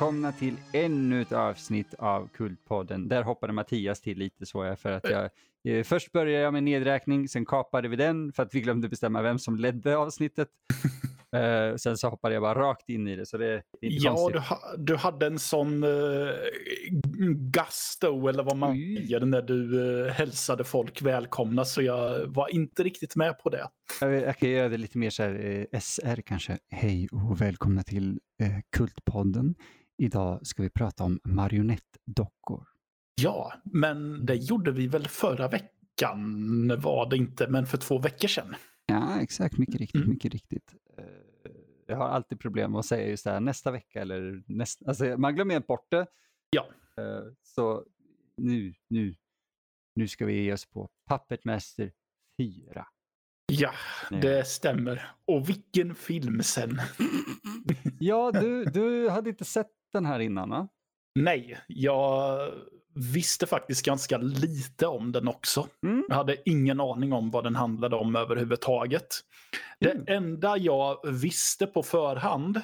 [0.00, 3.08] Välkomna till ännu ett avsnitt av Kultpodden.
[3.08, 5.30] Där hoppade Mattias till lite så jag för att jag
[5.78, 9.22] eh, först började jag med nedräkning, sen kapade vi den för att vi glömde bestämma
[9.22, 10.48] vem som ledde avsnittet.
[11.36, 14.04] Eh, sen så hoppade jag bara rakt in i det så det, det är inte
[14.06, 14.32] Ja, konstigt.
[14.34, 16.30] du, ha, du hade en sån uh,
[17.52, 18.96] gusto eller vad man Mm.
[18.96, 23.68] säger när du uh, hälsade folk välkomna så jag var inte riktigt med på det.
[24.00, 26.58] Jag, jag kan göra det lite mer så här, eh, SR kanske.
[26.70, 29.54] Hej och välkomna till eh, Kultpodden.
[30.04, 32.66] Idag ska vi prata om marionettdockor.
[33.22, 38.28] Ja, men det gjorde vi väl förra veckan var det inte, men för två veckor
[38.28, 38.54] sedan.
[38.86, 39.58] Ja, exakt.
[39.58, 39.94] Mycket riktigt.
[39.96, 40.08] Mm.
[40.10, 40.74] Mycket riktigt.
[40.98, 41.04] Eh,
[41.86, 44.84] Jag har alltid problem med att säga just det här nästa vecka eller nästa.
[44.88, 46.06] Alltså, man glömmer bort det.
[46.50, 46.66] Ja.
[46.96, 47.84] Eh, Så
[48.36, 49.14] nu, nu,
[49.94, 51.92] nu ska vi ge oss på Puppet Master
[52.38, 52.86] 4.
[53.52, 53.72] Ja,
[54.10, 54.20] Nej.
[54.20, 55.10] det stämmer.
[55.24, 56.80] Och vilken film sen.
[58.02, 60.68] Ja, du, du hade inte sett den här innan va?
[61.14, 62.38] Nej, jag
[63.14, 65.66] visste faktiskt ganska lite om den också.
[65.86, 66.04] Mm.
[66.08, 69.06] Jag hade ingen aning om vad den handlade om överhuvudtaget.
[69.80, 70.04] Det Mm.
[70.06, 72.60] enda jag visste på förhand,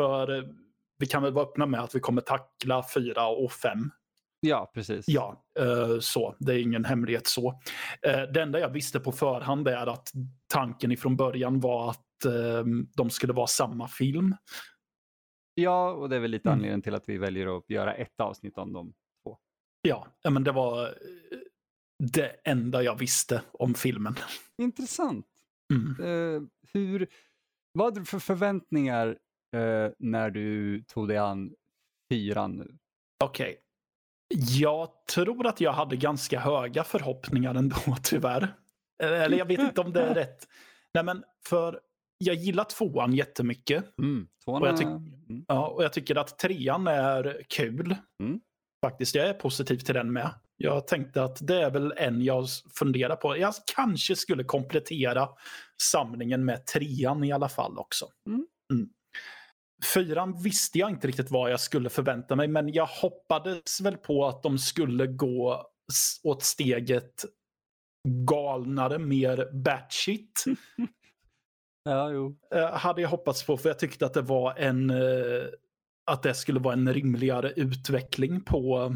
[0.00, 0.48] för
[0.98, 3.90] vi kan väl vara öppna med att vi kommer tackla fyra och fem.
[4.40, 5.04] Ja, precis.
[5.08, 6.36] Ja, eh, så.
[6.38, 7.60] Det är ingen hemlighet så.
[8.02, 10.08] Eh, Det enda jag visste på förhand är att
[10.52, 12.64] tanken ifrån början var att eh,
[12.96, 14.34] de skulle vara samma film.
[15.58, 16.58] Ja, och det är väl lite Mm.
[16.58, 18.94] anledningen till att vi väljer att göra ett avsnitt om dem.
[19.82, 20.92] Ja, ja, men det var eh,
[22.12, 24.14] det enda jag visste om filmen.
[24.62, 25.26] Intressant.
[25.74, 25.96] Mm.
[26.36, 27.06] Eh, hur,
[27.72, 29.06] vad hade du för förväntningar
[29.54, 31.54] eh, när du tog dig an
[32.10, 32.78] fyran nu?
[33.24, 33.60] Okej.
[34.58, 38.54] Jag tror att jag hade ganska höga förhoppningar ändå, tyvärr.
[39.02, 40.48] Eller jag vet inte om det är rätt.
[40.94, 41.80] Nej, men för
[42.18, 43.98] jag gillar tvåan jättemycket.
[43.98, 45.44] Mm, tvåan Och jag mm.
[45.48, 47.96] Ja, och jag tycker att trean är kul.
[48.22, 48.40] Mm.
[48.84, 50.30] Faktiskt, jag är positiv till den med.
[50.56, 53.36] Jag tänkte att det är väl en jag funderar på.
[53.36, 55.28] Jag kanske skulle komplettera
[55.82, 58.06] samlingen med trean i alla fall också.
[58.28, 58.46] Mm.
[58.72, 58.88] Mm.
[59.94, 64.26] Fyran visste jag inte riktigt vad jag skulle förvänta mig, men jag hoppades väl på
[64.26, 65.66] att de skulle gå
[66.22, 67.24] åt steget
[68.08, 70.44] galnare, mer batshit.
[71.86, 72.36] Ja, jo.
[72.54, 75.44] eh, hade jag hoppats på för jag tyckte att det var en eh,
[76.10, 78.94] att det skulle vara en rimligare utveckling på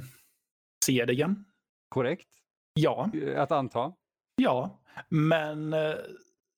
[0.84, 1.44] serien.
[1.88, 2.28] Korrekt.
[2.74, 3.92] Ja, Eh, Att anta.
[4.36, 5.94] ja, men eh,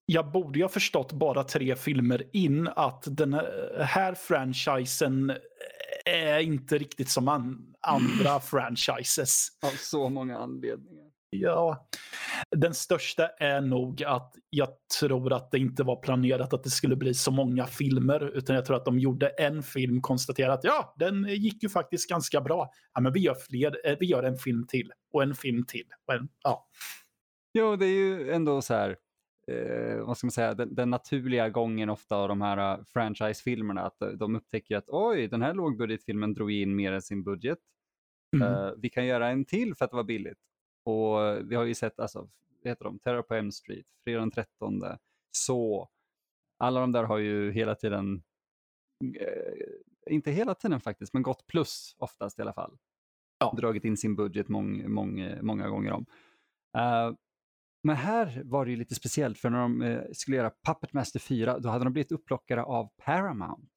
[0.06, 3.32] jag borde ju ha förstått bara tre filmer in att den
[3.78, 5.32] här franchisen
[6.04, 9.48] är inte riktigt som an- andra franchises.
[9.64, 11.10] Av så många anledningar.
[11.30, 11.88] Ja,
[12.56, 14.68] den största är nog att jag
[15.00, 18.64] tror att det inte var planerat att det skulle bli så många filmer, utan jag
[18.64, 22.70] tror att de gjorde en film, konstaterade att ja, den gick ju faktiskt ganska bra.
[22.94, 25.86] Ja, men vi gör fler, eh, vi gör en film till och en film till.
[26.12, 26.68] En, ja.
[27.58, 28.96] Jo, det är ju ändå så här,
[29.50, 33.80] eh, vad ska man säga, den, den naturliga gången ofta av de här uh, franchise-filmerna,
[33.80, 37.58] att eh, de upptäcker att oj, den här lågbudgetfilmen drog in mer än sin budget.
[38.36, 38.48] Mm.
[38.48, 40.38] Eh, vi kan göra en till för att det var billigt.
[40.84, 42.28] Och eh, vi har ju sett, alltså,
[42.64, 44.80] heter de, Terror på M Street, Fredag den 13,
[45.30, 45.88] så
[46.58, 48.22] alla de där har ju hela tiden,
[49.20, 52.78] eh, inte hela tiden faktiskt, men gått plus oftast i alla fall.
[53.38, 53.54] Ja.
[53.56, 56.06] Dragit in sin budget mång, mång, många gånger om.
[56.78, 57.12] Eh,
[57.82, 61.20] men här var det ju lite speciellt för när de eh, skulle göra Puppet Master
[61.20, 63.72] 4, då hade de blivit upplockade av Paramount.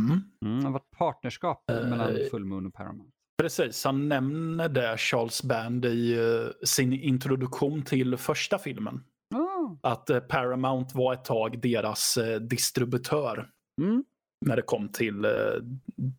[0.00, 0.20] Mm.
[0.44, 3.12] Mm, det har varit partnerskap Eh, mellan Full Moon och Paramount.
[3.44, 9.04] Precis, han nämner det Charles Band i eh, sin introduktion till första filmen.
[9.34, 13.50] Ah, Att eh, Paramount var ett tag deras eh, distributör.
[13.80, 14.04] mm.
[14.46, 15.26] när det kom till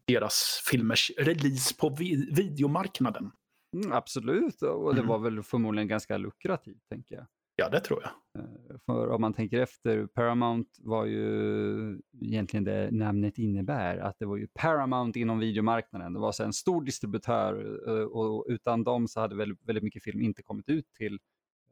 [0.08, 3.31] deras filmers release på vi- videomarknaden.
[3.75, 5.10] Mm, absolut, och det Mm.
[5.10, 7.25] var väl förmodligen ganska lukrativt tänker jag.
[7.56, 8.12] Ja, det tror jag.
[8.36, 14.26] Eh, För om man tänker efter, Paramount var ju egentligen det namnet innebär, att det
[14.26, 16.14] var ju Paramount inom videomarknaden.
[16.14, 20.04] Det var så en stor distributör eh, och utan dem så hade väldigt, väldigt mycket
[20.04, 21.20] film inte kommit ut till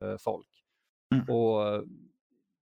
[0.01, 0.47] eh, folk.
[1.15, 1.25] Mm.
[1.29, 1.83] Och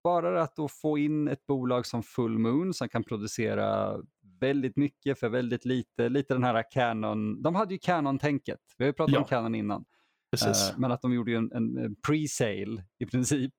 [0.03, 3.97] bara att då få in ett bolag som Full Moon som kan producera
[4.39, 8.87] väldigt mycket för väldigt lite, lite den här Canon, de hade ju Canon-tänket, vi har
[8.89, 9.27] ju pratat om Ja.
[9.27, 9.85] Canon innan.
[10.31, 10.73] Precis.
[10.77, 13.53] Men att de gjorde en, en pre-sale i princip.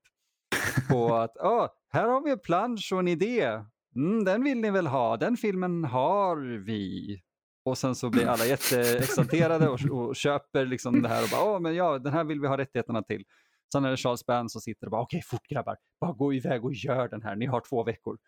[0.90, 3.60] På att, oh, här har vi en plansch och en idé.
[3.96, 5.16] Mm, den vill ni väl ha?
[5.16, 7.20] Den filmen har vi.
[7.64, 11.60] Och sen så blir alla jätteexalterade och, och köper liksom det här och bara, oh,
[11.60, 13.24] men ja, den här vill vi ha rättigheterna till.
[13.72, 16.64] Sen är det Charles Band som sitter och bara, okej, fort grabbar, bara gå iväg
[16.64, 18.18] och gör den här, ni har två veckor.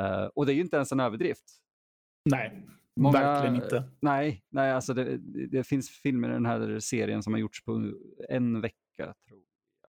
[0.00, 1.44] Eh, och det är ju inte ens en överdrift.
[2.30, 2.66] Nej,
[2.96, 3.84] Många, verkligen inte.
[4.00, 5.18] Nej, nej alltså det,
[5.50, 7.92] det, finns filmer i den här serien som har gjorts på
[8.28, 8.76] en vecka.
[8.96, 9.42] Tror jag.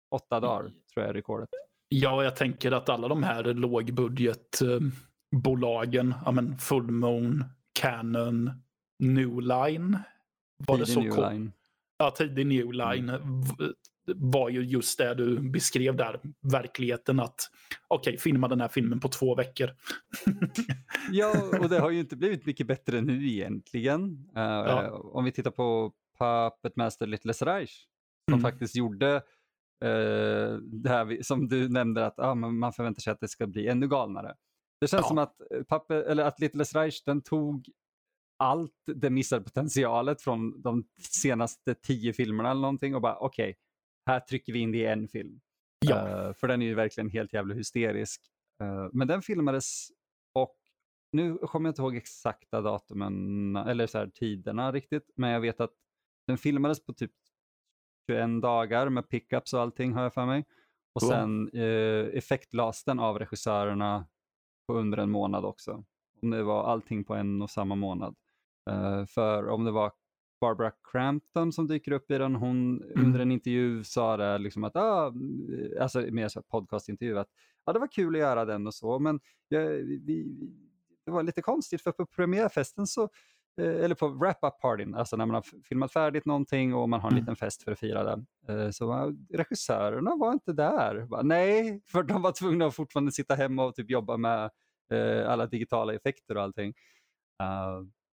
[0.09, 0.71] Åtta dagar mm.
[0.71, 1.49] tror jag är rekordet.
[1.89, 7.43] Ja, jag tänker att alla de här lågbudgetbolagen, ja men Full Moon,
[7.79, 8.51] Canon,
[8.99, 9.99] New Line.
[10.67, 11.51] Var tidig det så New Line.
[11.97, 13.09] Ja, tidig New Line.
[13.09, 13.43] Mm
[14.15, 17.35] var ju just det du beskrev där, verkligheten att
[17.87, 19.69] okej, okay, filma den här filmen på två veckor.
[21.11, 24.01] ja, och det har ju inte blivit mycket bättre nu egentligen.
[24.37, 24.89] Uh, ja.
[24.89, 27.85] Om vi tittar på Puppet Master Little Reich
[28.31, 28.51] som mm.
[28.51, 29.21] faktiskt gjorde
[29.85, 33.67] uh, det här som du nämnde att ah, man förväntar sig att det ska bli
[33.67, 34.35] ännu galnare.
[34.81, 35.07] Det känns ja.
[35.07, 37.69] som att, eh, Puppet, eller att Little Reich den tog
[38.39, 43.55] allt det missade potentialet från de senaste tio filmerna eller någonting och bara okej, okay,
[44.05, 45.39] här trycker vi in det i en film.
[45.85, 46.27] Ja.
[46.27, 48.21] Uh, för den är ju verkligen helt jävla hysterisk.
[48.63, 49.87] Uh, men den filmades
[50.33, 50.57] och
[51.11, 55.61] nu kommer jag inte ihåg exakta datumen eller så här, tiderna riktigt, men jag vet
[55.61, 55.73] att
[56.27, 57.11] den filmades på typ
[58.07, 60.45] 21 dagar med pickups och allting har jag för mig.
[60.93, 61.09] Och cool.
[61.09, 61.49] sen
[62.13, 64.05] effektlades den av regissörerna
[64.67, 65.83] på under en månad också.
[66.21, 68.15] Om det var allting på en och samma månad.
[68.69, 69.91] Uh, för om det var
[70.41, 73.05] Barbara Crampton som dyker upp i den, hon mm.
[73.05, 75.13] under en intervju sa det liksom att, ah,
[75.81, 77.29] alltså mer så podcastintervju, att
[77.63, 80.25] ah, det var kul att göra den och så, men ja, vi,
[81.05, 83.09] det var lite konstigt för på premiärfesten så, eh,
[83.57, 87.13] eller på wrap-up partyn, alltså när man har filmat färdigt någonting och man har en
[87.13, 87.23] mm.
[87.23, 91.05] liten fest för att fira det, eh, så regissörerna var inte där.
[91.05, 94.51] Bara, nej, för de var tvungna att fortfarande sitta hemma och typ jobba med
[94.93, 96.73] eh, alla digitala effekter och allting.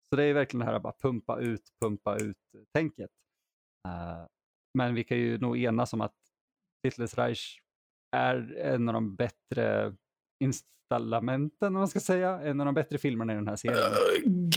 [0.10, 3.10] Så det är verkligen det här att bara pumpa ut, pumpa ut-tänket.
[4.74, 6.16] Men vi kan ju nog enas om att
[6.88, 7.60] Hitler's Reich
[8.12, 9.96] är en av de bättre
[10.40, 12.42] installamenten, om man ska säga.
[12.42, 13.78] En av de bättre filmerna i den här serien.
[13.78, 14.50] Uh,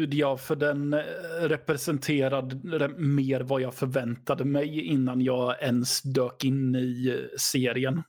[0.00, 1.00] gud ja, för den eh,
[1.40, 8.02] representerade mer vad jag förväntade mig innan jag ens dök in i serien.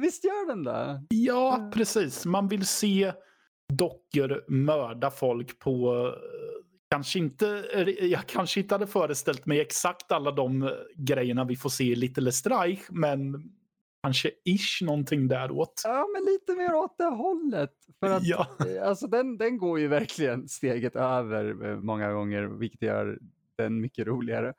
[0.00, 1.02] Visst gör den det?
[1.08, 2.26] Ja, precis.
[2.26, 3.12] Man vill se
[3.72, 6.12] dockor mörda folk på eh,
[6.90, 7.64] Kanske inte,
[8.00, 11.96] jag kanske inte hade föreställt mig exakt alla de eh, grejerna vi får se i
[11.96, 13.52] Little Streich, men
[14.08, 15.82] kanske ish någonting däråt.
[15.84, 17.74] Ja, men lite mer åt det hållet.
[18.00, 18.46] För att, ja.
[18.66, 23.18] Eh, alltså, den, den går ju verkligen steget över många gånger, vilket gör
[23.56, 24.54] den mycket roligare.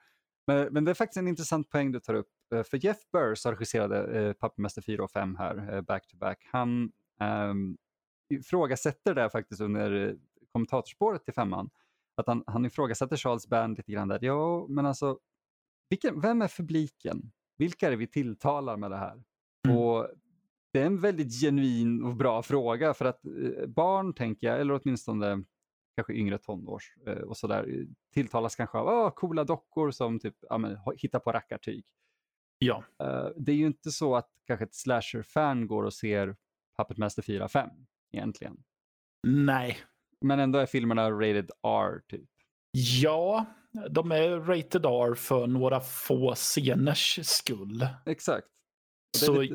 [0.48, 2.30] Men, men det är faktiskt en intressant poäng du tar upp.
[2.50, 6.92] För Jeff Burr som regisserade eh, Pappmästare 4 och 5 här, back to back, han
[7.50, 7.78] um,
[8.30, 10.16] ifrågasätter det faktiskt under
[10.52, 11.70] kommentatorspåret till femman.
[12.16, 14.20] Att han, han ifrågasätter Charles Band lite grann där.
[14.22, 15.20] Ja, men alltså,
[15.90, 17.32] vilken, vem är publiken?
[17.58, 19.24] Vilka är det vi tilltalar med det här?
[19.68, 19.78] Mm.
[19.78, 20.08] Och
[20.74, 24.82] Det är en väldigt genuin och bra fråga för att eh, barn, tänker jag, eller
[24.82, 25.44] åtminstone
[25.96, 30.58] kanske yngre tonårs eh, och sådär, tilltalas kanske av oh, coola dockor som typ ja,
[30.58, 31.86] men, hittar på rackartyg.
[32.60, 32.84] Ja.
[33.04, 36.36] Uh, det är ju inte så att kanske ett slasher-fan går och ser
[36.78, 37.70] Puppet Master 4-5
[38.12, 38.58] egentligen.
[39.28, 39.78] Nej.
[40.22, 42.30] Men ändå är filmerna rated R typ.
[43.02, 43.46] Ja,
[43.90, 47.88] de är rated R för några få sceners skull.
[48.06, 48.48] Exakt.
[49.18, 49.48] Så.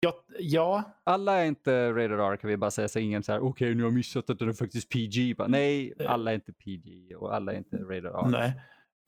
[0.00, 0.82] Ja, ja.
[1.04, 3.74] Alla är inte rated R kan vi bara säga så ingen så här okej okay,
[3.74, 5.36] nu har jag missat att det är faktiskt PG.
[5.36, 6.10] Bara, nej, eh.
[6.10, 8.28] alla är inte PG och alla är inte rated R.
[8.30, 8.60] Nej,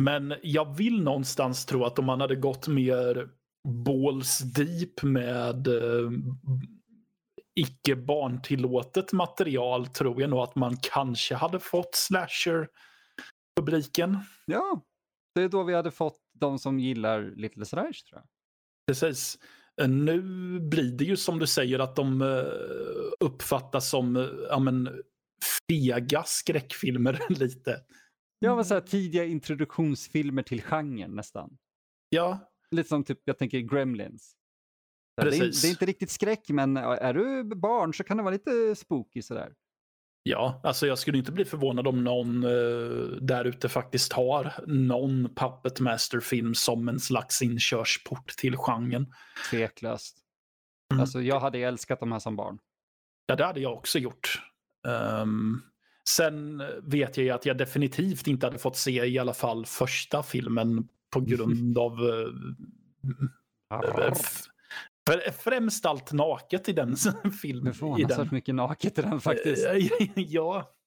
[0.02, 3.28] men jag vill någonstans tro att om man hade gått mer
[3.68, 6.10] balls deep med uh,
[7.54, 14.18] icke barntillåtet material tror jag nog att man kanske hade fått slasher-publiken.
[14.46, 14.80] Ja,
[15.34, 18.28] det är då vi hade fått de som gillar Little Reich tror jag.
[18.86, 19.38] Precis.
[19.88, 20.20] Nu
[20.60, 22.44] blir det ju som du säger att de eh,
[23.20, 25.02] uppfattas som eh, ja, men,
[25.70, 27.80] fega skräckfilmer lite.
[28.38, 31.58] Ja, så här, tidiga introduktionsfilmer till genren nästan.
[32.08, 32.52] Ja.
[32.70, 34.36] Lite som typ, jag tänker Gremlins.
[35.16, 38.32] Det är, det är, inte riktigt skräck, men är du barn så kan det vara
[38.32, 39.52] lite spooky sådär.
[40.24, 45.34] Ja, alltså jag skulle inte bli förvånad om någon uh, där ute faktiskt har någon
[45.34, 49.06] Puppet Master-film som en slags inkörsport till genren.
[49.50, 50.18] Tveklöst.
[50.92, 51.00] Mm.
[51.00, 52.58] Alltså jag hade älskat de här som barn.
[53.26, 54.42] Ja, det hade jag också gjort.
[55.22, 55.62] Um,
[56.08, 60.22] sen vet jag ju att jag definitivt inte hade fått se i alla fall första
[60.22, 61.92] filmen på grund av
[65.10, 66.96] uh, Främst allt naket i den
[67.42, 67.64] filmen.
[67.64, 69.66] Det är förvånansvärt mycket naket i den faktiskt.
[70.16, 70.68] ja.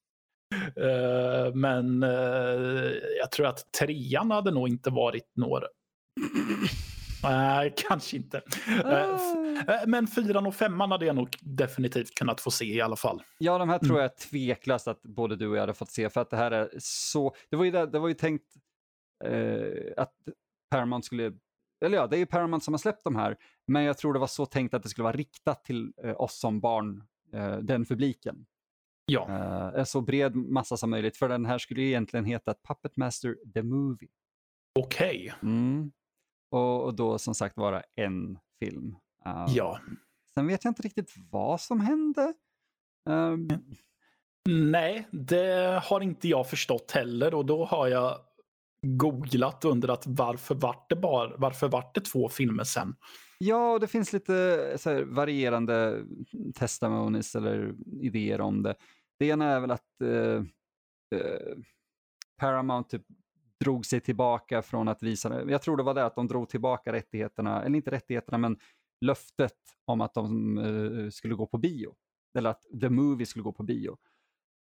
[0.78, 5.66] Uh, men uh, jag tror att trean hade nog inte varit några...
[7.22, 8.42] Nej, kanske inte.
[8.84, 9.18] Ah.
[9.86, 13.22] Men fyran och femman hade jag nog definitivt kunnat få se i alla fall.
[13.38, 14.02] Ja, de här tror mm.
[14.02, 16.70] jag tveklöst att både du och jag hade fått se för att det här är
[16.78, 17.34] så...
[17.50, 18.44] Det var ju, det, det var ju tänkt
[19.24, 20.12] eh, att
[20.70, 21.32] Paramount skulle...
[21.84, 24.18] Eller ja, det är ju Paramount som har släppt de här, men jag tror det
[24.18, 27.02] var så tänkt att det skulle vara riktat till eh, oss som barn,
[27.32, 28.46] eh, den publiken.
[29.06, 29.72] Ja.
[29.76, 33.62] Uh, så bred massa som möjligt, för den här skulle egentligen heta Puppet Master the
[33.62, 34.08] Movie.
[34.78, 35.32] Okej.
[35.36, 35.50] Okay.
[35.50, 35.92] Mm.
[36.50, 38.96] Och, och, då som sagt vara en film.
[39.26, 39.80] Uh, ja.
[40.34, 42.34] Sen vet jag inte riktigt vad som hände.
[43.08, 43.48] Um...
[44.48, 48.18] Nej, det har inte jag förstått heller och då har jag
[48.82, 52.96] googlat och undrat varför vart det, bara, varför vart det två filmer sen?
[53.38, 54.32] Ja, och det finns lite
[54.84, 56.04] här, varierande
[56.54, 58.74] testimonies eller idéer om det.
[59.18, 60.42] Det ena är väl att eh,
[61.20, 61.56] eh,
[62.36, 63.02] Paramount typ
[63.64, 65.50] drog sig tillbaka från att visa det.
[65.50, 68.58] Jag tror det var det att de drog tillbaka rättigheterna, eller inte rättigheterna, men
[69.00, 71.94] löftet om att de eh, skulle gå på bio.
[72.38, 73.96] Eller att The Movie skulle gå på bio.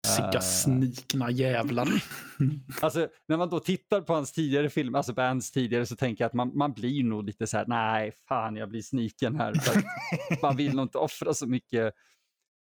[0.07, 1.88] Sicka uh, snikna jävlar.
[2.81, 6.27] alltså när man då tittar på hans tidigare film, alltså Bands tidigare, så tänker jag
[6.27, 9.53] att man, man blir nog lite så här, nej fan jag blir sniken här.
[10.41, 11.93] man vill nog inte offra så mycket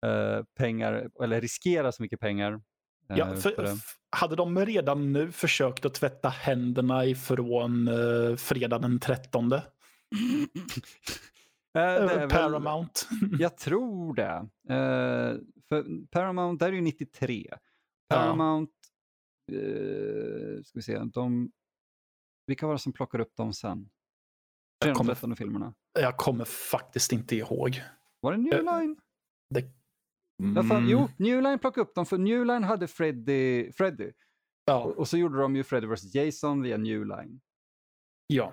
[0.06, 2.60] uh, pengar, eller riskera så mycket pengar.
[3.08, 3.78] Ja, för, för
[4.10, 9.52] hade de redan nu försökt att tvätta händerna ifrån uh, fredag den 13?
[11.78, 13.06] Uh, Paramount.
[13.20, 14.48] Väl, jag tror det.
[14.74, 17.46] Uh, för Paramount, där är ju 93.
[18.08, 18.72] Paramount,
[19.46, 19.58] ja.
[19.58, 21.52] uh, ska vi se, de,
[22.46, 23.90] vilka var det som plockade upp dem sen?
[24.84, 25.74] Jag kommer, filmerna.
[26.00, 27.82] Jag kommer faktiskt inte ihåg.
[28.20, 28.96] Var det New Line?
[29.50, 29.78] Det
[30.42, 30.56] Mm.
[30.56, 33.72] Ja, fan, jo, New Line plockade upp dem för New Line hade Freddy.
[33.72, 34.12] Freddy.
[34.64, 34.84] Ja.
[34.84, 37.40] Och, och, så gjorde de ju Freddy vs Jason via New Line.
[38.26, 38.52] Ja.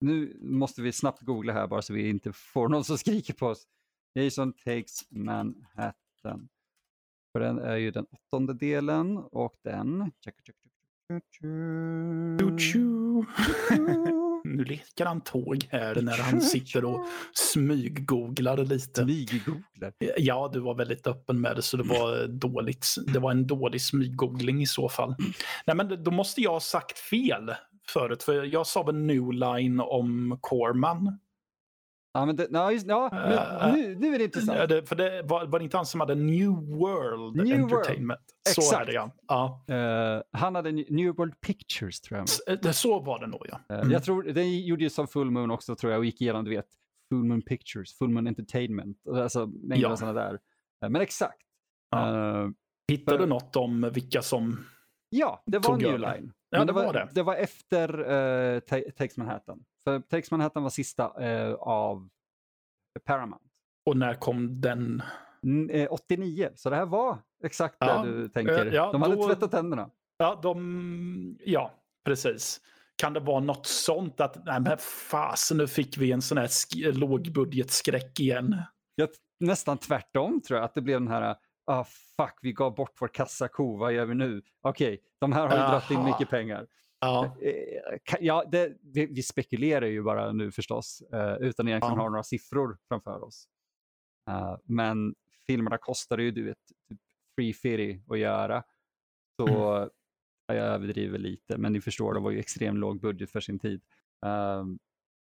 [0.00, 3.46] Nu måste vi snabbt googla här bara så vi inte får någon som skriker på
[3.46, 3.66] oss.
[4.14, 6.48] Jason takes Manhattan.
[7.32, 10.12] För den är ju den åttonde delen och den...
[14.44, 19.02] Nu leker han tåg här när han sitter och smyggooglar lite.
[19.02, 19.92] Smyggooglar?
[20.16, 22.86] Ja, du var väldigt öppen med det så det var dåligt.
[23.06, 25.14] Det var en dålig smyggoogling i så fall.
[25.66, 27.54] Nej, men då måste jag ha sagt fel
[27.88, 31.18] förut, för jag sa väl New Line om Corman.
[32.12, 34.68] Ja, men det, ja, just, ja nu, uh, nu, nu, är det intressant.
[34.68, 38.20] Det, för det var, var det inte han som hade New World New Entertainment?
[38.20, 38.54] World.
[38.54, 38.82] Så Exakt.
[38.82, 39.10] är det ja.
[39.26, 39.64] ja.
[40.16, 42.58] Uh, han hade New World Pictures tror jag.
[42.62, 43.60] Det, så var det nog ja.
[43.68, 43.86] Mm.
[43.86, 46.44] Uh, jag tror, den gjorde ju som Full Moon också tror jag och gick igenom,
[46.44, 46.66] du vet,
[47.12, 49.92] Full Moon Pictures, Full Moon Entertainment, alltså mängder ja.
[49.92, 50.38] av sådana där.
[50.88, 51.42] men exakt.
[51.90, 52.52] Ja.
[52.88, 54.64] Hittade du något om vilka som
[55.10, 56.32] Ja, det var New Line.
[56.50, 57.08] Ja, det, det, var, det.
[57.12, 59.64] Det var efter uh, Takes Manhattan.
[59.84, 62.08] För Takes Manhattan var sista uh, av
[63.04, 63.44] Paramount.
[63.86, 65.02] Och när kom den?
[65.42, 68.02] N eh, 89, så det här var exakt ja.
[68.02, 68.72] det du tänker.
[68.72, 69.90] Ja, de hade då, tvättat tänderna.
[70.18, 71.70] Ja, de, ja,
[72.04, 72.60] precis.
[72.96, 74.78] Kan det vara något sånt att, nej men
[75.10, 78.56] fasen nu fick vi en sån här lågbudgetskräck igen?
[78.94, 79.08] Ja,
[79.40, 81.36] nästan tvärtom tror jag, att det blev den här
[81.70, 81.84] ah,
[82.16, 84.42] fuck, vi gav bort vår kassako, vad gör vi nu?
[84.60, 86.66] Okej, okay, de här har ju dragit in mycket pengar.
[87.00, 92.02] Ja, eh, ja det, det, vi spekulerar ju bara nu förstås, uh, utan egentligen ja.
[92.02, 93.48] ha några siffror framför oss.
[94.64, 95.14] Men
[95.46, 96.58] filmerna kostade ju du vet,
[96.88, 97.00] typ
[97.36, 98.62] free fitty att göra.
[99.36, 99.90] Så mm.
[100.46, 103.82] jag överdriver lite, men ni förstår, det var ju extremt låg budget för sin tid.
[104.26, 104.64] Uh,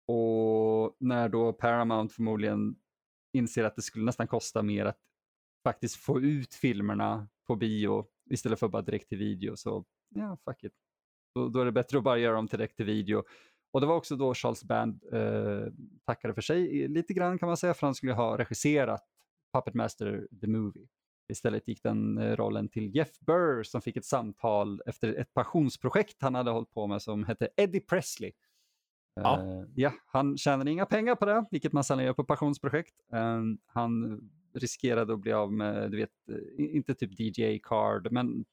[0.08, 2.76] och när då Paramount förmodligen
[3.32, 4.98] inser att det skulle nästan kosta mer att
[5.66, 9.56] faktiskt få ut filmerna på bio istället för bara direkt till video.
[9.56, 10.72] Så ja, fuck it.
[11.34, 13.24] Då, då är det bättre att bara göra dem direkt till video.
[13.72, 15.72] Och det var också då Charles Band eh,
[16.04, 19.00] tackade för sig lite grann kan man säga för han skulle ha regisserat
[19.52, 20.86] Puppet Master the Movie.
[21.28, 26.22] Istället gick den eh, rollen till Jeff Burr som fick ett samtal efter ett passionsprojekt
[26.22, 28.32] han hade hållit på med som hette Eddie Presley.
[29.14, 29.42] Ja.
[29.42, 32.94] Uh, ja, han tjänade inga pengar på det, vilket man sällan gör på passionsprojekt.
[33.14, 34.20] Uh, han
[34.56, 38.44] riskerade att bli av med, du vet, eh, inte typ DJ-card, men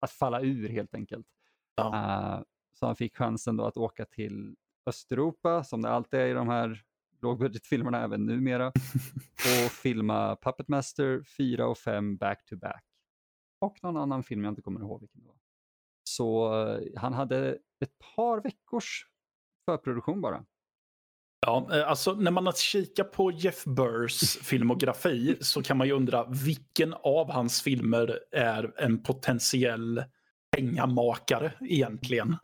[0.00, 1.26] att falla ur helt enkelt.
[1.74, 1.84] Ja.
[1.84, 6.32] Uh, så han fick chansen då att åka till Östeuropa, som det alltid är i
[6.32, 6.82] de här
[7.22, 8.66] lågbudgetfilmerna, även numera,
[9.66, 12.84] och filma Puppet Master 4 och 5 back to back.
[13.58, 15.36] Och någon annan film jag inte kommer ihåg vilken det var.
[16.04, 19.06] Så uh, han hade ett par veckors
[19.64, 20.44] förproduktion bara.
[21.46, 26.26] Ja, eh, alltså när man kikar på Jeff Burrs filmografi så kan man ju undra
[26.44, 30.04] vilken av hans filmer är en potentiell
[30.56, 32.36] pengamakare egentligen.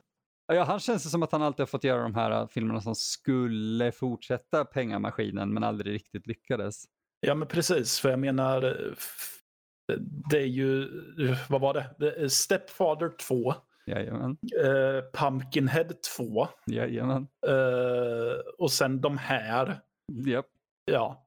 [0.52, 2.94] Ja, han känns som att han alltid har fått göra de här äh, filmerna som
[2.94, 6.84] skulle fortsätta pengamaskinen men aldrig riktigt lyckades.
[7.20, 8.00] Ja, men precis.
[8.00, 9.98] För jag menar, eh,
[10.30, 10.88] det är ju,
[11.48, 11.94] vad var det?
[11.98, 13.54] det Stepfather 2.
[13.86, 14.30] Jajamän.
[14.30, 16.48] Uh, Pumpkinhead 2.
[16.66, 17.28] Jajamän.
[17.48, 19.80] Uh, och sen de här.
[20.26, 20.46] Yep.
[20.84, 21.26] Ja.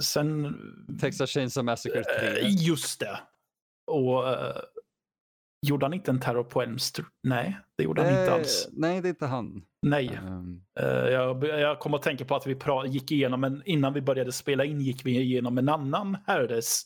[0.00, 0.56] Sen...
[1.00, 2.28] Texas Chainsaw Massacre 3.
[2.30, 3.20] Uh, just det.
[3.86, 4.24] Och
[5.66, 7.08] Gjorde han inte en terror på Elm Street?
[7.22, 8.68] Nej, det gjorde han inte alls.
[8.72, 9.62] Nej, det är inte han.
[9.82, 10.20] Nej.
[10.26, 10.62] Um...
[11.10, 12.56] jag, jag kommer att tänka på att vi
[12.86, 16.82] gick igenom, en, innan vi började spela in gick vi igenom en annan herres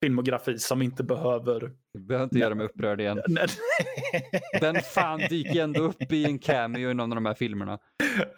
[0.00, 1.72] filmografi som inte behöver...
[1.94, 3.22] Du behöver inte göra mig upprörd igen.
[4.60, 7.78] Den fan dyker ändå upp i en cameo i någon av de här filmerna.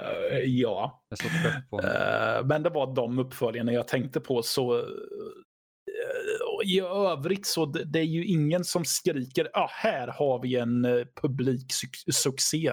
[0.00, 1.02] Uh, ja.
[1.72, 4.42] Uh, men det var de uppföljarna jag tänkte på.
[4.42, 4.84] Så
[6.64, 10.84] i övrigt så det, det är ju ingen som skriker ah, här har vi en
[10.84, 12.72] uh, publiksuccé.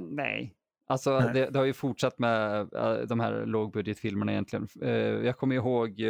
[0.00, 0.54] Nej,
[0.86, 1.34] alltså nej.
[1.34, 4.68] Det, det, har ju fortsatt med uh, de här lågbudgetfilmerna egentligen.
[4.82, 4.90] Uh,
[5.26, 6.02] jag kommer ihåg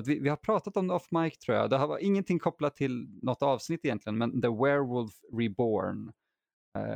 [0.00, 1.70] att vi, vi, har pratat om det off mic tror jag.
[1.70, 6.12] Det har varit ingenting kopplat till något avsnitt egentligen, men The Werewolf Reborn.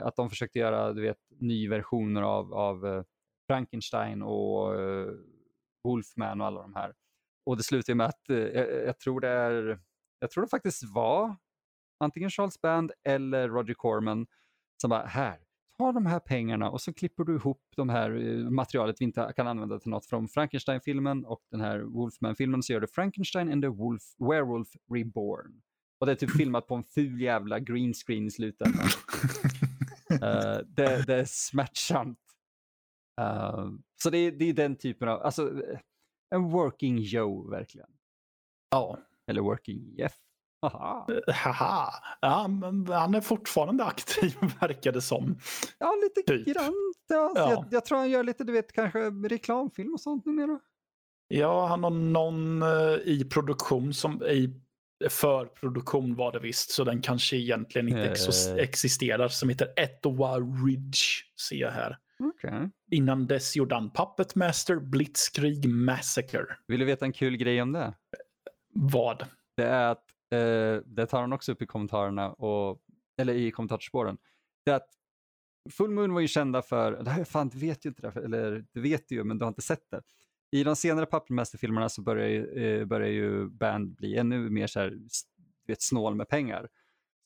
[0.03, 3.05] att de försökte göra du vet, ny versioner av, av
[3.51, 4.75] Frankenstein och
[5.85, 6.93] Wolfman och alla de här.
[7.47, 9.79] Och det slutar med att eh, jag, tror det är,
[10.21, 11.37] jag tror det faktiskt var
[12.01, 14.27] antingen Charles Band eller Roger Corman
[14.81, 15.39] som bara, här,
[15.79, 19.33] ta de här pengarna och så klipper du ihop de här eh, materialet vi inte
[19.37, 23.63] kan använda till något från Frankenstein-filmen och den här Wolfman-filmen så gör du Frankenstein and
[23.63, 25.63] the Wolf, Werewolf Reborn.
[26.01, 28.87] Och det är typ filmat på en ful jävla green screen i slutändan.
[30.13, 32.19] uh, det, det, är smärtsamt.
[33.21, 33.71] Uh,
[34.03, 35.63] så det det är den typen av, alltså
[36.35, 37.89] en working Joe verkligen.
[38.71, 38.99] Ja.
[39.27, 40.15] Eller working Jeff.
[40.63, 41.07] Haha.
[41.27, 41.95] Haha.
[42.21, 45.39] Ja, men han är fortfarande aktiv verkar det som.
[45.79, 46.47] Ja, lite typ.
[46.47, 46.95] grann.
[47.09, 47.51] Ja, ja.
[47.51, 50.59] Jag, jag, tror han gör lite, du vet, kanske reklamfilm och sånt numera.
[51.29, 54.61] Ja, han har någon uh, i produktion som i
[55.11, 58.15] förproduktion var det visst, så den kanske egentligen inte
[58.53, 58.59] uh.
[58.59, 61.05] existerar, som heter Etowah Ridge,
[61.49, 61.99] ser jag här.
[62.19, 62.69] Okay.
[62.91, 66.47] Innan dess gjorde han Puppet Master, Blitzkrieg Massacre.
[66.67, 67.95] Vill du veta en kul grej om det?
[68.75, 69.27] Vad?
[69.57, 72.81] Det är att, eh, det tar han också upp i kommentarerna, och,
[73.21, 74.19] eller i kommentarsspåren.
[74.65, 74.91] Det är att
[75.71, 78.65] Full Moon var ju kända för, det här, fan du vet ju inte det, eller
[78.73, 80.03] du vet ju men du har inte sett det.
[80.51, 84.67] I de senare Puppet Master-filmerna så börjar ju, eh, börjar ju Band bli ännu mer
[84.67, 84.99] så här,
[85.67, 86.69] vet, snål med pengar.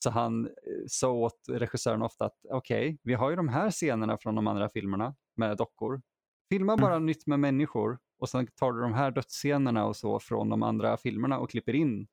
[0.03, 0.51] Så han eh,
[0.87, 4.47] sa åt regissören ofta att okej, okay, vi har ju de här scenerna från de
[4.47, 6.01] andra filmerna med dockor.
[6.49, 7.05] Filma bara mm.
[7.05, 10.97] nytt med människor och sen tar du de här dödsscenerna och så från de andra
[10.97, 12.07] filmerna och klipper in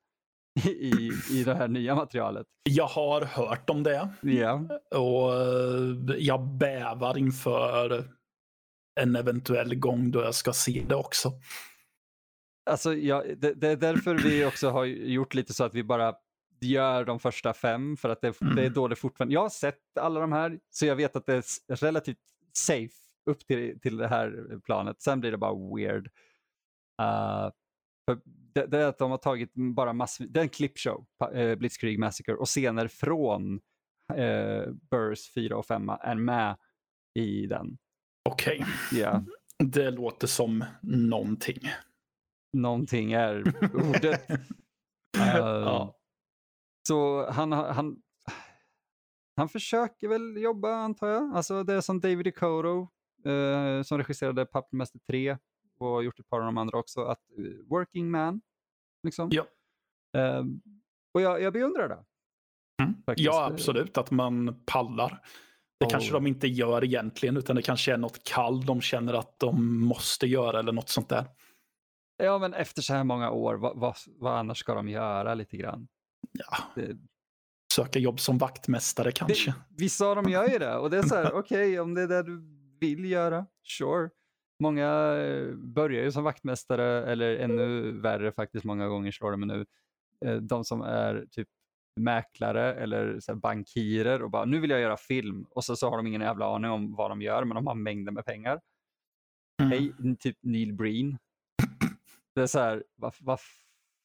[0.65, 2.47] i, i det här nya materialet.
[2.63, 4.09] Jag har hört om det.
[4.23, 4.61] Yeah.
[4.95, 8.03] Och eh, jag bävar inför
[9.01, 11.33] en eventuell gång då jag ska se det också.
[12.69, 16.15] Alltså, ja, det, det är därför vi också har gjort lite så att vi bara
[16.61, 18.55] gör de första fem för att det, mm.
[18.55, 19.33] det är då det fortfarande...
[19.33, 22.17] Jag har sett alla de här så jag vet att det är relativt
[22.53, 22.95] safe
[23.29, 25.01] upp till, till det här planet.
[25.01, 26.05] Sen blir det bara weird.
[27.01, 27.51] Uh,
[28.05, 28.19] för
[28.53, 31.99] det, det, är att de har tagit bara massor, det är en clipshow, uh, Blitzkrieg
[31.99, 33.53] Massacre, och scener från
[34.13, 36.57] uh, Burrs 4 och 5 är med
[37.13, 37.77] i den.
[38.29, 38.65] Okej.
[38.89, 38.99] Okay.
[38.99, 39.21] Yeah.
[39.63, 41.59] Det låter som någonting.
[42.53, 44.29] Någonting är ordet.
[44.29, 44.37] uh,
[45.17, 45.98] ja.
[46.89, 48.01] Så han, han,
[49.35, 51.35] han försöker väl jobba antar jag.
[51.35, 52.87] Alltså det är som David Ecoto
[53.25, 55.37] eh, som regisserade Puppet 3
[55.79, 57.01] och gjort ett par av de andra också.
[57.01, 58.41] Att, uh, working man.
[59.03, 59.29] Liksom.
[59.31, 59.45] Ja.
[60.19, 60.43] Eh,
[61.13, 62.05] och jag, jag beundrar det.
[62.83, 62.95] Mm.
[63.15, 63.97] Ja, absolut.
[63.97, 65.21] Att man pallar.
[65.79, 65.89] Det oh.
[65.89, 69.79] kanske de inte gör egentligen, utan det kanske är något kall de känner att de
[69.79, 71.25] måste göra eller något sånt där.
[72.17, 75.57] Ja, men efter så här många år, vad, vad, vad annars ska de göra lite
[75.57, 75.87] grann?
[76.31, 76.71] Ja.
[76.75, 76.97] Det,
[77.73, 79.51] Söka jobb som vaktmästare kanske.
[79.51, 81.93] Det, vissa av dem gör ju det och det är så här, okej okay, om
[81.93, 82.41] det är det du
[82.79, 83.45] vill göra,
[83.77, 84.09] sure.
[84.63, 89.65] Många eh, börjar ju som vaktmästare eller ännu värre faktiskt många gånger slår de nu.
[90.25, 91.47] Eh, de som är typ
[91.99, 95.97] mäklare eller så bankirer och bara nu vill jag göra film och så, så har
[95.97, 98.59] de ingen jävla aning om vad de gör men de har mängder med pengar.
[99.61, 99.71] Mm.
[99.71, 101.17] Hej, typ Neil Breen.
[102.35, 103.39] Det är så här, vad, vad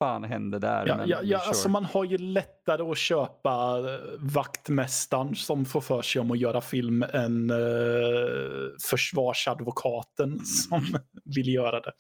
[0.05, 0.87] fan hände där?
[0.87, 6.03] Ja, ja, ja alltså man har ju lättare att köpa eh, vaktmästaren som får för
[6.03, 10.83] sig om att göra film än uh, försvarsadvokaten som
[11.25, 11.93] vill göra det.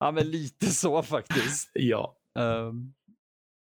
[0.00, 1.70] Ja, men lite så faktiskt.
[1.74, 2.16] ja.
[2.38, 2.94] Um,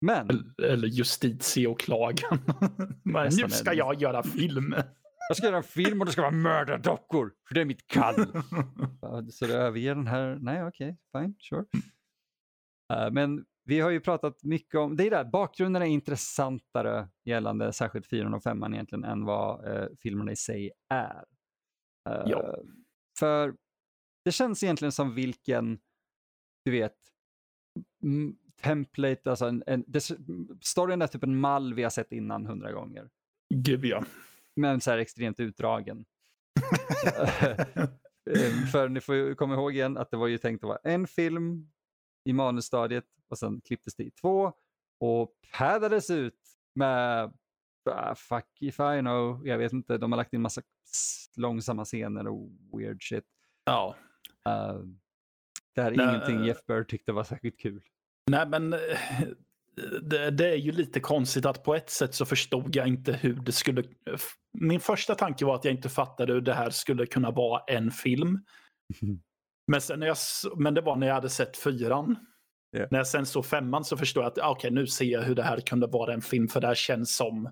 [0.01, 0.29] men.
[0.29, 2.39] Eller, eller justitieåklagaren.
[3.41, 4.75] nu ska jag göra film.
[5.29, 8.27] Jag ska göra en film och det ska vara mördardockor, för det är mitt kall.
[9.31, 11.65] så du överger den här, nej okej, okay, fine, sure.
[12.93, 17.73] Uh, men vi har ju pratat mycket om, det är där, bakgrunden är intressantare gällande
[17.73, 21.25] särskilt 4 och 5 egentligen än vad uh, filmerna i sig är.
[22.09, 22.55] Uh, ja.
[23.19, 23.55] För
[24.25, 25.79] det känns egentligen som vilken,
[26.65, 26.95] du vet,
[28.61, 30.11] template, alltså en, en, det,
[30.61, 33.09] storyn är typ en mall vi har sett innan hundra gånger.
[33.53, 34.03] Gud ja.
[34.55, 36.05] Men så här extremt utdragen.
[38.29, 40.79] Ehm, för ni får ju komma ihåg igen att det var ju tänkt att vara
[40.83, 41.71] en film
[42.25, 44.53] i manusstadiet och sen klipptes det i två
[44.99, 46.39] och paddades ut
[46.75, 47.33] med
[47.89, 50.61] uh, fuck if I know, jag vet inte, de har lagt in massa
[51.37, 53.25] långsamma scener och weird shit.
[53.65, 53.95] Ja.
[54.49, 54.83] Uh,
[55.75, 57.81] det här är Nej, ingenting Jeff Burr tyckte var särskilt kul.
[58.31, 58.79] Nej, men eh,
[60.01, 63.35] det, det, är ju lite konstigt att på ett sätt så förstod jag inte hur
[63.35, 63.83] det skulle...
[64.53, 67.91] Min första tanke var att jag inte fattade hur det här skulle kunna vara en
[67.91, 68.39] film.
[69.67, 70.17] Men, sen när jag,
[70.57, 72.15] men det var när jag hade sett fyran.
[72.75, 72.87] Yeah.
[72.91, 75.35] När jag sen såg femman så förstod jag att ah, okay, nu ser jag hur
[75.35, 76.47] det här kunde vara en film.
[76.47, 77.45] För det här känns som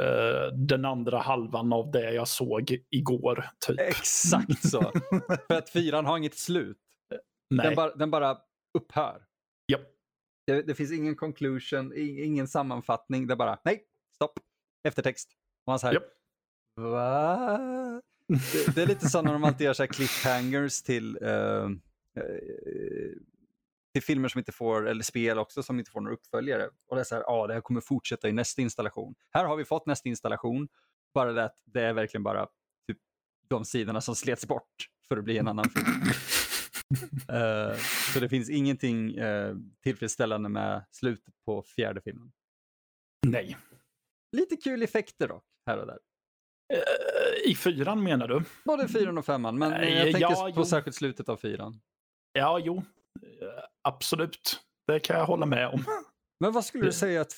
[0.00, 3.48] uh, den andra halvan av det jag såg igår.
[3.66, 3.80] Typ.
[3.80, 4.80] Exakt så.
[5.48, 6.78] för att fyran har inget slut.
[7.50, 7.66] Nej.
[7.66, 8.38] Den, bara, den bara
[8.78, 9.22] upphör.
[9.66, 9.78] Ja.
[10.46, 13.26] Det, det, finns ingen conclusion, ingen sammanfattning.
[13.26, 14.38] Det är bara nej, stopp,
[14.88, 15.28] eftertext.
[15.66, 16.02] Och man här, yep.
[16.76, 18.02] va?
[18.28, 21.70] Det, det, är lite så när de alltid gör så här cliffhangers till, uh,
[23.92, 26.68] till filmer som inte får, eller spel också, som inte får några uppföljare.
[26.88, 29.14] Och det är så här, ja, ah, det här kommer fortsätta i nästa installation.
[29.30, 30.68] Här har vi fått nästa installation,
[31.14, 32.46] bara det att det är verkligen bara
[32.88, 32.98] typ,
[33.48, 35.86] de sidorna som slets bort för att bli en annan film.
[37.32, 37.76] uh,
[38.14, 42.32] så det finns ingenting uh, tillfredsställande med slutet på fjärde filmen.
[43.26, 43.56] Nej.
[44.32, 45.98] Lite kul effekter dock, här och där.
[46.74, 48.42] Uh, I fyran menar du?
[48.64, 50.64] Både fyran och femman, men jag tänker ja, på jo.
[50.64, 51.80] särskilt slutet av fyran.
[52.32, 52.82] Ja, jo.
[53.82, 54.60] Absolut.
[54.86, 55.84] Det kan jag hålla med om.
[56.40, 57.32] Men vad skulle du säga att,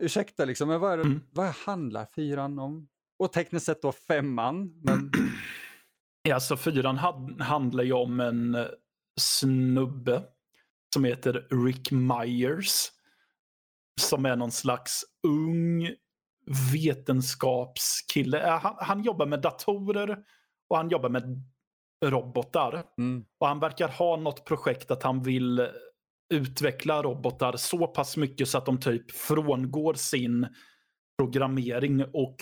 [0.00, 1.20] ursäkta liksom, men vad, är mm.
[1.30, 2.88] vad handlar fyran om?
[3.18, 5.10] Och tekniskt sett då femman, men
[6.32, 6.98] Alltså fyran
[7.40, 8.66] handlar ju om en eh,
[9.20, 10.22] snubbe
[10.94, 12.90] som heter Rick Myers.
[14.00, 15.94] Som är någon slags ung
[16.72, 18.46] vetenskapskille.
[18.46, 20.18] Eh, han, han jobbar med datorer
[20.68, 21.42] och han jobbar med
[22.04, 22.84] robotar.
[22.98, 23.24] Mm.
[23.40, 25.68] Och han verkar ha något projekt att han vill
[26.34, 30.46] utveckla robotar så pass mycket så att de typ frångår sin
[31.18, 32.36] programmering och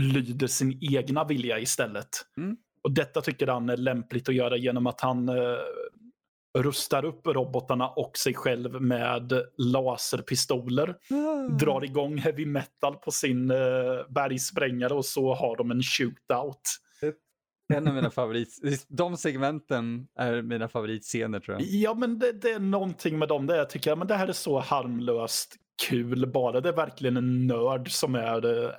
[0.00, 2.08] lyder sin egna vilja istället.
[2.36, 2.56] Mm.
[2.82, 5.34] Och detta tycker han är lämpligt att göra genom att han eh,
[6.58, 10.96] rustar upp robotarna och sig själv med laserpistoler.
[11.10, 11.56] Mm.
[11.56, 13.56] Drar igång heavy metal på sin eh,
[14.08, 16.62] bergsprängare och så har de en shootout.
[17.74, 18.48] En av mina favorit...
[18.88, 21.66] De segmenten är mina favoritscener tror jag.
[21.68, 24.32] Ja, men det, det är någonting med dem där jag tycker att det här är
[24.32, 25.56] så harmlöst
[25.88, 26.60] kul bara.
[26.60, 28.70] Det är verkligen en nörd som är, äh,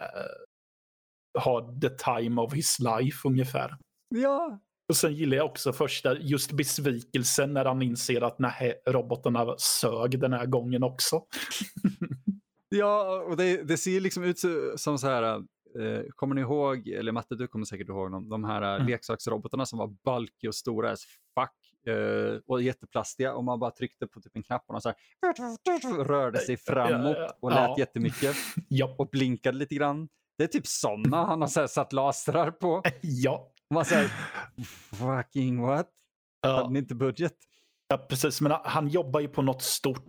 [1.39, 3.77] har the time of his life ungefär.
[4.15, 4.59] Ja.
[4.89, 10.19] Och sen gillar jag också första, just besvikelsen när han inser att nej, robotarna sög
[10.19, 11.23] den här gången också.
[12.69, 14.39] ja, och det, det ser liksom ut
[14.75, 15.23] som så här,
[15.79, 18.87] eh, kommer ni ihåg, eller Matte du kommer säkert ihåg dem, de här mm.
[18.87, 24.07] leksaksrobotarna som var bulky och stora as fuck eh, och jätteplastiga och man bara tryckte
[24.07, 27.75] på typ en knapp och de så här, rörde sig framåt och lät ja.
[27.77, 28.35] jättemycket
[28.97, 30.09] och blinkade lite grann.
[30.37, 32.83] Det är typ sådana han har så satt lasrar på.
[33.01, 33.51] ja.
[33.73, 34.07] Man säger,
[34.93, 35.89] fucking what?
[36.41, 36.55] Ja.
[36.55, 37.33] Hade ni inte budget?
[37.87, 38.41] Ja, precis.
[38.41, 40.03] Men han jobbar ju på något stort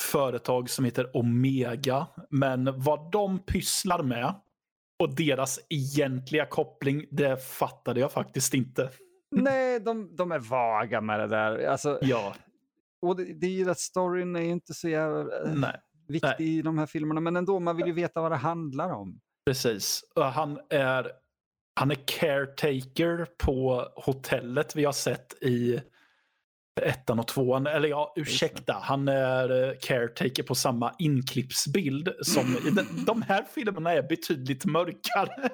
[0.00, 2.06] företag som heter Omega.
[2.30, 4.34] Men vad de pysslar med
[4.98, 8.90] och deras egentliga koppling, det fattade jag faktiskt inte.
[9.30, 11.66] Nej, de, de är vaga med det där.
[11.66, 12.34] Alltså, ja.
[13.02, 15.80] Och det, det är ju att storyn är inte så jävla eh, Nej.
[16.08, 16.58] viktig Nej.
[16.58, 19.20] i de här filmerna, men ändå, man vill ju veta vad det handlar om.
[19.46, 20.04] Precis.
[20.14, 21.12] Han är
[21.78, 25.80] han är caretaker på hotellet vi har sett i
[26.82, 27.66] ettan och tvåan.
[27.66, 28.72] Eller ja, ursäkta.
[28.82, 34.64] Han är eh, caretaker på samma inklippsbild som i den, de här filmerna är betydligt
[34.64, 35.42] mörkare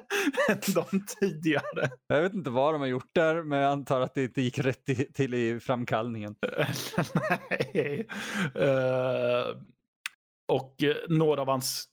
[0.51, 1.91] än de tidigare.
[2.07, 4.59] Jag vet inte vad de har gjort där, men jag antar att det inte gick
[4.59, 6.35] rätt till i framkallningen.
[7.51, 8.07] Nej.
[8.57, 9.57] Uh,
[10.49, 11.89] och eh, några av hans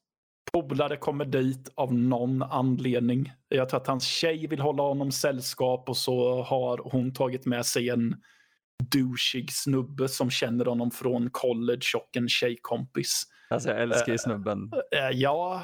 [0.51, 3.31] polare kommer dit av någon anledning.
[3.49, 7.65] Jag tror att hans tjej vill hålla honom sällskap och så har hon tagit med
[7.65, 8.15] sig en
[8.91, 13.23] douchig snubbe som känner honom från college och en tjejkompis.
[13.49, 14.71] Alltså jag älskar ju snubben.
[14.95, 15.63] Uh, uh, ja.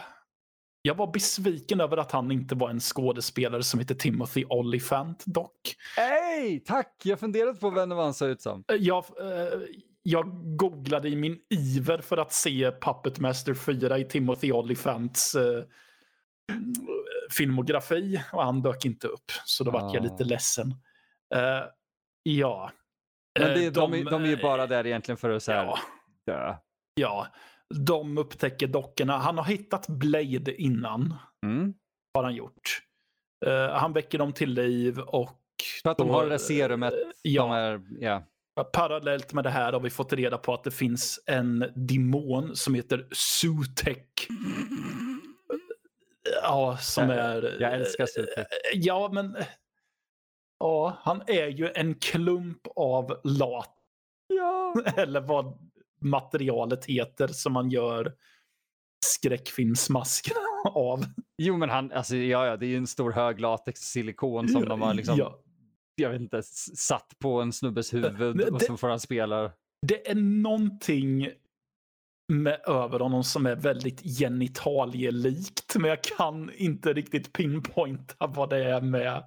[0.81, 5.75] Jag var besviken över att han inte var en skådespelare som heter Timothy Olyphant dock.
[5.95, 7.01] Hej, tack!
[7.03, 8.63] Jag funderade på vem det var han såg ut som.
[8.71, 9.59] Eh, Jag, eh,
[10.07, 15.63] jag googlade i min iver för att se Puppet Master 4 i Timothy Olyphants eh,
[17.31, 19.31] filmografi och han dök inte upp.
[19.45, 20.09] Så då vart jag Ah.
[20.11, 20.67] lite ledsen.
[21.35, 21.63] Eh,
[22.23, 22.71] ja.
[23.39, 25.65] Men det, Eh, de, de, de är ju bara där egentligen för att så här,
[25.65, 25.77] Ja,
[26.25, 26.55] dö.
[26.95, 27.27] ja,
[27.85, 29.17] de upptäcker dockorna.
[29.17, 31.13] Han har hittat Blade innan,
[31.45, 31.73] Mm.
[32.13, 32.81] har han gjort.
[33.45, 35.41] Eh, han väcker dem till liv och...
[35.83, 36.93] För att de har det där serumet.
[36.93, 38.23] eh, De Ja, är, ja.
[38.63, 42.73] Parallellt med det här har vi fått reda på att det finns en demon som
[42.75, 44.27] heter Sutek.
[46.43, 47.57] Ja, som är...
[47.61, 48.37] Jag älskar Sutek.
[48.37, 49.35] Eh, Ja, men...
[50.59, 53.75] Ja, han är ju en klump av lat,
[54.27, 54.75] Ja.
[54.95, 55.57] eller vad
[56.01, 58.13] materialet heter som man gör
[59.05, 60.33] skräckfilmsmasker
[60.73, 61.05] av.
[61.37, 64.65] Jo, men han, alltså, ja, ja, det är ju en stor hög latex silikon som
[64.65, 65.39] de har liksom, Ja,
[65.95, 66.43] jag vet inte,
[66.75, 69.51] satt på en snubbes huvud det- och så får han spela.
[69.87, 71.29] det är någonting
[72.33, 78.63] med över honom som är väldigt genitalielikt, men jag kan inte riktigt pinpointa vad det
[78.63, 79.23] är med.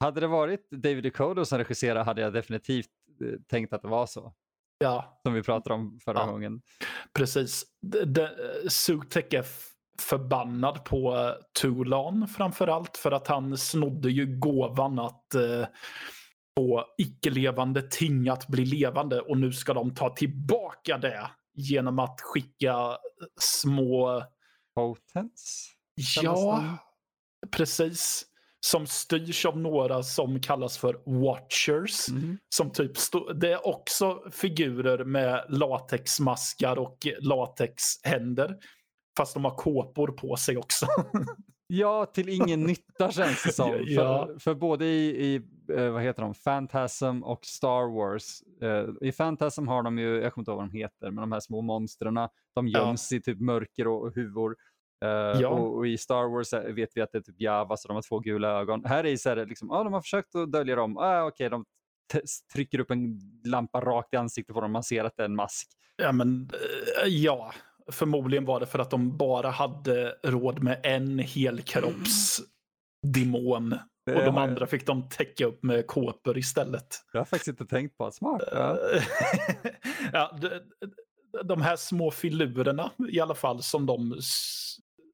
[0.00, 2.88] Hade det varit David Duchovny som regisserade hade jag definitivt
[3.24, 4.34] eh, tänkt att det var så.
[4.78, 6.26] Ja, Som vi pratade om förra Ja.
[6.26, 6.62] gången.
[7.12, 7.64] precis.
[8.06, 8.28] De,
[8.68, 9.42] Sutek är
[10.00, 15.66] förbannad på uh, Tulan framför allt för att han snodde ju gåvan att uh,
[16.58, 22.20] få icke-levande ting att bli levande och nu ska de ta tillbaka det genom att
[22.20, 22.96] skicka
[23.40, 24.22] små
[24.74, 25.70] Potence?
[26.14, 26.78] Kallas Ja,
[27.50, 28.26] precis.
[28.66, 32.08] Som styrs av några som kallas för Watchers.
[32.08, 32.38] Mm.
[32.48, 32.92] Som typ
[33.34, 38.56] det är också figurer med latexmaskar och latexhänder.
[39.20, 40.86] Fast de har kåpor på sig också.
[41.72, 43.70] Ja, till ingen nytta känns det som.
[43.86, 44.26] Ja.
[44.26, 45.34] För, för både i, i
[45.76, 48.42] eh, vad heter de, Phantasm och Star Wars.
[48.62, 51.32] Eh, I Phantasm har de ju, jag kommer inte ihåg vad de heter, men de
[51.32, 52.14] här små monstren,
[52.54, 52.78] de Ja.
[52.86, 54.56] göms i typ mörker och, och huvor.
[55.04, 55.48] Eh, Ja.
[55.48, 57.94] och, och i Star Wars eh, vet vi att det är typ Java, så de
[57.94, 58.84] har två gula ögon.
[58.84, 60.96] Här är det så här, liksom, ah, de har försökt att dölja dem.
[60.96, 61.64] Ah, Okej, de
[62.12, 62.20] t-
[62.52, 65.36] trycker upp en lampa rakt i ansiktet på dem, man ser att det är en
[65.36, 65.68] mask.
[65.96, 66.50] ja, men
[67.06, 67.52] ja.
[67.92, 73.78] Förmodligen var det för att de bara hade råd med en helkroppsdemon.
[74.06, 77.04] Det Och de andra fick de täcka upp med kåpor istället.
[77.12, 78.10] Jag har faktiskt inte tänkt på.
[78.10, 78.42] Smart.
[78.52, 78.78] Ja.
[80.12, 80.50] ja, de,
[81.44, 84.20] de här små filurerna i alla fall som de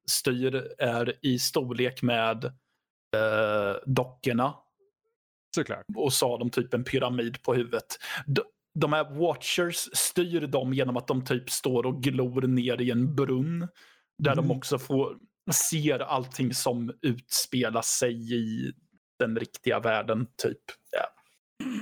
[0.09, 2.51] styr är i storlek med eh,
[3.85, 4.53] dockorna
[5.55, 5.85] Såklart.
[5.95, 7.97] och så har de typ en pyramid på huvudet.
[8.79, 13.15] De, här watchers styr dem genom att de typ står och glor ner i en
[13.15, 13.67] brunn
[14.23, 14.47] där Mm.
[14.47, 15.17] de också får
[15.53, 18.73] ser allting som utspelar sig i
[19.19, 20.61] den riktiga världen typ.
[20.91, 21.07] Ja,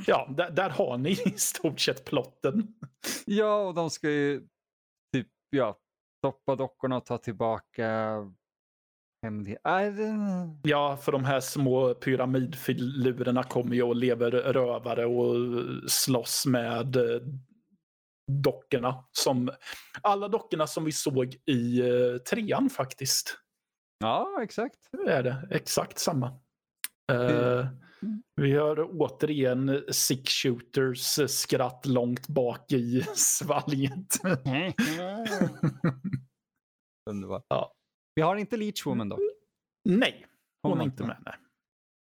[0.08, 2.68] ja där, där har ni i stort sett plotten.
[3.26, 4.42] Ja, och de ska ju
[5.14, 5.78] typ, ja,
[6.18, 8.18] stoppa dockorna och ta tillbaka
[9.32, 9.58] det-
[10.64, 15.36] Ja, för de här små pyramidfilurerna kommer ju och lever rövare och
[15.92, 17.22] slåss med eh,
[18.32, 19.06] dockorna.
[19.12, 19.50] Som,
[20.02, 23.38] alla dockorna som vi såg i eh, trean faktiskt.
[24.00, 24.78] Ja, exakt.
[25.08, 26.28] är det exakt samma.
[27.12, 27.68] Eh,
[28.42, 34.20] vi hör återigen Six Shooters skratt långt bak i svalget.
[37.10, 37.46] Underbart.
[37.50, 37.72] Ja.
[38.16, 39.20] Vi har inte Leechwoman dock.
[39.84, 40.26] Nej,
[40.62, 41.22] hon Hon är inte med.
[41.26, 41.34] Nej.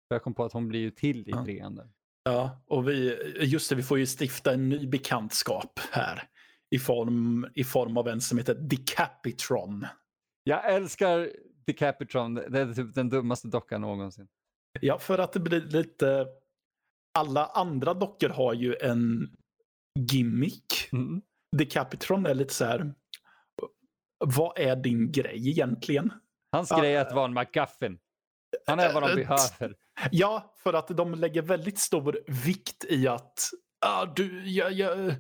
[0.08, 1.46] Jag kom på att hon blir ju till i Ja.
[1.46, 1.82] trean.
[2.24, 6.24] Ja, och vi, just det, vi får ju stifta en ny bekantskap här.
[6.70, 9.86] I form, I form av en som heter Decapitron.
[10.44, 11.32] Jag älskar
[11.66, 12.34] Decapitron.
[12.36, 14.28] Det är typ den dummaste dockan någonsin.
[14.82, 16.28] Ja, för att det blir lite...
[17.18, 19.36] Alla andra dockor har ju en
[20.00, 20.90] gimmick.
[20.92, 21.22] Mm.
[21.58, 22.94] Decapitron är lite så här...
[24.20, 26.14] Vad är din grej egentligen?
[26.52, 28.00] Hans grej är att vara en McGuffin.
[28.68, 29.76] Han är vad de behöver.
[30.12, 33.40] Ja, för att de lägger väldigt stor vikt i att
[33.86, 35.16] ah, du, jag, jag,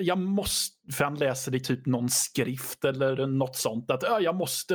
[0.00, 4.34] jag måste, för han läser i typ någon skrift eller något sånt, att ah, jag
[4.34, 4.74] måste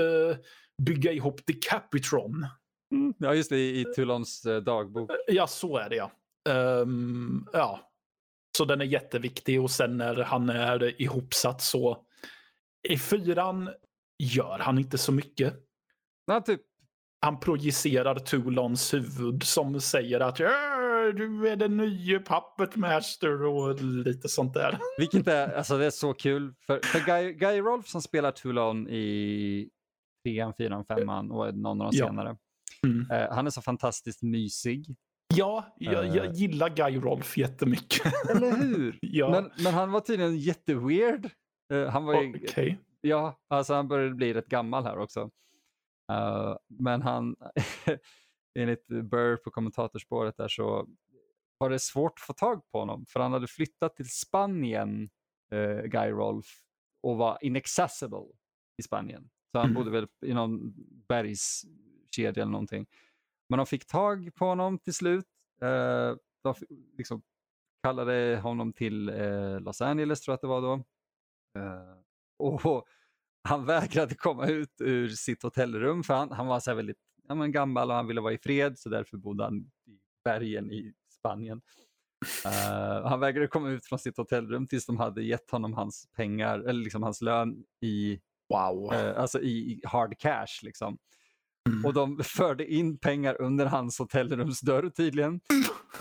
[0.81, 2.47] bygga ihop Decapitron.
[2.91, 3.13] Mm.
[3.17, 5.11] Ja, just det, i, i Tulons eh, dagbok.
[5.27, 6.11] Ja, så är det ja.
[6.49, 7.91] Ehm, ja.
[8.57, 12.04] Så den är jätteviktig och sen när han är ihopsatt så
[12.89, 13.69] i fyran
[14.19, 15.53] gör han inte så mycket.
[16.25, 16.61] Ja, typ,
[17.21, 20.49] Han projicerar Tulons huvud som säger att "Ja,
[21.15, 24.77] du är den nya puppet master och lite sånt där.
[24.97, 26.53] vilket är, alltså det är så kul.
[26.67, 29.69] För, för Guy, Guy Rolf som spelar Tulon i
[30.25, 32.05] trean, fyran, femman och någon av de Ja.
[32.07, 32.37] senare.
[32.83, 33.11] Mm.
[33.11, 34.95] Eh, han är så fantastiskt mysig.
[35.35, 36.31] Ja, jag, jag Eh.
[36.33, 38.29] gillar Guy Rolfe jättemycket.
[38.29, 38.99] Eller hur?
[39.01, 41.29] ja, men, men han var tydligen jätteweird.
[41.73, 42.31] Eh, han var ju.
[43.01, 45.31] Ja, alltså han började bli rätt gammal här också.
[46.11, 47.35] Eh, men han,
[48.59, 50.87] enligt Burr på kommentatorspåret där så
[51.57, 55.09] var det svårt att få tag på honom för han hade flyttat till Spanien,
[55.51, 56.49] eh, Guy Rolfe,
[57.03, 58.25] och var inaccessible
[58.77, 59.29] i Spanien.
[59.51, 59.73] Så han Mm.
[59.75, 60.73] bodde väl i någon
[61.07, 62.85] bergskedja eller någonting.
[63.49, 65.25] Men de fick tag på honom till slut.
[65.61, 66.53] Eh, de
[66.97, 67.21] liksom
[67.83, 69.05] kallade honom till
[69.59, 70.83] Los Angeles tror jag att det var då.
[71.55, 71.97] Eh,
[72.39, 72.87] och
[73.43, 77.51] han vägrade komma ut ur sitt hotellrum för han, han var så väldigt ja, men
[77.51, 81.61] gammal och han ville vara i fred så därför bodde han i bergen i Spanien.
[82.45, 86.59] Eh, han vägrade komma ut från sitt hotellrum tills de hade gett honom hans pengar,
[86.59, 88.93] eller liksom hans lön i, Wow.
[88.93, 90.63] eh, alltså i hard cash.
[90.63, 90.97] Liksom.
[91.69, 91.85] Mm.
[91.85, 95.39] Och de förde in pengar under hans hotellrumsdörr tydligen.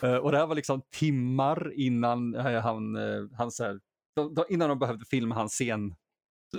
[0.03, 3.81] Eh, och det här var liksom timmar innan han, uh, han så här,
[4.17, 5.95] de, de, innan de behövde filma hans scen.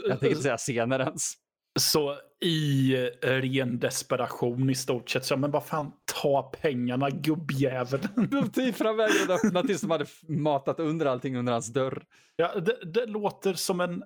[0.08, 1.34] Jag tänkte säga scener ens.
[1.80, 5.92] Så i eh, ren desperation i stort sett, så men vad fan,
[6.22, 8.00] ta pengarna gubbjävel.
[8.54, 12.06] De för han vägrade öppna tills de hade matat under allting under hans dörr.
[12.36, 14.04] Ja, det, det låter som en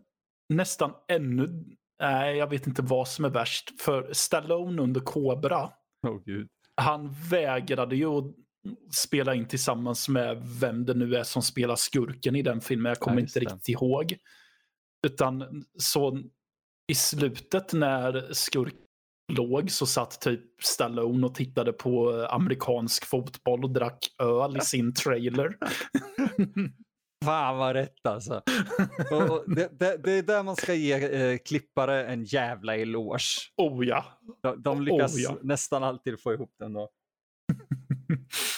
[0.53, 1.65] nästan ännu...
[2.01, 3.81] Nej, jag vet inte vad som är värst.
[3.81, 5.69] För Stallone under Cobra,
[6.07, 6.47] Åh gud.
[6.75, 8.05] han vägrade ju
[8.95, 12.89] spela in tillsammans med vem det nu är som spelar skurken i den filmen.
[12.89, 14.17] Jag kommer Ja, inte riktigt ihåg.
[15.07, 16.19] Utan så
[16.91, 18.79] i slutet när skurken
[19.31, 24.93] låg så satt typ Stallone och tittade på amerikansk fotboll och drack öl i sin
[24.93, 25.57] trailer.
[27.25, 28.41] Fan vad rätt alltså.
[29.47, 33.39] Det, det, det är där man ska ge eh, klippare en jävla eloge.
[33.57, 34.05] oh ja.
[34.43, 35.37] De, de lyckas Oh, ja.
[35.41, 36.89] nästan alltid få ihop den då.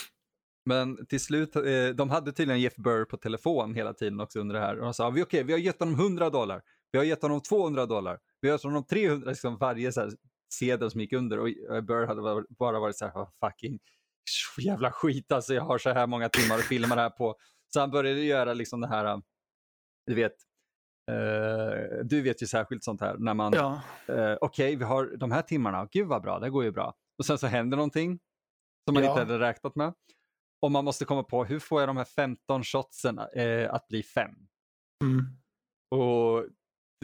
[0.66, 1.62] Men till slut, eh,
[1.96, 4.78] de hade tydligen Jeff Burr på telefon hela tiden också under det här.
[4.78, 7.42] Och de sa, vi, okej, vi har gett honom 100 dollar, vi har gett honom
[7.42, 10.10] 200 dollar, vi har gett honom 300, liksom varje så här,
[10.54, 11.40] sedel som gick under.
[11.40, 13.80] Och eh, Burr hade bara- varit så här, "Ah, fucking
[14.58, 17.36] jävla skit alltså, jag har så här många timmar att filma det här på.
[17.74, 19.22] Så han började göra liksom det här,
[20.06, 20.34] du vet,
[21.12, 23.82] eh, du vet ju särskilt sånt här, när man ja.
[24.08, 26.94] eh, okej, vi har de här timmarna, gud vad bra, det går ju bra.
[27.18, 28.20] Och sen så händer någonting
[28.86, 29.10] som man Ja.
[29.10, 29.94] inte hade räknat med.
[30.62, 34.04] Och man måste komma på, hur får jag de här 15 shotsen eh, att bli
[34.04, 34.32] fem?
[35.04, 35.26] Mm.
[35.92, 36.46] Och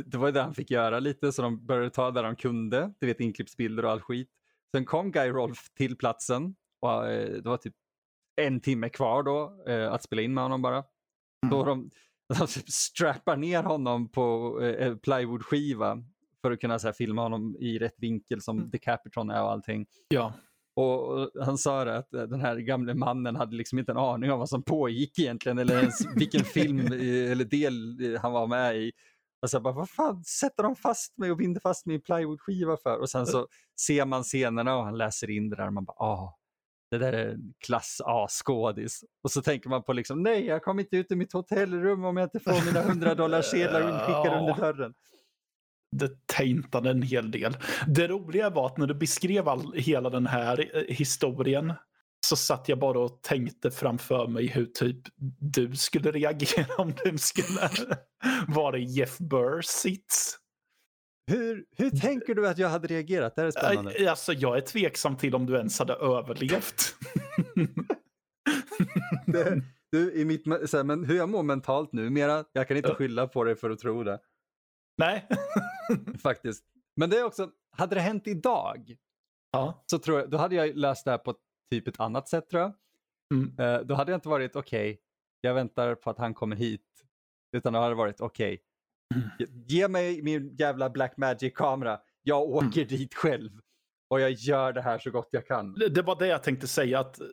[0.06, 3.08] det, var det han fick göra lite, så de började ta där de kunde, du
[3.08, 4.30] vet inklippsbilder och all skit.
[4.76, 7.76] Sen kom Guy Rolfe till platsen och eh, det var typ
[8.42, 10.84] en timme kvar då eh, att spela in med honom bara.
[11.52, 11.92] Då de,
[12.40, 16.04] de typ strappar ner honom på eh, plywoodskiva
[16.42, 18.70] för att kunna så här, filma honom i rätt vinkel som Mm.
[18.70, 19.86] Decapitron är och allting.
[20.08, 20.34] Ja.
[20.78, 24.32] Och, han sa det att eh, den här gamle mannen hade liksom inte en aning
[24.32, 28.48] om vad som pågick egentligen eller ens vilken film eh, eller del eh, han var
[28.48, 28.92] med i.
[29.42, 32.78] Och så bara, vad fan sätter de fast mig och binder fast mig i plywoodskiva
[32.78, 33.00] för?
[33.00, 33.48] Och sen så
[33.82, 36.38] ser man scenerna och han läser in det där och man bara, ah,
[36.92, 39.04] det där är en klass A-skådis.
[39.24, 42.18] Och så tänker man på liksom, nej jag kommer inte ut ur mitt hotellrum om
[42.18, 44.94] jag inte får mina 100 dollar sedlar inskickade under dörren.
[45.92, 47.58] Det taintade en hel del.
[47.88, 51.74] Det roliga var att när du beskrev all, hela den här eh, historien
[52.26, 54.98] så satt jag bara och tänkte framför mig hur typ
[55.40, 57.70] du skulle reagera om du skulle
[58.48, 60.38] vara i Jeff Burrs sits.
[61.32, 63.36] Hur, hur tänker du att jag hade reagerat?
[63.36, 63.92] Det här är spännande.
[63.92, 66.96] Äh, Alltså, jag är tveksam till om du ens hade överlevt.
[69.26, 70.46] det, du, i mitt,
[70.86, 73.80] men hur jag mår mentalt nu, mera, jag kan inte skylla på dig för att
[73.80, 74.20] tro det.
[74.98, 75.28] Nej.
[76.24, 76.64] Faktiskt.
[76.96, 78.96] Men det är också, hade det hänt idag,
[79.52, 79.84] ja.
[79.86, 81.36] så tror jag, då hade jag löst det här på
[81.72, 82.74] typ ett annat sätt tror jag.
[83.34, 83.56] Mm.
[83.60, 85.02] Eh, då hade jag inte varit okej,
[85.42, 86.82] jag väntar på att han kommer hit.
[87.52, 88.62] Utan då hade det varit okej,
[89.40, 93.52] ge- ge mig min jävla Blackmagic-kamera, jag åker dit själv.
[94.10, 95.74] Och jag gör det här så gott jag kan.
[95.74, 97.28] Det- Det var det jag tänkte säga att eh,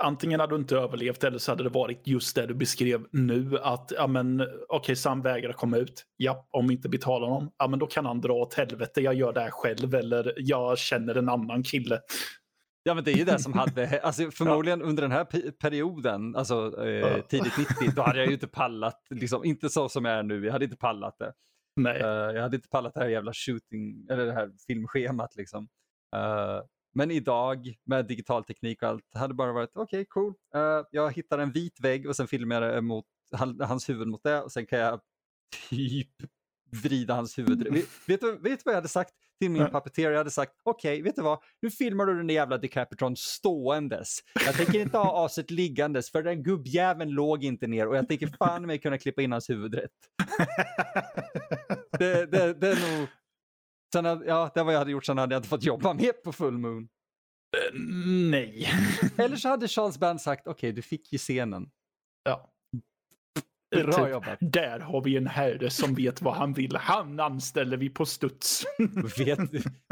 [0.00, 3.58] antingen hade du inte överlevt eller så hade det varit just det du beskrev nu
[3.62, 6.04] att ja men okej så han vägrar komma ut.
[6.16, 7.50] Ja, om vi inte betalar honom.
[7.58, 9.00] Ja men då kan han dra åt helvete.
[9.00, 12.00] Jag gör det här själv eller jag känner en annan kille.
[12.82, 16.36] Ja men det är ju det som hade, alltså förmodligen under den här pe- perioden,
[16.36, 17.22] alltså eh, Ja.
[17.28, 20.44] tidigt 90, då hade jag ju inte pallat, liksom, inte så som jag är nu,
[20.44, 21.32] jag hade inte pallat det.
[21.76, 22.00] Nej.
[22.00, 25.68] Eh, jag hade inte pallat det här jävla shooting, eller det här filmschemat liksom.
[26.16, 26.60] Eh,
[26.94, 31.38] men idag med digital teknik och allt, hade bara varit okej cool, Eh, jag hittar
[31.38, 34.66] en vit vägg och sen filmar jag mot, han, hans huvud mot det och sen
[34.66, 35.00] kan jag
[35.70, 36.10] typ
[36.82, 37.72] vrida hans huvud.
[37.72, 39.68] Vet, vet, du, vet du vad jag hade sagt till min.
[39.94, 41.38] Jag hade sagt, okej, vet du vad?
[41.62, 44.18] Nu filmar du den där jävla Decapitron ståendes.
[44.46, 48.26] Jag tänker inte ha aset liggandes, för den gubbjäveln låg inte ner och jag tänker
[48.38, 49.90] fan mig kunna klippa in hans huvud rätt.
[51.98, 53.08] Det, det, det är nog...
[53.92, 56.12] Sen, ja, det var vad jag hade gjort, sen hade jag inte fått jobba mer
[56.12, 56.88] på Full Moon.
[57.56, 57.78] Eh,
[58.30, 58.68] Nej.
[59.18, 61.70] Eller så hade Charles Band sagt, okej, du fick ju scenen.
[62.24, 62.51] Ja.
[63.72, 64.38] Bra Typ, jobbat.
[64.40, 66.76] Där har vi en herre som vet vad han vill.
[66.76, 68.64] Han anställer vi på studs.
[69.18, 69.38] Vet,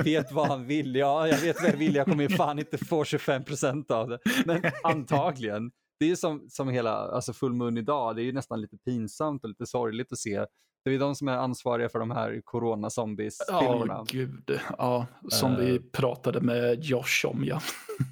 [0.05, 0.95] vet vad han vill.
[0.97, 1.95] Ja, jag vet vad jag vill.
[1.95, 4.19] Jag kommer ju fan inte få 25 procent av det.
[4.47, 5.71] Men antagligen.
[5.99, 8.17] Det är ju som, som hela alltså Full Moon idag.
[8.17, 10.45] Det är ju nästan lite pinsamt och lite sorgligt att se.
[10.85, 14.05] Det är de som är ansvariga för de här Ja, corona-zombies-filmerna.
[14.09, 14.61] gud.
[14.79, 15.59] Ja, som Eh.
[15.59, 17.61] vi pratade med Josh om, ja.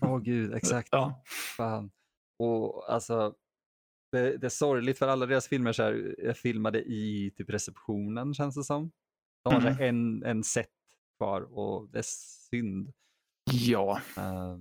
[0.02, 0.88] Åh gud, exakt.
[0.92, 1.22] ja.
[1.56, 1.90] Fan.
[2.38, 3.32] Och alltså,
[4.12, 8.34] det, det är sorgligt för alla deras filmer så här, är filmade i typ receptionen
[8.34, 8.90] känns det som.
[9.44, 10.70] De har här en, en set
[11.18, 12.04] kvar och det är
[12.50, 12.92] synd.
[13.52, 14.58] Ja, Uh,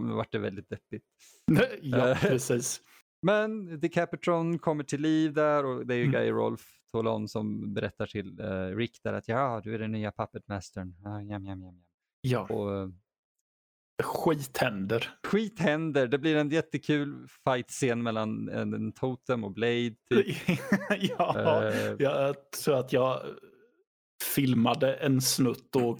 [0.00, 1.04] nu vart det väldigt deppigt.
[1.82, 2.20] ja Eh.
[2.20, 2.80] precis.
[3.26, 6.12] Men Decapitron kommer till liv där och det är ju Mm.
[6.12, 10.12] Guy Rolf Tolon som berättar till eh, Rick där att ja, du är den nya
[10.12, 10.94] puppetmastern.
[11.04, 11.84] Ah, jam, jam, jam, jam.
[12.20, 12.88] Ja, Och, eh,
[14.02, 15.10] skit händer.
[15.26, 16.06] skit händer.
[16.06, 19.94] Det blir en jättekul fight-scen mellan en, en Totem och Blade.
[20.14, 20.36] Typ.
[21.18, 23.20] ja, Eh, jag tror att jag
[24.34, 25.98] filmade en snutt och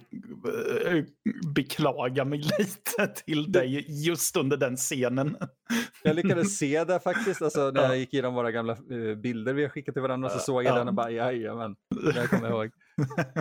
[0.87, 1.03] eh,
[1.55, 5.37] beklagar mig lite till dig just under den scenen.
[6.03, 7.87] Jag lyckades se det faktiskt, alltså, när Ja.
[7.87, 10.71] jag gick igenom våra gamla eh, bilder vi har skickat till varandra så såg jag
[10.71, 10.77] Ja.
[10.77, 11.75] den och bara jajamän,
[12.13, 12.71] det kommer jag ihåg.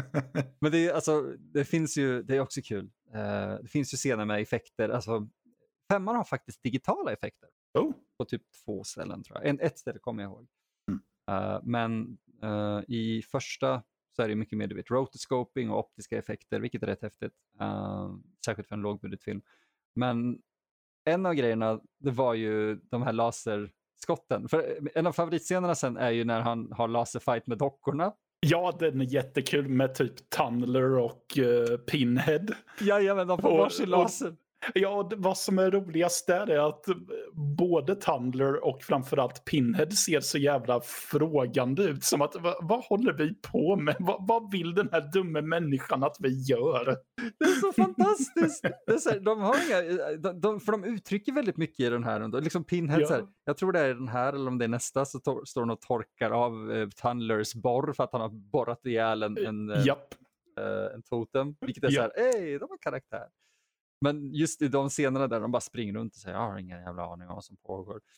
[0.61, 1.23] Men det, är, alltså,
[1.55, 2.89] det finns ju, det är också kul.
[3.15, 5.29] Eh, det finns ju scener med effekter, alltså
[5.93, 7.49] femman har faktiskt digitala effekter
[7.79, 7.93] oh.
[8.19, 9.47] på typ två ställen tror jag.
[9.47, 10.49] En, ett ställe kommer jag ihåg.
[10.89, 11.01] Mm.
[11.31, 13.83] Eh, men eh, i första
[14.17, 17.33] så är det mycket mer du vet, rotoscoping och optiska effekter, vilket är rätt häftigt.
[18.45, 19.43] Särskilt för en lågbudgetfilm.
[19.95, 20.43] Men
[21.05, 24.49] en av grejerna, det var ju de här laserskotten.
[24.49, 28.13] För en av favoritscenerna sen är ju när han har laserfight med dockorna.
[28.47, 32.47] Ja, den är jättekul med typ Tunnler och uh, Pinhead.
[32.81, 34.35] Jajamän, de får varsin laser.
[34.75, 36.95] Ja, vad som är roligast där är att eh,
[37.35, 42.05] både Tumbler och framförallt Pinhead ser så jävla frågande ut.
[42.05, 43.97] Som att, vad, vad håller vi på med?
[43.99, 46.85] Vad, vad vill den här dumma människan att vi gör?
[47.39, 48.63] Det är så fantastiskt!
[48.87, 51.89] Det är så här, de, har inga, de, de, för de uttrycker väldigt mycket i
[51.89, 52.41] den här.
[52.41, 53.07] Liksom Pinhead, Ja.
[53.07, 55.45] så här, jag tror det är den här eller om det är nästa, så tor,
[55.45, 59.39] står han och torkar av eh, Tunnlers borr för att han har borrat ihjäl en,
[59.47, 59.87] en, eh,
[60.59, 61.55] eh, en totem.
[61.61, 61.95] Vilket är Ja.
[61.95, 63.27] så här, hej, de har karaktär.
[64.03, 66.81] Men just i de scenerna där de bara springer runt och säger, jag har ingen
[66.81, 68.01] jävla aning om vad som pågår.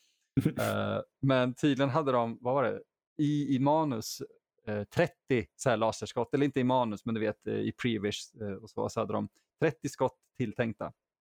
[0.58, 2.82] Eh, men tydligen hade de, vad var det,
[3.18, 4.22] i, i manus
[4.66, 5.12] eh, 30
[5.56, 8.70] så här laserskott, eller inte i manus, men du vet eh, i previous eh, och
[8.70, 9.28] så, så hade de
[9.60, 10.92] 30 skott tilltänkta.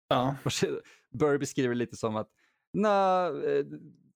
[0.07, 0.35] Ja.
[1.11, 2.29] Burr beskriver lite som att
[2.73, 3.65] na, eh,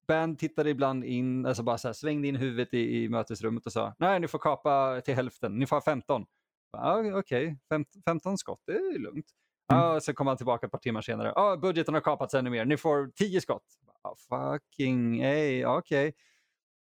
[0.07, 3.71] Band tittade ibland in, alltså bara så här, svängde in huvudet i, i mötesrummet och
[3.71, 6.25] sa nej, ni får kapa till hälften, ni får ha 15.
[6.71, 9.25] Ja, Okej, fem, 15 skott, det är lugnt.
[9.69, 11.33] Ja, och sen kom han tillbaka ett par timmar senare.
[11.35, 13.65] Ja, budgeten har kapats ännu mer, ni får 10 skott.
[14.03, 16.13] Ja, fucking, hey, okej.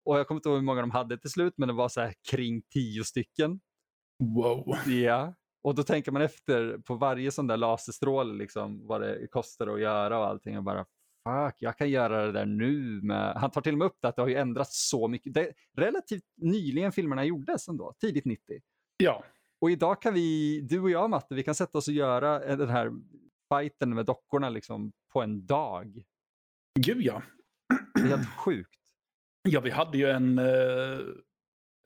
[0.05, 2.01] Och jag kommer inte ihåg hur många de hade till slut, men det var så
[2.01, 3.59] här kring 10 stycken.
[4.36, 4.76] Wow.
[4.88, 9.67] Ja, och då tänker man efter på varje sån där laserstråle, liksom, vad det kostar
[9.67, 10.57] att göra och allting.
[10.57, 10.86] Och bara,
[11.30, 13.01] fuck, jag kan göra det där nu.
[13.03, 13.36] Med...
[13.36, 15.34] Han tar till och med upp det att det har ju ändrats så mycket.
[15.34, 18.59] Det relativt nyligen filmerna gjordes ändå, tidigt 90.
[18.97, 19.24] Ja.
[19.62, 22.57] Och idag kan vi, du och jag Matte, vi kan sätta oss och göra eh,
[22.57, 22.91] den här
[23.53, 26.03] fighten med dockorna liksom på en dag.
[26.80, 27.24] Gud ja.
[27.93, 28.80] Det är helt sjukt.
[29.49, 30.38] Ja, vi hade ju en...
[30.38, 30.99] eh,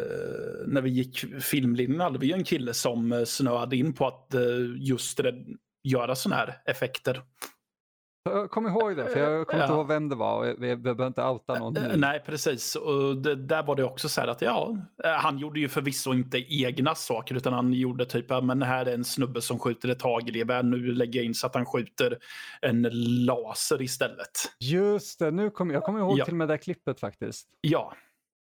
[0.02, 4.08] eh, när vi gick filmlinjen hade vi ju en kille som uh, snöade in på
[4.08, 4.42] att eh,
[4.78, 5.46] just det,
[5.84, 7.24] göra sådana här effekter.
[8.30, 9.78] Jag kommer ihåg det, för jag kommer inte Ja.
[9.78, 11.98] ihåg vem det var och vi, behöver inte outa någon Eh, nu.
[11.98, 12.76] Nej, precis.
[12.76, 16.14] Och det, där var det också så här att ja, eh, han gjorde ju förvisso
[16.14, 19.90] inte egna saker utan han gjorde typ, ja, men här är en snubbe som skjuter
[19.90, 22.18] ett hagelgevär, nu lägger jag in så att han skjuter
[22.62, 22.82] en
[23.26, 24.32] laser istället.
[24.60, 26.26] Just det, nu kommer jag kommer ihåg Ja.
[26.26, 27.48] till och med det klippet faktiskt.
[27.62, 27.94] Ja,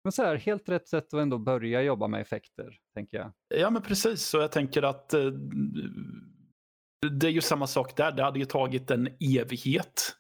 [0.04, 3.32] Men så här, helt rätt sätt att ändå börja jobba med effekter, tänker jag.
[3.60, 4.22] ja men precis.
[4.22, 5.20] Så jag tänker att eh,
[7.10, 8.12] det är ju samma sak där.
[8.12, 9.06] Det hade ju tagit en
[9.38, 10.16] evighet.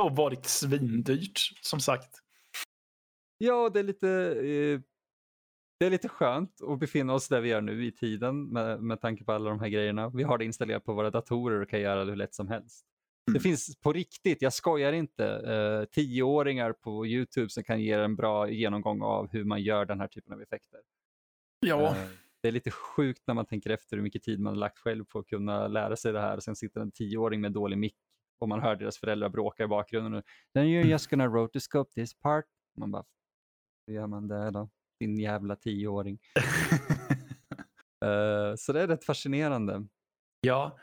[0.00, 2.14] Och varit svindyrt, som sagt.
[3.38, 4.80] Ja, det är lite, eh,
[5.80, 9.00] det är lite skönt att befinna oss där vi är nu i tiden med, med
[9.00, 10.08] tanke på alla de här grejerna.
[10.08, 12.86] Vi har det installerat på våra datorer och kan göra det hur lätt som helst.
[13.26, 13.42] Det Mm.
[13.42, 18.50] finns på riktigt, jag skojar inte, eh, tioåringar på YouTube som kan ge en bra
[18.50, 20.80] genomgång av hur man gör den här typen av effekter.
[21.60, 22.06] Ja, Eh,
[22.42, 25.04] det är lite sjukt när man tänker efter hur mycket tid man har lagt själv
[25.04, 27.96] på att kunna lära sig det här och sen sitter en tioåring med dålig mick
[28.40, 30.22] och man hör deras föräldrar bråka i bakgrunden.
[30.54, 32.44] Then you're just gonna rotoscope this part.
[32.76, 33.04] Man bara,
[33.86, 34.70] hur gör man det då?
[35.00, 36.18] Din jävla tioåring.
[38.04, 39.86] uh, så det är rätt fascinerande.
[40.40, 40.78] Ja,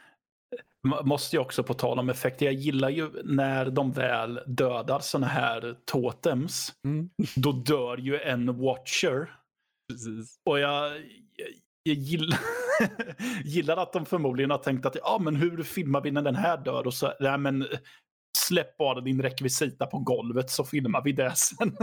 [1.03, 2.45] måste jag också på tal om effekter.
[2.45, 6.73] Jag gillar ju när de väl dödar sådana här totems.
[6.85, 7.09] Mm.
[7.35, 9.35] Då dör ju en watcher.
[9.91, 10.39] Precis.
[10.45, 10.93] Och jag,
[11.83, 12.39] jag, gillar,
[13.45, 16.57] gillar att de förmodligen har tänkt att ja, men hur filmar vi när den här
[16.57, 16.87] dör?
[16.87, 17.67] Och så, nej, men
[18.37, 21.77] släpp bara din rekvisita på golvet så filmar vi det sen.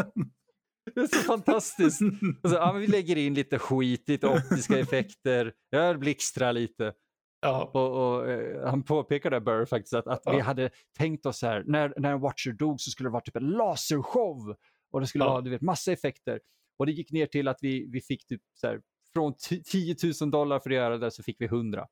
[0.94, 2.00] Det är så fantastiskt.
[2.42, 6.92] Alltså, ja, vi lägger in lite skit, lite optiska effekter, jag blixtrar lite.
[7.40, 7.70] Ja.
[7.74, 10.32] Och, och eh, han påpekade Burr faktiskt att, att ja.
[10.32, 13.36] vi hade tänkt oss här, när, när en Watcher dog så skulle det vara typ
[13.36, 14.56] en lasershow
[14.92, 15.30] och det skulle ja.
[15.30, 16.40] vara du vet, massa effekter.
[16.78, 18.80] Och det gick ner till att vi, vi fick typ så här,
[19.16, 21.86] från 10 000 dollar för att göra det så fick vi 100.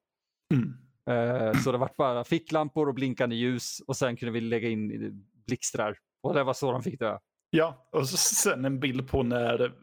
[0.54, 0.68] Mm.
[1.10, 5.24] Uh, så det var bara ficklampor och blinkande ljus och sen kunde vi lägga in
[5.46, 5.98] blixtrar.
[6.22, 7.18] Och det var så de fick dö.
[7.50, 9.74] Ja, och sen en bild på när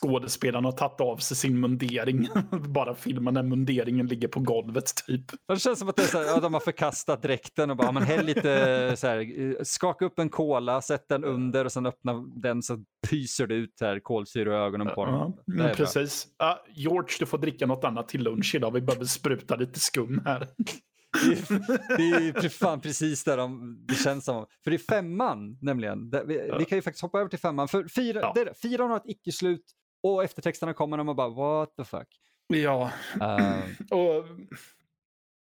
[0.00, 2.28] skådespelaren har tagit av sig sin mundering.
[2.50, 5.24] bara filma när munderingen ligger på golvet typ.
[5.48, 7.92] Det känns som att det är så här, ja, de har förkastat dräkten och bara,
[7.92, 12.24] men häll lite så här, skaka upp en kola, sätt den under och sen öppna
[12.36, 15.36] den så pyser det ut här kolsyra i ögonen på dem.
[15.46, 16.26] Ja, precis.
[16.42, 18.70] Uh, George, du får dricka något annat till lunch idag.
[18.70, 20.48] Vi behöver spruta lite skum här.
[21.96, 24.46] det är, det fan precis där de, det känns som.
[24.64, 27.68] För i femman nämligen, vi, vi, kan ju faktiskt hoppa över till femman.
[27.68, 28.32] För fyra, ja.
[28.34, 29.64] det, fyran har ett icke-slut
[30.02, 32.08] och eftertexterna kommer och man bara what the fuck.
[32.46, 33.62] Ja, uh.
[33.98, 34.24] och,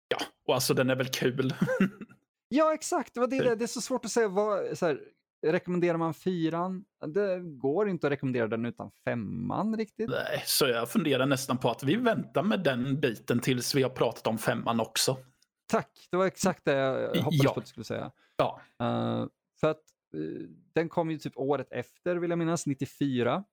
[0.07, 0.17] ja,
[0.47, 1.53] och alltså den är väl kul.
[2.49, 3.13] ja, exakt.
[3.13, 4.27] Det, det, det är så svårt att säga.
[4.27, 4.99] Vad, så här,
[5.47, 6.85] rekommenderar man fyran?
[7.07, 10.09] Det går inte att rekommendera den utan femman riktigt.
[10.09, 13.89] Nej, så jag funderar nästan på att vi väntar med den biten tills vi har
[13.89, 15.17] pratat om femman också.
[15.67, 17.53] Tack, det var exakt det jag hoppades ja.
[17.53, 18.11] på att du skulle säga.
[18.37, 18.61] Ja.
[18.83, 19.27] Uh,
[19.59, 19.83] för att
[20.15, 23.43] uh, den kom ju typ året efter vill jag minnas, 94.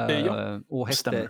[0.00, 1.28] Uh, ja, eh, och hette,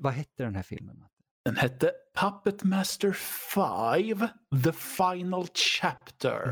[0.00, 1.04] vad hette den här filmen?
[1.44, 4.28] Den hette Puppet Master 5,
[4.64, 6.42] The Final Chapter.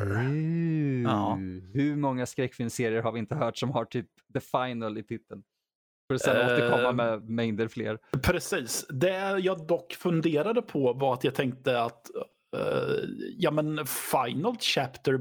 [1.04, 1.38] Ja.
[1.74, 5.42] Hur många skräckfilmserier har vi inte hört som har typ The Final i titeln?
[6.08, 7.98] För att sen uh, återkomma med mängder fler.
[8.22, 8.86] Precis.
[8.88, 12.10] Det jag dock funderade på var att jag tänkte att
[12.56, 13.04] uh,
[13.38, 15.20] ja men Final Chapter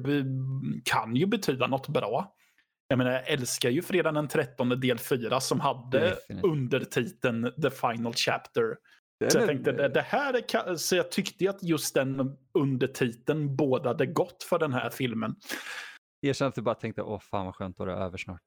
[0.85, 2.35] kan ju betyda något bra.
[2.91, 8.13] Jag menar, jag älskar ju fredagen den 13 del 4 som hade undertiteln The Final
[8.13, 8.77] Chapter.
[9.31, 14.05] Så jag tänkte, det, det här är, så jag tyckte att just den undertiteln bådade
[14.05, 15.35] gott för den här filmen.
[16.19, 18.41] Jag kände att du bara tänkte, åh fan vad skönt det är över snart.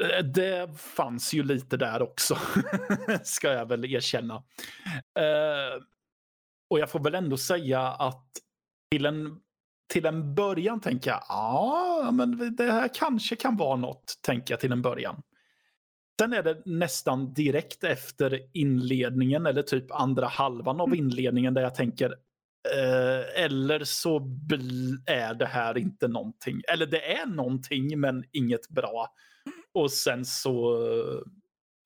[0.00, 2.38] Eh, det fanns ju lite där också,
[3.24, 4.34] ska jag väl erkänna.
[4.34, 5.82] Uh,
[6.70, 8.26] och jag får väl ändå säga att
[8.90, 9.40] till en
[9.94, 14.60] till en början tänker jag, ja, men det här kanske kan vara något, tänker jag
[14.60, 15.22] till en början.
[16.20, 20.98] Sen är det nästan direkt efter inledningen eller typ andra halvan av mm.
[20.98, 22.06] inledningen där jag tänker,
[22.74, 24.16] eh, eller så
[25.06, 26.60] är det här inte någonting.
[26.72, 29.08] Eller det är någonting men inget bra.
[29.74, 30.78] Och sen så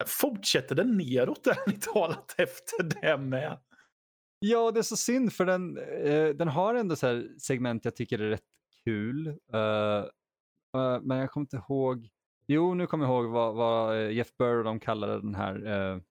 [0.07, 3.59] fortsätter det neråt ärligt talat efter det med.
[4.39, 8.19] Ja, det är så synd för den, eh, den har ändå så segment jag tycker
[8.19, 8.45] är rätt
[8.85, 9.29] kul.
[9.29, 10.05] Uh,
[10.77, 12.09] uh, men jag kommer inte ihåg.
[12.47, 15.67] Jo, nu kommer jag ihåg vad, vad eh, Jeff Burr och de kallade den här
[15.67, 16.03] uh,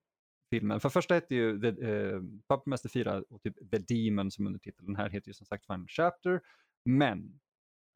[0.50, 0.80] filmen.
[0.80, 4.86] För första hette ju The, uh, Puppet Master 4 och typ The Demon som undertitel.
[4.86, 6.42] Den här heter ju som sagt Final Chapter.
[6.86, 7.40] Men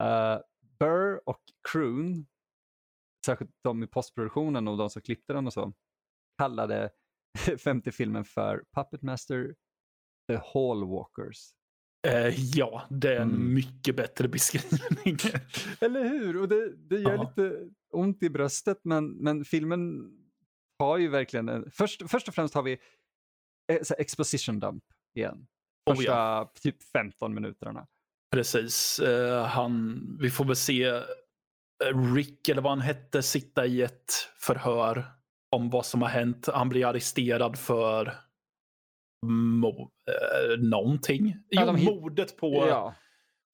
[0.03, 0.41] uh,
[0.79, 2.25] Burr och Kroon,
[3.25, 5.73] särskilt de i postproduktionen och de som klippte den och så,
[6.37, 6.89] kallade
[7.63, 9.55] femte filmen för Puppet Master
[10.27, 11.53] The Hallwalkers.
[12.07, 13.53] Eh, ja, det är en mm.
[13.53, 15.17] mycket bättre beskrivning.
[15.79, 16.41] Eller hur?
[16.41, 17.23] Och det, det gör ja.
[17.23, 20.11] lite ont i bröstet men, men filmen
[20.79, 22.71] har ju verkligen en, först, först och främst har vi
[23.71, 24.83] eh, exposition dump
[25.15, 25.47] igen.
[25.89, 26.53] Första oh, ja.
[26.61, 27.87] typ 15 minuterna.
[28.31, 28.99] Precis.
[28.99, 34.13] Uh, han, vi får väl se uh, Rick, eller vad han hette, sitta i ett
[34.39, 35.05] förhör
[35.51, 36.47] om vad som har hänt.
[36.53, 38.17] Han blir arresterad för
[39.25, 41.37] mo, eh, någonting.
[41.49, 42.93] Jo, ja, mordet på ja.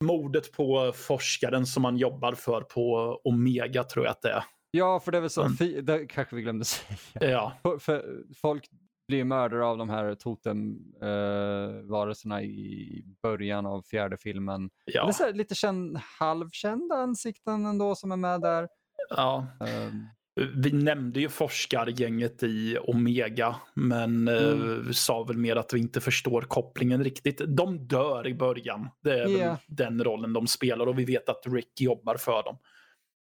[0.03, 4.43] mordet på forskaren som man jobbar för på Omega tror jag att det är.
[4.71, 5.85] Ja, för det är väl så, mm.
[5.85, 6.97] det kanske vi glömde säga.
[7.19, 7.53] Ja.
[7.63, 8.69] För, för folk
[9.07, 14.69] blir mördare av de här totemvarelserna eh, i början av fjärde filmen.
[14.85, 15.05] Ja.
[15.05, 18.67] Det är lite känd, halvkända ansikten ändå som är med där.
[19.09, 19.47] Ja.
[19.59, 20.07] Um,
[20.55, 24.93] vi nämnde ju forskargänget i Omega, men mm.
[24.93, 27.41] sa väl mer att vi inte förstår kopplingen riktigt.
[27.47, 28.89] De dör i början.
[29.03, 29.39] Det är yeah.
[29.39, 32.57] väl den rollen de spelar och vi vet att Rick jobbar för dem.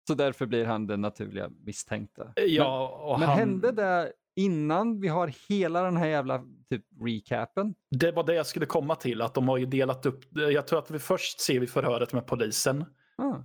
[0.07, 2.33] Så därför blir han den naturliga misstänkta.
[2.35, 3.39] Ja, men, men han...
[3.39, 7.75] hände det innan vi har hela den här jävla typ recapen?
[7.91, 10.23] Det var det jag skulle komma till, att de har ju delat upp.
[10.31, 12.85] Jag tror att vi först ser vi förhöret med polisen.
[13.17, 13.35] Ah.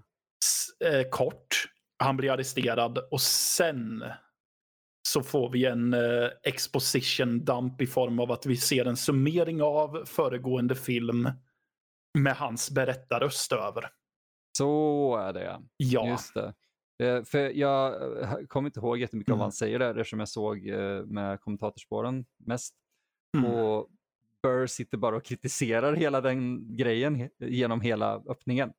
[0.84, 1.71] Eh, kort.
[2.02, 4.04] Han blir arresterad och sen
[5.08, 9.62] så får vi en eh, exposition dump i form av att vi ser en summering
[9.62, 11.28] av föregående film
[12.18, 13.90] med hans berättarröst över.
[14.58, 16.08] Så är det ja.
[16.08, 16.54] Just det.
[17.02, 19.34] Eh, för jag eh, kommer inte ihåg jättemycket mm.
[19.34, 22.74] av vad han säger där eftersom jag såg eh, med kommentatorspåren mest.
[23.36, 23.50] Mm.
[23.50, 23.88] Och
[24.42, 28.72] Burr sitter bara och kritiserar hela den grejen genom hela öppningen.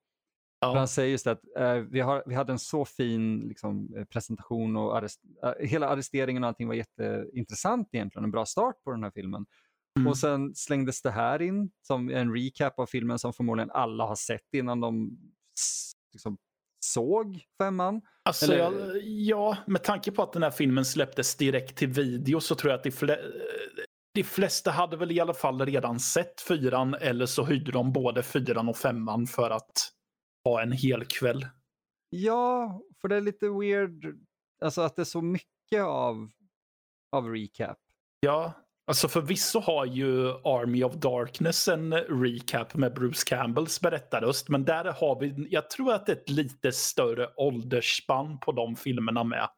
[0.64, 0.78] Ja.
[0.78, 4.76] Han säger just att eh, vi, har, vi hade en så fin liksom, eh, presentation
[4.76, 9.04] och arrest, eh, hela arresteringen och allting var jätteintressant egentligen, en bra start på den
[9.04, 9.46] här filmen.
[10.00, 10.08] Mm.
[10.08, 14.16] Och sen slängdes det här in som en recap av filmen som förmodligen alla har
[14.16, 15.18] sett innan de
[16.14, 16.38] liksom,
[16.86, 18.02] såg femman.
[18.24, 18.58] Alltså, Eller...
[18.58, 22.72] ja, ja, med tanke på att den här filmen släpptes direkt till video så tror
[22.72, 23.18] jag att de, fle
[24.14, 28.24] de flesta hade väl i alla fall redan sett fyran eller så hyrde de både
[28.24, 29.92] fyran och femman för att
[30.46, 31.48] ha en hel kväll.
[32.10, 34.20] Ja, för det är lite weird,
[34.66, 36.30] alltså att det är så mycket av,
[37.12, 37.78] av recap.
[38.20, 38.54] Ja,
[38.88, 44.86] alltså förvisso har ju Army of Darkness en recap med Bruce Campbells berättarröst, men där
[44.86, 49.50] har vi, jag tror att det är ett lite större åldersspann på de filmerna med.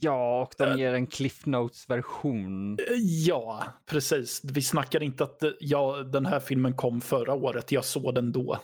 [0.00, 0.76] Ja, och de eh.
[0.76, 2.78] ger en Cliff Notes-version.
[3.26, 4.40] Ja, precis.
[4.44, 7.72] Vi snackar inte att ja, den här filmen kom förra året.
[7.72, 8.58] Jag såg den då.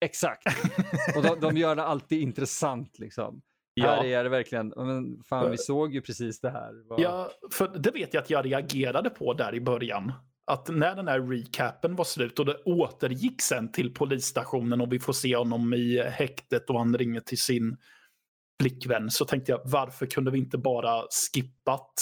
[0.00, 0.46] Exakt.
[1.16, 3.42] Och de, de gör det alltid intressant liksom.
[3.74, 3.86] Ja.
[3.86, 6.88] Här är det verkligen, men fan vi såg ju precis det här.
[6.88, 7.00] Var...
[7.00, 10.12] Ja, för det vet jag att jag reagerade på där i början.
[10.46, 14.98] Att när den här recapen var slut och det återgick sen till polisstationen och vi
[14.98, 17.76] får se honom i häktet och han ringer till sin
[18.60, 21.94] flickvän så tänkte jag varför kunde vi inte bara skippat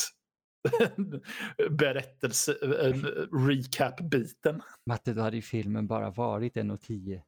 [1.71, 2.53] berättelse,
[3.49, 4.63] recap-biten?
[4.87, 7.23] Matte, då hade ju filmen bara varit en och tio.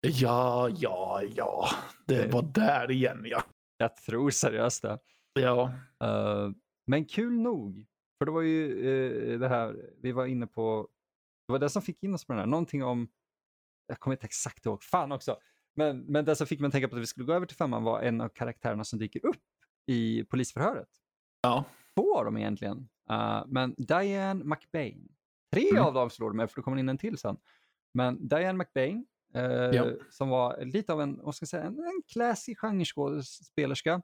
[0.00, 1.68] Ja, ja, ja.
[2.06, 3.42] Det var där igen ja.
[3.76, 4.98] Jag tror seriöst det.
[5.32, 5.72] Ja.
[6.04, 6.52] Uh,
[6.86, 7.86] men kul nog.
[8.18, 10.88] För det var ju uh, det här vi var inne på.
[11.46, 12.46] Det var det som fick in oss på den här.
[12.46, 13.08] Någonting om,
[13.86, 15.38] jag kommer inte exakt ihåg, fan också.
[15.76, 17.56] Men, men det som fick mig att tänka på att vi skulle gå över till
[17.56, 19.42] femman var en av karaktärerna som dyker upp
[19.86, 20.88] i polisförhöret.
[21.42, 21.64] Ja.
[21.94, 22.88] Två av dem egentligen.
[23.10, 25.08] Uh, men Diane McBain.
[25.52, 25.82] Tre mm.
[25.82, 27.36] av dem slår de med, för det kommer in en till sen.
[27.94, 29.86] Men Diane McBain Eh, ja.
[30.10, 34.02] Som var lite av en, vad ska jag säga, en, en classy genreskådespelerska.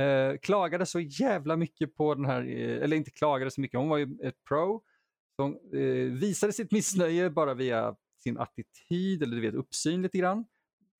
[0.00, 3.88] Eh, klagade så jävla mycket på den här, eh, eller inte klagade så mycket, hon
[3.88, 4.82] var ju ett pro.
[5.36, 10.44] Som eh, visade sitt missnöje bara via sin attityd eller du vet uppsyn lite grann.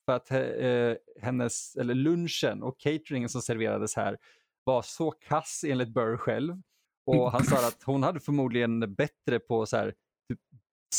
[0.04, 4.18] För att eh, hennes, eller lunchen och cateringen som serverades här
[4.64, 6.62] var så kass enligt Burr själv.
[7.06, 9.94] Och han sa att hon hade förmodligen bättre på så här,
[10.28, 10.40] typ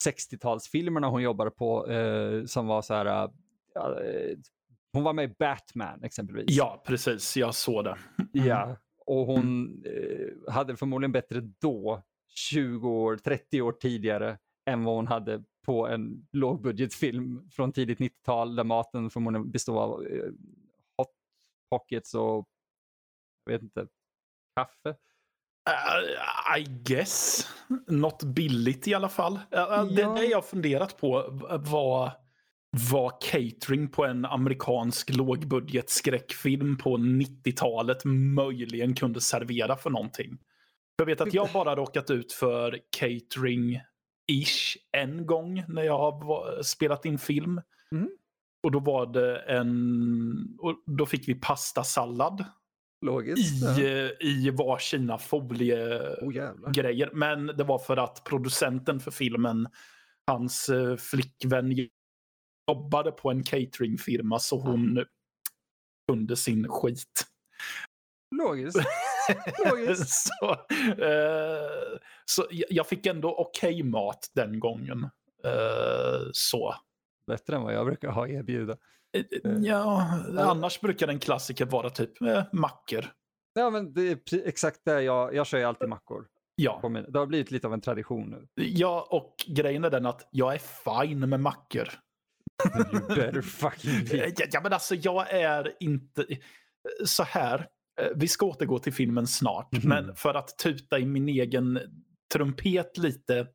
[0.05, 4.37] 60-talsfilmerna hon jobbade på eh, som var så här, eh,
[4.93, 6.45] hon var med i Batman exempelvis.
[6.47, 7.37] Ja, precis.
[7.37, 7.97] Jag såg det.
[8.31, 14.95] Ja, och hon eh, hade förmodligen bättre då, 20 år, 30 år tidigare, än vad
[14.95, 20.25] hon hade på en lågbudgetfilm från tidigt 90-tal där maten förmodligen bestod av eh,
[20.97, 21.11] hot
[21.69, 22.47] pockets och
[23.45, 23.87] jag vet inte,
[24.55, 24.95] kaffe.
[25.69, 27.47] Uh, I guess.
[27.87, 29.33] Något billigt i alla fall.
[29.33, 29.83] Uh, ja.
[29.83, 31.25] Det, det jag funderat på
[31.59, 32.11] var
[32.91, 37.97] vad catering på en amerikansk lågbudget skräckfilm på 90-talet
[38.35, 40.37] möjligen kunde servera för någonting.
[40.97, 47.05] Jag vet att jag bara råkat ut för catering-ish en gång när jag har spelat
[47.05, 47.61] in film.
[47.91, 48.09] Mm.
[48.63, 50.57] Och då var det en...
[50.59, 52.45] Och då fick vi pastasallad
[53.03, 53.63] Logiskt.
[53.63, 54.27] I, ja.
[54.27, 57.09] i varsina foliegrejer.
[57.09, 59.67] Oh, Men det var för att producenten för filmen,
[60.27, 61.89] hans uh, flickvän
[62.71, 65.05] jobbade på en cateringfirma så hon
[66.07, 67.27] kunde sin skit.
[68.41, 68.79] Logiskt.
[69.69, 70.09] Logiskt.
[70.09, 75.03] så, uh, så jag fick ändå okej okay mat den gången.
[75.45, 76.75] Uh, så.
[77.27, 78.77] Bättre än vad jag brukar ha erbjuda.
[79.13, 80.07] Eh, ja,
[80.37, 83.05] annars brukar en klassiker vara typ eh, mackor.
[83.53, 86.27] Ja, men det är exakt det jag, jag kör ju alltid mackor.
[86.55, 86.89] Ja.
[87.09, 88.47] Det har blivit lite av en tradition nu.
[88.63, 91.89] Ja, och grejen är den att jag är fine med mackor.
[92.93, 94.33] You better fucking be.
[94.51, 96.25] Ja, men alltså jag är inte...
[97.05, 97.67] Så här.
[98.01, 99.89] Eh, vi ska återgå till filmen snart, Mhm.
[99.89, 101.79] men för att tuta i min egen
[102.33, 103.47] trumpet lite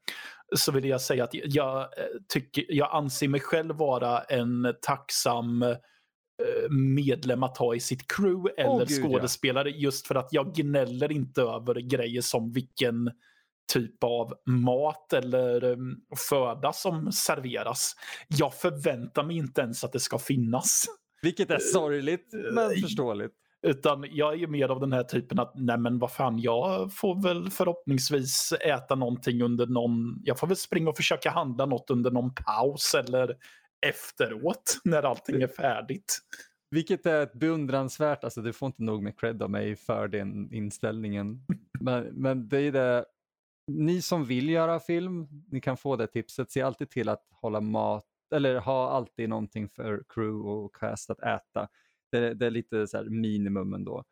[0.57, 5.62] så vill jag säga att jag, eh, tycker, jag anser mig själv vara en tacksam
[5.62, 9.09] eh, medlem att ha i sitt crew eller gud, ja.
[9.09, 13.11] skådespelare just för att jag gnäller inte över grejer som vilken
[13.72, 17.96] typ av mat eller um, föda som serveras.
[18.28, 20.84] Jag förväntar mig inte ens att det ska finnas.
[21.22, 23.34] Vilket är sorgligt, men eh, förståeligt.
[23.62, 26.92] Utan jag är ju mer av den här typen att nej men vad fan jag
[26.92, 31.90] får väl förhoppningsvis äta någonting under någon, jag får väl springa och försöka handla något
[31.90, 33.36] under någon paus eller
[33.86, 36.18] efteråt när allting är färdigt.
[36.70, 40.52] Vilket är ett beundransvärt, alltså du får inte nog med cred av mig för den
[40.52, 41.46] inställningen.
[41.80, 43.04] Men, men det är det,
[43.68, 46.50] ni som vill göra film, ni kan få det tipset.
[46.50, 48.04] Se alltid till att hålla mat,
[48.34, 51.68] eller ha alltid någonting för crew och cast att äta.
[52.11, 54.04] Det, det är lite så här minimum ändå.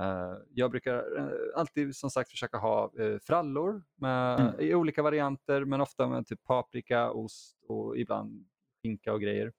[0.00, 4.60] Uh, jag brukar uh, alltid som sagt försöka ha uh, frallor med, Mm.
[4.60, 8.48] i olika varianter, men ofta med typ paprika, ost och ibland
[8.82, 9.52] skinka och grejer.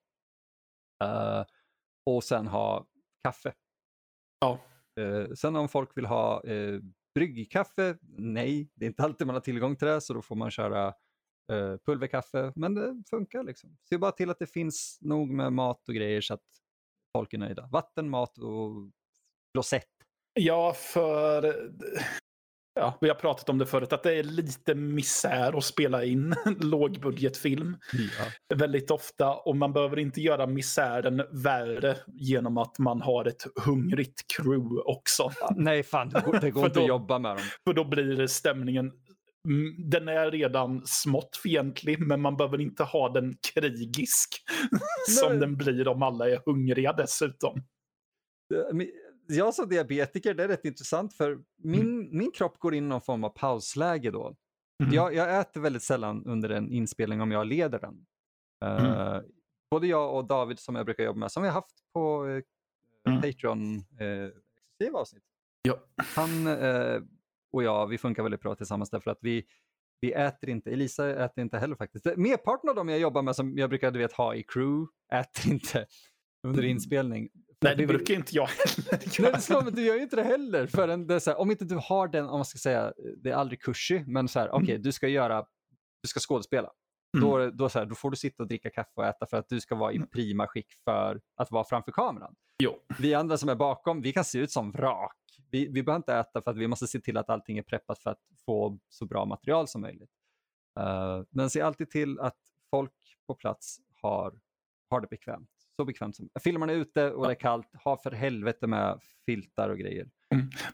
[2.05, 2.88] Och sen ha
[3.23, 3.53] kaffe.
[4.39, 4.59] Ja.
[5.36, 6.81] Sen om folk vill ha uh,
[7.15, 10.51] bryggkaffe, nej, det är inte alltid man har tillgång till det, så då får man
[10.51, 10.93] köra
[11.86, 13.77] pulverkaffe, men det funkar liksom.
[13.89, 16.62] Se bara till att det finns nog med mat och grejer så att
[17.18, 17.68] folk är nöjda.
[17.72, 18.72] Vatten, mat och
[19.57, 19.88] rosett.
[20.34, 21.55] Ja, för
[22.76, 26.36] ja, vi har pratat om det förut, att det är lite misär att spela in
[26.59, 28.55] lågbudgetfilm Ja.
[28.55, 29.34] väldigt ofta.
[29.36, 35.32] Och man behöver inte göra misären värre genom att man har ett hungrigt crew också.
[35.55, 37.45] Nej, fan, det går, det går inte att jobba med dem.
[37.68, 38.91] För då blir stämningen,
[39.77, 44.29] den är redan smått fientlig, men man behöver inte ha den krigisk
[45.09, 47.63] som den blir om alla är hungriga dessutom.
[49.27, 53.01] Jag som diabetiker, det är rätt intressant för min, min kropp går in i någon
[53.01, 54.35] form av pausläge då.
[54.83, 54.93] Mm.
[54.93, 58.05] Jag, jag äter väldigt sällan under en inspelning om jag leder den.
[58.65, 59.21] Eh,
[59.71, 62.41] Både jag och David som jag brukar jobba med, som vi har haft på uh,
[63.07, 63.21] Mm.
[63.21, 65.23] Patreon uh, exklusiva avsnitt.
[65.61, 65.79] Ja.
[65.95, 67.01] Han eh,
[67.54, 69.43] och jag, vi funkar väldigt bra tillsammans därför att vi,
[70.01, 72.06] vi äter inte, Elisa äter inte heller faktiskt.
[72.06, 75.54] Merparten av dem jag jobbar med som jag brukar du vet, ha i crew äter
[75.54, 75.86] inte
[76.47, 77.30] under inspelning.
[77.62, 79.32] För Nej, det brukar inte jag heller Nej, göra.
[79.32, 80.68] det slår mig, du gör ju inte det heller.
[80.68, 82.93] Förrän det så här, om inte du har den, om man ska säga,
[83.24, 85.45] det är aldrig kursi, men så här, okej, du ska göra,
[86.01, 86.70] du ska skådespela.
[87.18, 87.30] Mm.
[87.30, 89.49] Då, då, så här, då får du sitta och dricka kaffe och äta för att
[89.49, 92.36] du ska vara i prima skick för att vara framför kameran.
[92.64, 92.76] Jo.
[92.99, 95.16] Vi andra som är bakom, vi kan se ut som vrak.
[95.54, 97.99] Vi, vi behöver inte äta för att vi måste se till att allting är preppat
[97.99, 100.10] för att få så bra material som möjligt.
[100.80, 102.38] Eh, men se alltid till att
[102.70, 102.93] folk
[103.28, 104.39] på plats har,
[104.89, 105.49] har det bekvämt.
[105.76, 109.70] Så bekvämt som Filmar ni ute och det är kallt, ha för helvete med filtar
[109.70, 110.10] och grejer.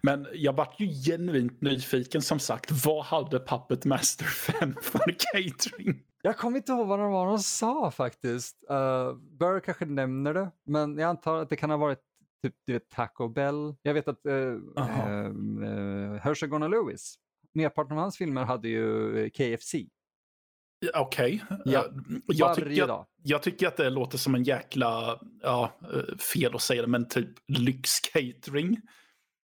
[0.01, 2.85] Men jag vart ju genuint nyfiken som sagt.
[2.85, 4.25] Vad hade Puppet Master
[4.59, 6.03] 5 för catering?
[6.21, 8.63] Jag kommer inte ihåg vad var de sa faktiskt.
[8.71, 12.08] Uh, Burr kanske nämner det, men jag antar att det kan ha varit
[12.43, 13.75] typ du vet, Taco Bell.
[13.81, 15.09] Jag vet att uh, Aha.
[15.09, 17.15] uh, Herschel Gordon Lewis,
[17.53, 19.75] merparten av hans filmer hade ju eh, KFC
[20.95, 21.43] Okej.
[21.65, 21.91] Ja, Eh,
[22.27, 23.05] jag, varje tycker, dag.
[23.23, 27.07] jag tycker att det låter som en jäkla, ja, eh, fel att säga det, men
[27.07, 28.77] typ lyxcatering.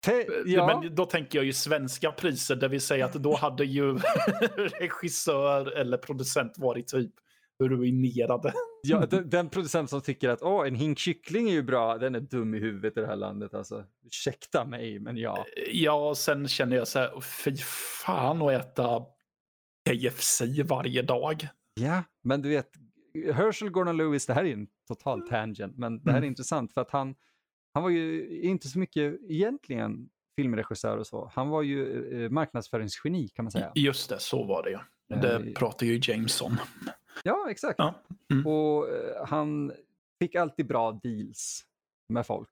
[0.05, 3.35] Te- ja, Eh, Men då tänker jag ju svenska priser, det vill säga att då
[3.35, 3.97] hade ju
[4.79, 7.11] regissör eller producent varit typ
[7.69, 8.53] ruinerade.
[8.83, 12.15] ja, den, den producent som tycker att Åh, en hink kyckling är ju bra, den
[12.15, 13.53] är dum i huvudet i det här landet.
[13.53, 13.83] Alltså.
[14.05, 15.45] Ursäkta mig, men ja.
[15.71, 17.55] Ja, och sen känner jag så här, fy
[18.05, 19.01] fan att äta
[19.89, 21.47] KFC varje dag.
[21.79, 22.69] Ja, men du vet,
[23.33, 26.27] Herschel Gordon Lewis, det här är en total tangent, men det här är Mm.
[26.29, 27.15] intressant för att han,
[27.73, 31.31] han var ju inte så mycket egentligen filmregissör och så.
[31.35, 33.71] Han var ju eh, marknadsföringsgeni kan man säga.
[33.75, 34.77] Just det, så var det ju.
[35.21, 36.57] Det Eh, pratar ju James om.
[37.23, 37.75] Ja, exakt.
[37.77, 37.93] Ja.
[38.31, 38.47] Mm.
[38.47, 39.71] Och eh, han
[40.19, 41.65] fick alltid bra deals
[42.07, 42.49] med folk.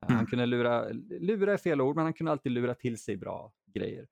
[0.00, 0.26] Han Mm.
[0.26, 0.88] kunde lura,
[1.20, 4.06] lura är fel ord, men han kunde alltid lura till sig bra grejer.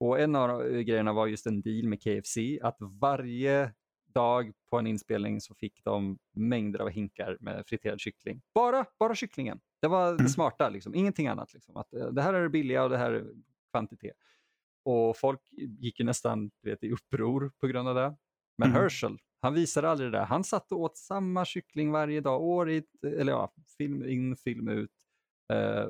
[0.00, 3.72] Och en av eh, grejerna var just en deal med KFC, att varje
[4.06, 8.40] dag på en inspelning så fick de mängder av hinkar med friterad kyckling.
[8.54, 9.60] Bara, bara kycklingen.
[9.80, 10.28] Det var det Mm.
[10.28, 10.94] smarta, liksom.
[10.94, 11.54] ingenting annat.
[11.54, 11.76] Liksom.
[11.76, 13.26] Att, eh, det här är det billiga och det här är
[13.72, 14.16] kvantitet.
[14.84, 18.14] Och folk gick ju nästan vet, i uppror på grund av det.
[18.58, 18.80] Men Mm.
[18.82, 20.24] Herschel, han visade aldrig det där.
[20.24, 24.68] Han satt och åt samma kyckling varje dag, år i, eller ja, film in, film
[24.68, 24.92] ut.
[25.52, 25.86] Eh,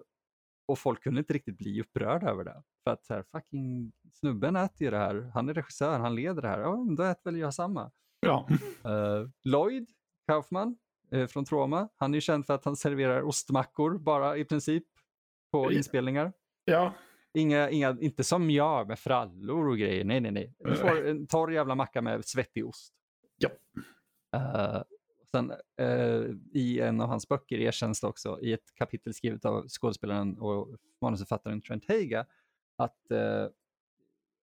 [0.69, 2.63] och folk kunde inte riktigt bli upprörda över det.
[2.85, 5.31] För att här, fucking snubben äter ju det här.
[5.35, 6.61] Han är regissör, han leder det här.
[6.61, 7.91] Ja, då äter väl jag samma.
[8.21, 8.49] Ja.
[8.85, 9.89] Eh, Lloyd
[10.27, 10.77] Kaufman
[11.13, 14.85] eh, från Troma, han är ju känd för att han serverar ostmackor bara i princip.
[15.53, 16.33] på inspelningar.
[16.65, 16.95] Ja.
[17.35, 20.05] Inga, inga, inte som jag med frallor och grejer.
[20.05, 20.55] Nej, nej, nej.
[20.59, 22.95] Du får en torr jävla macka med svettig ost.
[23.39, 23.51] Ja.
[24.37, 24.83] Uh,
[25.31, 29.69] sen, uh, I en av hans böcker erkänns det också i ett kapitel skrivet av
[29.69, 32.27] skådespelaren och manusförfattaren Trent Haga
[32.77, 33.49] att uh,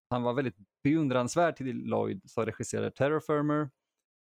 [0.10, 3.70] han var väldigt beundransvärd till Lloyd som regisserade Terrorfirmer.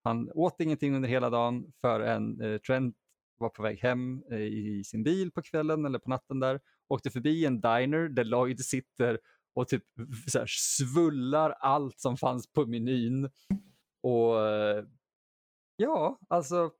[0.03, 2.95] Han åt ingenting under hela dagen förrän uh, Trent
[3.37, 7.45] var på väg hem i sin bil på kvällen eller på natten där åkte förbi
[7.45, 9.19] en diner där Lloyd sitter
[9.53, 9.83] och typ
[10.27, 13.29] så här, svullar allt som fanns på menyn.
[14.03, 14.35] Och
[15.77, 16.71] ja, alltså.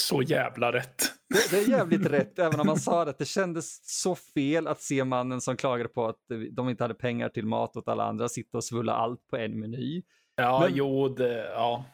[0.00, 1.02] Så jävla rätt.
[1.28, 3.14] Det, det är jävligt rätt, även om man sa det.
[3.18, 6.20] Det kändes så fel att se mannen som klagade på att
[6.52, 9.60] de inte hade pengar till mat åt alla andra sitta och svulla allt på en
[9.60, 10.02] meny.
[10.36, 11.84] Ja, men, jo, det, ja.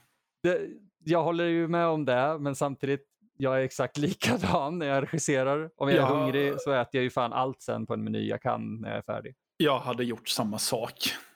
[0.43, 0.61] Det,
[1.05, 3.07] jag håller ju med om det, men samtidigt
[3.37, 5.71] jag är exakt likadan när jag regisserar.
[5.77, 6.07] Om jag är ja.
[6.07, 8.99] hungrig så äter jag ju fan allt sen på en meny jag kan när jag
[8.99, 9.35] är färdig.
[9.57, 10.95] Jag hade gjort samma sak.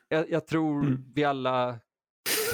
[0.08, 1.04] Jag, jag tror mm.
[1.14, 1.78] vi alla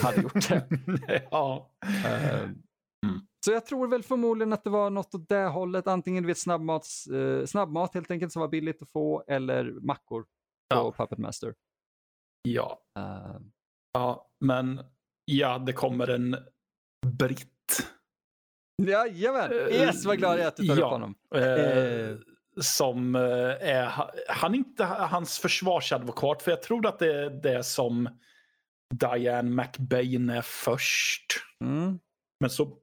[0.03, 1.27] hade gjort det.
[1.31, 1.71] ja.
[1.85, 3.21] Uh, mm.
[3.45, 5.87] Så jag tror väl förmodligen att det var något åt det hållet.
[5.87, 10.21] Antingen du vet, snabbmats, uh, snabbmat helt enkelt som var billigt att få eller mackor
[10.21, 10.27] på
[10.69, 10.93] ja.
[10.97, 11.53] Puppet Master.
[12.41, 12.79] Ja.
[12.99, 13.37] Uh.
[13.93, 14.79] Ja, men
[15.25, 16.35] ja, det kommer en
[17.05, 17.49] britt
[18.81, 19.51] Jajamän!
[19.51, 21.15] Eh, yes, vad glad jag är att du tar ja, upp honom.
[21.35, 22.15] Eh, eh,
[22.61, 23.91] som är,
[24.29, 28.09] han är inte hans försvarsadvokat, för jag tror att det är det som
[28.93, 31.25] Diane McBain är först.
[31.61, 31.99] Mm.
[32.39, 32.77] Men så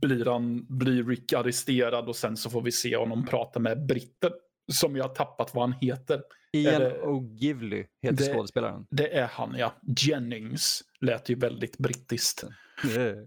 [0.00, 4.32] blir, han, blir Rick arresterad och sen så får vi se honom prata med britten
[4.72, 6.22] som jag har tappat vad han heter.
[6.52, 8.86] Ian O'Givly heter det, skådespelaren.
[8.90, 9.74] Det är han, ja.
[9.98, 12.44] Jennings lät ju väldigt brittiskt.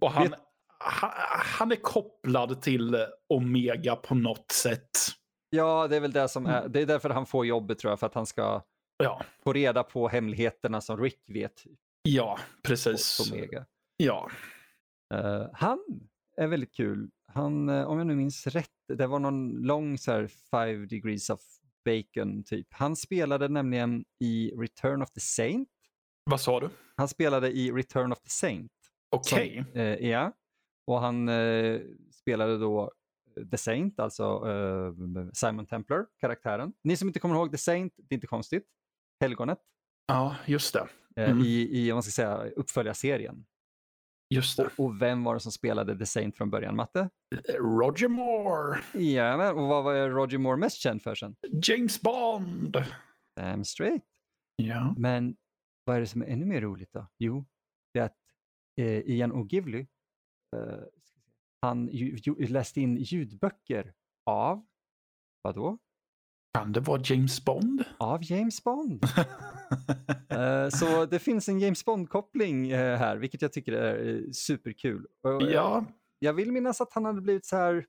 [0.02, 0.36] Och han,
[1.60, 4.90] han är kopplad till Omega på något sätt.
[5.50, 6.72] Ja, det är väl det som är, mm.
[6.72, 8.64] det är därför han får jobbet tror jag, för att han ska
[9.04, 9.24] ja.
[9.44, 11.64] få reda på hemligheterna som Rick vet.
[12.02, 13.32] Ja, precis.
[13.98, 14.30] Ja.
[15.14, 15.80] Uh, han
[16.38, 17.10] är väldigt kul.
[17.28, 21.30] Han, uh, om jag nu minns rätt, det var någon lång så här, five degrees
[21.30, 21.42] of
[21.86, 22.68] bacon typ.
[22.70, 25.70] Han spelade nämligen i Return of the Saint.
[26.24, 26.70] Vad sa du?
[26.96, 28.72] Han spelade i Return of the Saint.
[29.10, 29.66] Okej.
[29.70, 29.84] Okay.
[29.84, 30.34] Eh, ja.
[30.88, 31.82] Och han eh,
[32.12, 32.92] spelade då
[33.52, 34.94] The Saint, alltså eh,
[35.34, 36.74] Simon Templar, karaktären.
[36.84, 38.68] Ni som inte kommer ihåg The Saint, det är inte konstigt.
[39.20, 39.60] Helgonet.
[40.08, 40.88] Ja, just det.
[41.16, 41.46] Eh, mm.
[41.46, 43.46] I, i man ska säga, uppföljarserien.
[44.30, 44.64] Just det.
[44.64, 47.10] Och, och, vem var det som spelade The Saint från början, Matte?
[47.50, 48.80] Roger Moore.
[49.04, 51.36] Ja, men, och vad var Roger Moore mest känd för sen?
[51.64, 52.84] James Bond.
[53.36, 54.06] Damn straight.
[54.56, 54.96] Ja.
[54.98, 55.36] Men
[55.86, 57.08] vad är det som är ännu mer roligt då?
[57.18, 57.46] Jo,
[57.94, 58.18] det är att
[58.82, 59.88] eh, Ian O'Givly
[60.56, 60.84] eh,
[61.62, 63.94] han ju, ju, läste in ljudböcker
[64.26, 64.66] av,
[65.42, 65.78] vadå?
[66.54, 67.84] Kan det vara James Bond?
[67.98, 69.04] Av James Bond.
[70.34, 75.08] uh, så det finns en James Bond-koppling uh, här, vilket jag tycker är uh, superkul.
[75.52, 75.86] ja.
[76.20, 77.86] Jag vill minnas att han hade blivit så här,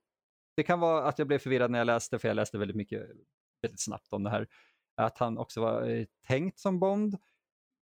[0.57, 3.07] det kan vara att jag blev förvirrad när jag läste, för jag läste väldigt mycket,
[3.63, 4.49] väldigt snabbt om det här,
[4.97, 7.19] att han också var tänkt som Bond.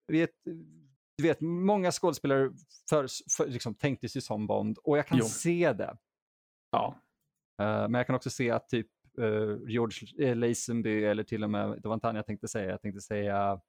[0.07, 0.31] Vet,
[1.17, 2.51] du vet, många skådespelare
[2.89, 3.07] för,
[3.37, 5.25] för, liksom, tänkte sig som Bond och jag kan jo.
[5.25, 5.97] se det.
[6.71, 6.95] Ja.
[7.57, 8.87] Men jag kan också se att typ
[9.19, 12.69] uh, George uh, Lazenby eller till och med, det var inte han jag tänkte säga,
[12.69, 13.59] jag tänkte säga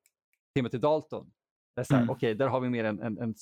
[0.55, 1.31] Timothy Dalton.
[1.91, 2.11] Mm.
[2.11, 3.35] Okej, okay, där har vi mer en, en, en,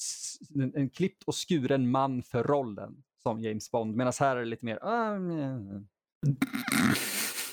[0.54, 3.96] en, en klippt och skuren man för rollen som James Bond.
[3.96, 4.84] Medan här är det lite mer...
[4.84, 5.80] Uh,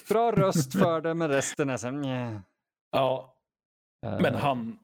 [0.09, 2.41] Bra röst för det, men resten är så här...
[2.91, 3.35] Ja.
[4.01, 4.77] Men han,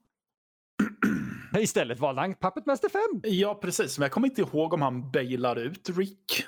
[1.59, 3.01] Istället valde han Puppet Master 5.
[3.23, 3.97] Ja, precis.
[3.97, 6.45] Men jag kommer inte ihåg om han bailar ut Rick.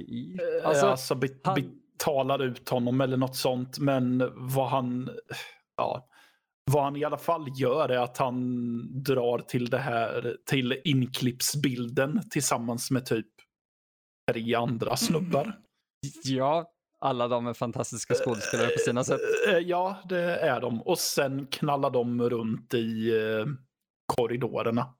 [0.00, 1.81] Eh, alltså, alltså be, han...
[1.92, 3.78] betalar ut honom eller något sånt.
[3.78, 5.10] Men vad han...
[5.76, 6.08] Ja,
[6.70, 12.20] vad han i alla fall gör är att han drar till det här till inklippsbilden
[12.30, 13.26] tillsammans med typ
[14.30, 15.58] tre andra snubbar.
[16.24, 19.20] Ja, alla de är fantastiska skådespelare på sina sätt.
[19.48, 20.82] Eh, ja, det är de.
[20.82, 23.46] Och sen knallar de runt i eh,
[24.06, 24.94] korridorerna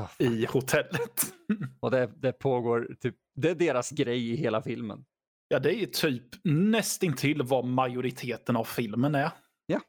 [0.00, 1.34] oh, i hotellet.
[1.80, 5.04] Och det, det pågår, typ, det är deras grej i hela filmen.
[5.48, 9.30] Ja, det är typ nästintill vad majoriteten av filmen är.
[9.66, 9.80] Ja.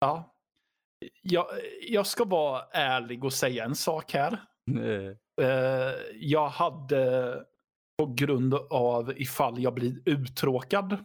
[0.00, 0.34] Ja.
[1.22, 1.46] Jag,
[1.88, 4.42] jag ska vara ärlig och säga en sak här.
[4.66, 5.18] Nej.
[5.40, 7.34] Uh, jag hade
[7.98, 11.04] på grund av ifall jag blir uttråkad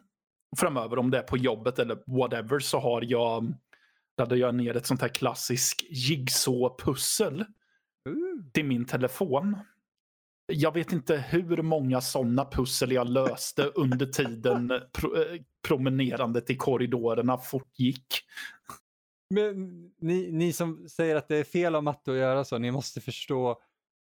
[0.58, 3.54] framöver, om det är på jobbet eller whatever, så har jag
[4.18, 7.40] laddade jag ner ett sånt här klassiskt jigsaw-pussel
[8.10, 8.52] uh.
[8.54, 9.58] till min telefon.
[10.54, 16.56] Jag vet inte hur många sådana pussel jag löste under tiden pro, eh, promenerandet i
[16.58, 18.06] korridorerna fortgick.
[19.30, 19.54] Men
[20.02, 23.02] ni, ni som säger att det är fel av matte att göra så, ni måste
[23.02, 23.62] förstå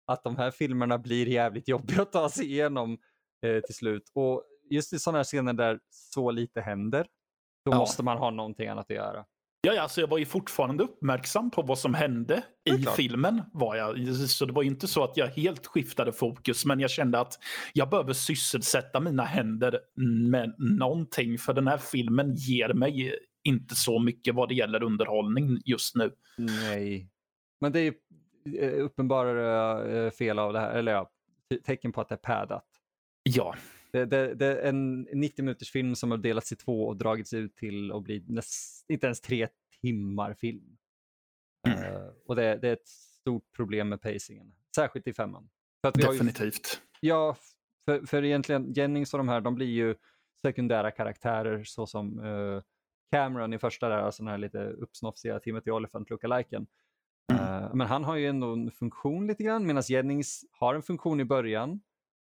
[0.06, 2.98] att de här filmerna blir jävligt jobbiga att ta sig igenom
[3.46, 4.10] eh, till slut.
[4.14, 7.06] Och just i sådana här scener där så lite händer,
[7.64, 7.78] då Ja.
[7.78, 9.24] måste man ha någonting annat att göra.
[9.66, 12.96] Ja, ja, alltså jag var ju fortfarande uppmärksam på vad som hände i klart.
[12.96, 13.42] filmen.
[13.52, 14.08] Var jag.
[14.16, 17.38] Så det var inte så att jag helt skiftade fokus, men jag kände att
[17.72, 19.78] jag behöver sysselsätta mina händer
[20.30, 25.60] med någonting, för den här filmen ger mig inte så mycket vad det gäller underhållning
[25.64, 26.12] just nu.
[26.38, 27.08] Nej.
[27.60, 27.94] Men det är
[28.58, 31.10] eh, uppenbara eh, fel av det här, eller ja,
[31.50, 32.64] te- tecken på att det är paddat.
[33.22, 33.54] Ja,
[33.92, 37.32] Det, det, det är en 90 minuters film som har delats i två och dragits
[37.32, 39.48] ut till att bli näst, inte ens tre
[39.80, 40.76] timmar film.
[41.68, 41.84] Mm.
[41.84, 45.48] Eh, och det, det är ett stort problem med pacingen, särskilt i femman.
[45.80, 46.82] För att vi har ju, definitivt.
[47.00, 47.36] ja,
[47.84, 49.94] för, för egentligen Jennings och de här, de blir ju
[50.42, 52.62] sekundära karaktärer såsom uh,
[53.10, 56.66] Cameron i första där, alltså den här lite uppsnofsiga Timothy Olyphant lookaliken.
[57.32, 57.44] Mm.
[57.44, 61.20] Eh, men han har ju ändå en funktion lite grann, medan Jennings har en funktion
[61.20, 61.80] i början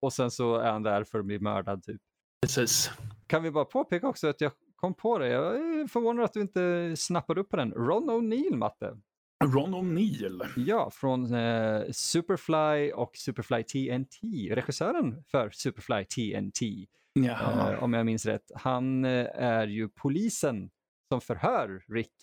[0.01, 2.01] och sen så är han där för att bli mördad typ.
[2.43, 2.91] Precis.
[3.27, 6.41] Kan vi bara påpeka också att jag kom på det, jag är förvånad att du
[6.41, 7.73] inte snappade upp på den.
[7.73, 8.97] Ron O'Neill, Matte.
[9.45, 10.47] Ron O'Neill.
[10.57, 14.55] Ja, från eh, Superfly och Superfly TNT.
[14.55, 16.87] Regissören för Superfly TNT,
[17.29, 18.51] eh, om jag minns rätt.
[18.55, 20.71] Han eh, är ju polisen
[21.09, 22.15] som förhör Rick.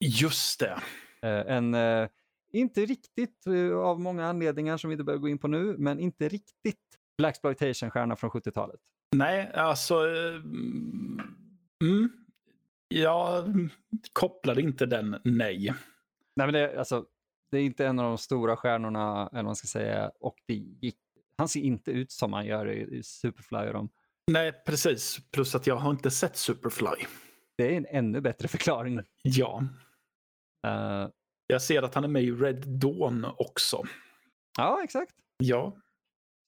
[0.00, 0.82] Just det.
[1.22, 2.08] Eh, en, eh,
[2.52, 5.98] inte riktigt eh, av många anledningar som vi inte behöver gå in på nu, men
[5.98, 8.80] inte riktigt Blaxploitation-stjärna från 70-talet.
[9.16, 9.94] Nej, alltså...
[9.94, 10.34] eh,
[11.84, 12.08] Mm,
[12.88, 13.44] jag
[14.12, 15.74] kopplar inte den, nej.
[16.36, 17.04] Nej, men det, alltså,
[17.50, 20.54] det är inte en av de stora stjärnorna, eller vad man ska säga, och det
[20.54, 20.96] gick,
[21.36, 23.88] han ser inte ut som han gör i, i Superfly och dem.
[24.30, 25.18] Nej, precis.
[25.30, 27.06] Plus att jag har inte sett Superfly.
[27.56, 29.00] Det är en ännu bättre förklaring.
[29.22, 29.64] Ja.
[30.66, 31.08] Eh,
[31.46, 33.82] Jag ser att han är med i Red Dawn också.
[34.58, 35.12] ja, exakt.
[35.38, 35.76] Ja.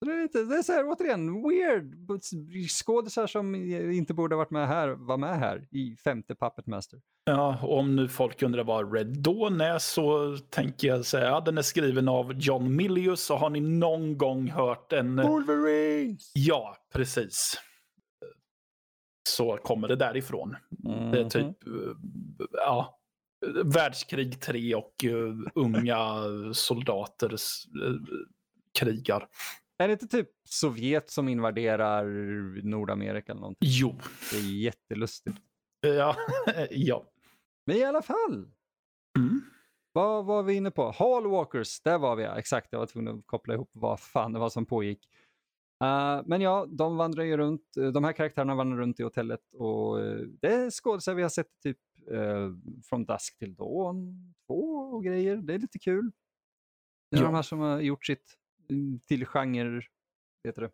[0.04, 1.94] Så det är, lite, det är så här, återigen, weird.
[2.70, 3.54] Skådisar som
[3.92, 7.00] inte borde ha varit med här, var med här i femte Puppet Master.
[7.24, 11.58] Ja, om nu folk undrar vad Red Dawn är så tänker jag säga ja, den
[11.58, 13.30] är skriven av John Milius.
[13.30, 15.16] Och har ni någon gång hört en...
[15.16, 16.32] Wolverines!
[16.34, 17.60] Ja, precis.
[19.28, 20.56] Så kommer det därifrån.
[21.12, 21.96] Det är typ eh,
[22.52, 22.98] ja,
[23.64, 27.94] världskrig 3 och eh, unga soldater eh,
[28.78, 29.28] krigar.
[29.78, 32.04] Är det inte typ Sovjet som invaderar
[32.62, 33.68] Nordamerika eller någonting?
[33.72, 33.94] Jo,
[34.30, 35.36] Det är jättelustigt.
[35.80, 36.16] ja.
[36.70, 37.04] ja.
[37.66, 38.50] Men i alla fall,
[39.18, 39.40] Mm.
[39.92, 40.90] vad var vi inne på?
[40.90, 42.38] Hallwalkers, där var vi ja.
[42.38, 45.08] Exakt, jag var tvungen att koppla ihop vad fan det var som pågick.
[45.84, 49.54] Eh, men ja, de vandrar ju runt, eh, de här karaktärerna vandrar runt i hotellet
[49.54, 51.78] och eh, det är skådisar vi har sett typ
[52.12, 55.36] uh, från Dusk till Dawn 2 och grejer.
[55.36, 56.10] Det är lite kul.
[57.10, 57.26] Det är Ja.
[57.26, 58.36] de här som har gjort sitt
[59.08, 59.80] till genre,
[60.44, 60.70] vet du det?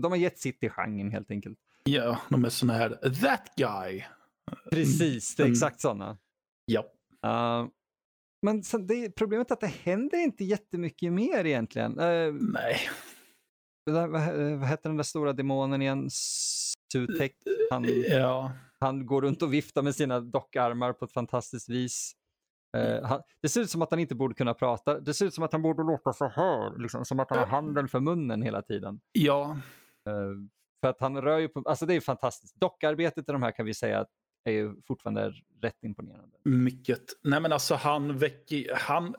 [0.00, 1.58] De har gett sitt i genren helt enkelt.
[1.84, 2.90] ja, de är såna här
[3.22, 4.04] that guy.
[4.70, 5.52] Precis, det är Mm.
[5.52, 6.18] exakt sådana.
[6.66, 6.80] Ja.
[7.26, 7.68] Uh,
[8.42, 11.98] men det, problemet är att det händer inte jättemycket mer egentligen.
[12.00, 12.78] Uh, Nej.
[13.86, 16.08] där, vad, eh, vad heter den där stora demonen igen?
[16.92, 17.36] Sutek.
[17.70, 18.52] Han, Ja.
[18.80, 22.12] han går runt och viftar med sina dockarmar på ett fantastiskt vis.
[22.76, 25.00] Eh, han, det ser ut som att han inte borde kunna prata.
[25.00, 27.46] Det ser ut som att han borde låta så här, liksom, som att han har
[27.46, 29.00] handen för munnen hela tiden.
[29.12, 29.58] Ja.
[30.08, 30.32] Eh,
[30.80, 32.60] för att han rör ju på, alltså det är fantastiskt.
[32.60, 34.06] Dockarbetet i de här kan vi säga
[34.44, 36.36] är ju fortfarande rätt imponerande.
[36.44, 37.02] Mycket.
[37.22, 38.74] Nej men alltså han väcker...
[38.74, 39.14] Han...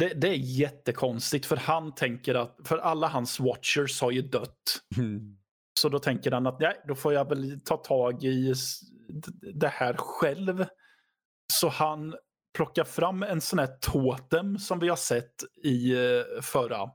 [0.00, 2.56] Det, det är jättekonstigt för han tänker att...
[2.64, 4.82] För alla hans watchers har ju dött.
[5.80, 8.54] Så då tänker han att nej, då får jag väl ta tag i
[9.54, 10.66] det här själv.
[11.52, 12.14] Så han
[12.56, 16.90] plockar fram en sån här totem som vi har sett i eh, förra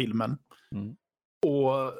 [0.00, 0.38] filmen.
[0.74, 0.96] Mm.
[1.46, 1.92] Och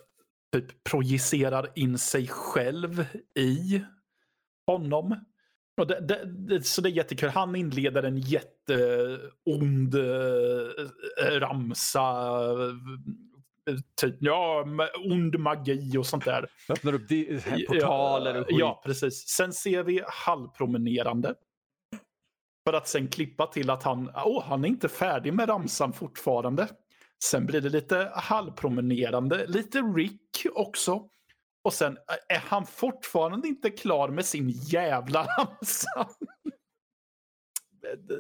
[0.52, 3.06] typ projicerar in sig själv
[3.38, 3.82] i
[4.66, 5.24] honom.
[5.80, 7.28] Och det, det, det, så det är jättekul.
[7.28, 12.00] Han inleder en jätteond eh, ramsa.
[13.68, 14.64] eh, Typ, ja,
[15.04, 16.46] ond magi och sånt där.
[16.68, 17.08] Öppnar upp
[17.68, 18.56] portaler och skit.
[18.58, 19.28] Ja, precis.
[19.28, 21.34] Sen ser vi halvpromenerande.
[22.64, 26.68] För att sen klippa till att han, åh, han är inte färdig med ramsan fortfarande.
[27.24, 31.08] Sen blir det lite halvpromenerande, lite Rick också.
[31.64, 36.08] Och sen eh, är han fortfarande inte klar med sin jävla ramsa.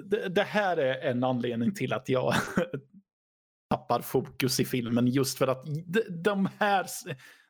[0.04, 2.34] Det, det, här är en anledning till att jag
[3.70, 5.64] tappar fokus i filmen just för att
[6.24, 6.86] de här,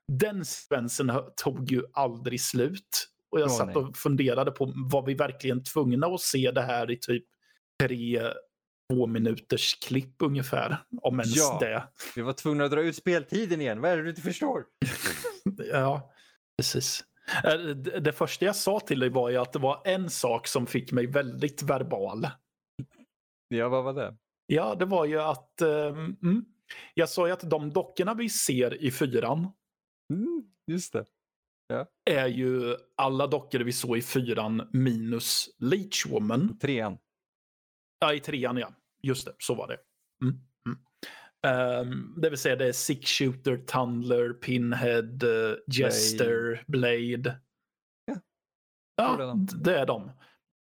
[0.08, 3.09] den svensen tog ju aldrig slut.
[3.30, 6.90] Och jag Åh, satt och funderade på, var vi verkligen tvungna att se det här
[6.90, 7.24] i typ
[7.82, 8.22] tre,
[8.92, 10.76] två minuters klipp ungefär?
[11.02, 11.56] Om ens Ja.
[11.60, 11.88] det.
[12.16, 13.80] Vi var tvungna att dra ut speltiden igen.
[13.80, 14.64] Vad är det du inte förstår?
[15.72, 16.12] Ja,
[16.56, 17.04] precis.
[17.44, 17.60] Eh,
[18.00, 20.92] Det, första jag sa till dig var ju att det var en sak som fick
[20.92, 22.26] mig väldigt verbal.
[23.48, 24.16] Ja, vad var det?
[24.46, 26.44] Ja, det var ju att mm,
[26.94, 29.48] jag sa ju att de dockorna vi ser i fyran
[30.12, 31.04] Mm, just det.
[32.10, 36.58] Är ju alla dockor vi såg i fyran minus Leech Woman.
[36.58, 36.98] Trean.
[38.00, 38.72] Ja, i trean ja.
[39.02, 39.78] Just det, så var det.
[40.22, 40.40] Mm.
[41.46, 47.40] Ehm, det vill säga det är Six Shooter, Tundler, Pinhead, eh, Jester, Blade.
[48.04, 48.14] Ja,
[48.96, 50.10] Ja, det är de.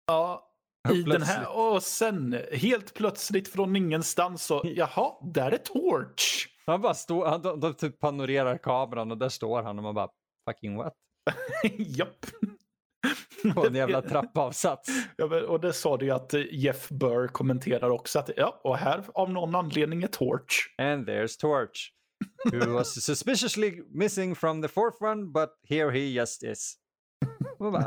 [0.07, 0.51] Ja,
[0.93, 6.47] i den här, och sen helt plötsligt från ingenstans så, jaha, där är Torch.
[6.65, 9.95] Han bara står, han, de, de typ panorerar kameran och där står han och man
[9.95, 10.09] bara
[10.45, 10.93] fucking what?
[11.77, 12.25] Japp.
[13.55, 14.89] På en jävla trappavsats.
[15.17, 18.61] Ja, men- och det sa du ju att eh, Jeff Burr kommenterar också att ja,
[18.63, 20.73] och här av någon anledning är Torch.
[20.77, 21.91] And there's Torch.
[22.51, 24.67] Who was suspiciously missing from the
[25.01, 26.75] one but here he just is.
[27.59, 27.83] Man bara,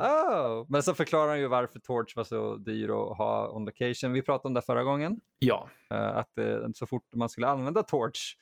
[0.59, 0.66] oh.
[0.68, 4.12] Men så förklarar han ju varför Torch var så dyr att ha on location.
[4.12, 5.20] Vi pratade om det förra gången.
[5.38, 8.36] Ja, eh, Att eh, så fort man skulle använda Torch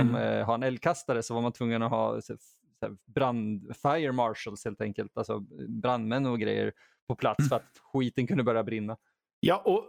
[0.00, 0.46] som Mm.
[0.46, 2.20] har en eldkastare så var man tvungen att ha
[3.14, 5.16] brand, fire marshals helt enkelt.
[5.16, 6.72] Alltså brandmän och grejer
[7.08, 8.96] på plats för att skiten kunde börja brinna.
[9.40, 9.84] ja, och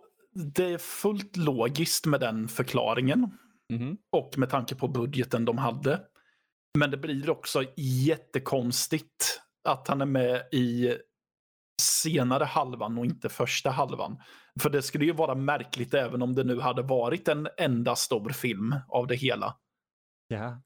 [0.56, 3.38] det är fullt logiskt med den förklaringen.
[3.74, 3.98] Mhm.
[4.12, 6.02] Och med tanke på budgeten de hade.
[6.78, 10.98] Men det blir också jättekonstigt att han är med i
[11.82, 14.22] senare halvan och inte första halvan.
[14.62, 18.30] För det skulle ju vara märkligt även om det nu hade varit en enda stor
[18.30, 19.56] film av det hela.
[20.28, 20.62] Ja.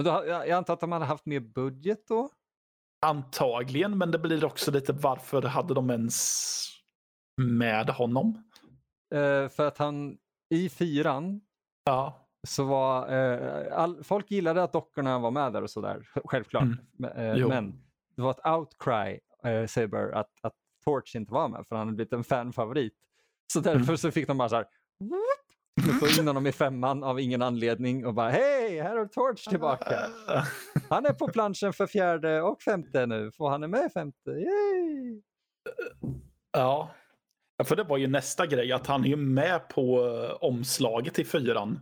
[0.00, 2.30] Men då, jag, jag antar att de hade haft mer budget då?
[3.06, 6.66] Antagligen, men det blir också lite varför hade de ens
[7.36, 8.42] med honom?
[9.14, 10.18] Eh, för att han
[10.50, 11.40] i fyran
[11.84, 16.62] Ja, så var eh, all, folk gillade att dockorna var med där och sådär, självklart.
[16.62, 16.78] Mm.
[16.92, 17.82] Men, eh, men
[18.16, 21.86] det var ett outcry, eh, säger Burr, att, att Torch inte var med för han
[21.86, 22.94] hade blivit en fanfavorit.
[23.52, 23.96] Så därför Mm.
[23.96, 24.66] så fick de bara så här,
[25.86, 29.48] "Whoop!" få in honom i femman av ingen anledning och bara hej, här är Torch
[29.48, 29.94] tillbaka.
[30.34, 30.44] Eh,
[30.88, 34.30] Han är på planschen för fjärde och femte nu, för han är med i femte.
[34.30, 35.22] Yay!
[36.52, 36.90] Ja.
[37.64, 41.24] För det var ju nästa grej, att han är ju med på eh, omslaget i
[41.24, 41.80] fyran.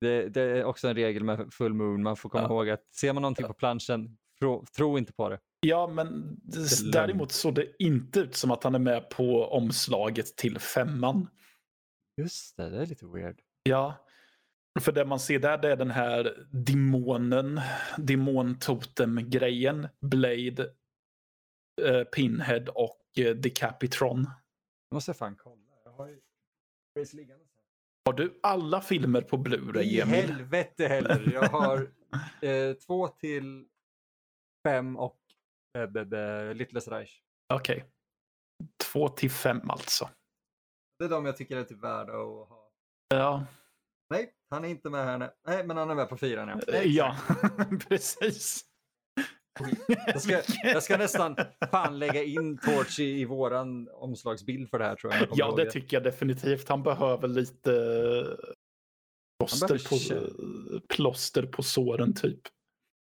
[0.00, 2.02] Det, det är också en regel med full moon.
[2.02, 2.48] Man får komma Ja.
[2.54, 5.38] ihåg att ser man någonting på planschen, tro, tro inte på det.
[5.60, 6.36] Ja, men
[6.92, 11.28] däremot såg det inte ut som att han är med på omslaget till femman.
[12.22, 13.40] Just det, det är lite weird.
[13.62, 14.06] Ja,
[14.80, 17.60] för det man ser där det är den här demonen,
[17.98, 20.70] demontotem-grejen, Blade,
[21.82, 24.30] eh, Pinhead och eh, Decapitron.
[24.88, 25.62] Jag måste fan kolla.
[25.84, 26.20] Jag har ju.
[28.04, 30.14] Har du alla filmer på Blu-ray, I Emil?
[30.14, 31.30] helvete heller.
[31.32, 31.90] Jag har
[32.42, 33.68] eh, två till
[34.66, 35.20] fem och
[35.78, 37.22] eh, the, the Littles Reich.
[37.54, 37.84] Okej.
[38.92, 40.10] Två till fem alltså.
[41.02, 42.70] Det är de jag tycker är typ värda att ha.
[43.08, 43.44] Ja,
[44.10, 45.18] Nej, han är inte med här.
[45.18, 45.30] nu.
[45.46, 46.60] Nej, men han är med på fyran.
[46.66, 47.16] Ja, Eh, ja.
[47.88, 48.64] precis.
[50.06, 51.36] Jag ska, jag ska nästan
[51.70, 55.28] fan lägga in Torch i, i våran omslagsbild för det här tror jag.
[55.34, 56.68] Ja, det tycker jag definitivt.
[56.68, 57.70] Han behöver lite
[59.38, 62.40] plåster, behöver på, kä- plåster på såren typ.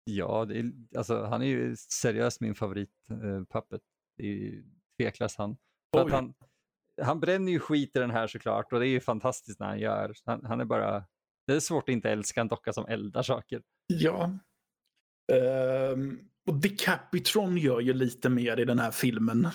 [0.04, 3.80] Ja, det är, alltså, han är ju seriöst min favoritpuppet.
[4.16, 4.64] det är ju
[5.00, 5.56] tveklöst han.
[5.96, 6.34] För att han.
[7.02, 9.78] Han bränner ju skit i den här såklart och det är ju fantastiskt när han
[9.78, 10.14] gör.
[10.24, 11.04] Han, han är bara,
[11.46, 13.62] det är svårt att inte älska en docka som eldar saker.
[13.86, 14.38] Ja.
[15.32, 19.48] Ehm, och Decapitron gör ju lite mer i den här filmen.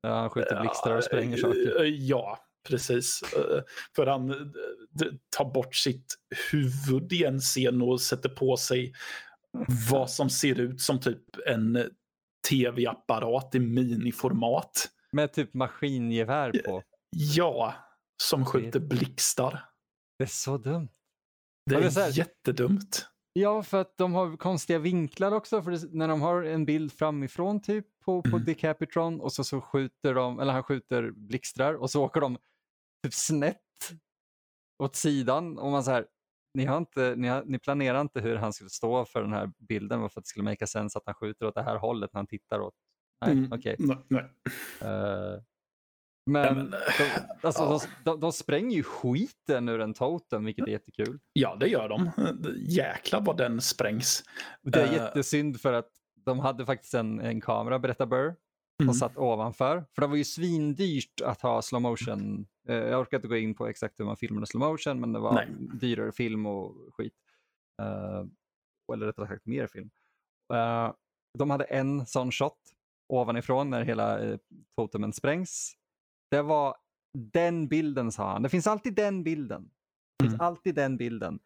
[0.00, 1.82] Ja, han skjuter blixtar och spränger saker.
[1.82, 2.38] Eh, Ja,
[2.68, 3.22] precis.
[3.36, 3.62] Eh,
[3.96, 4.36] För han eh,
[5.36, 6.14] tar bort sitt
[6.52, 8.92] huvud i en scen och sätter på sig
[9.90, 11.90] vad som ser ut som typ en
[12.48, 14.88] tv-apparat i miniformat.
[15.12, 16.82] Med typ maskingevär på.
[17.16, 17.74] Ja,
[18.22, 19.64] som skjuter blixtar.
[20.18, 20.88] Det är så dumt.
[21.70, 23.06] Det Ja, det är är här- jättedumt.
[23.32, 25.62] Ja, för att de har konstiga vinklar också.
[25.62, 28.44] För det, när de har en bild framifrån typ på, på Mm.
[28.44, 32.38] Decapitron och så, så skjuter de, eller han skjuter blixtrar och så åker de
[33.04, 33.58] typ snett
[34.82, 36.06] åt sidan och man så här,
[36.54, 39.52] ni, har inte, ni, har, ni planerar inte hur han skulle stå för den här
[39.58, 42.18] bilden för att det skulle make sense att han skjuter åt det här hållet när
[42.18, 42.74] han tittar åt.
[43.26, 43.76] Nej, Mm, okej.
[43.78, 44.24] Nej, nej.
[44.80, 45.40] Eh,
[46.26, 46.76] Men, men, de,
[47.46, 47.80] alltså, ja.
[48.04, 51.18] de, de, spränger ju skiten ur en totem, vilket är jättekul.
[51.32, 52.10] Ja, det gör de.
[52.56, 54.24] Jäklar vad den sprängs.
[54.62, 54.92] Det är Eh.
[54.92, 55.88] jättesynd för att
[56.24, 58.34] de hade faktiskt en, en kamera, berättar Burr,
[58.80, 58.88] Mm.
[58.88, 59.84] och satt ovanför.
[59.94, 62.46] För det var ju svindyrt att ha slow motion.
[62.68, 65.18] Eh, jag orkar inte gå in på exakt hur man filmade slow motion, men det
[65.18, 65.48] var Nej.
[65.80, 67.14] dyrare film och skit.
[67.82, 68.24] Eh,
[68.94, 69.90] eller rättare sagt mer film.
[70.54, 70.92] Eh,
[71.38, 72.58] de hade en sån shot
[73.08, 74.36] ovanifrån när hela uh,
[74.76, 75.74] totemen sprängs.
[76.30, 76.76] Det var
[77.14, 78.42] den bilden sa han.
[78.42, 79.70] Det finns alltid den bilden.
[80.18, 80.46] Det finns Mm.
[80.46, 81.38] alltid den bilden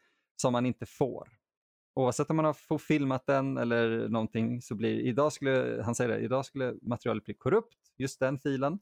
[0.42, 1.28] som man inte får.
[1.94, 6.10] Oavsett om man har fått filmat den eller någonting så blir idag skulle, han säger
[6.10, 8.78] det, idag skulle materialet bli korrupt, just den filen.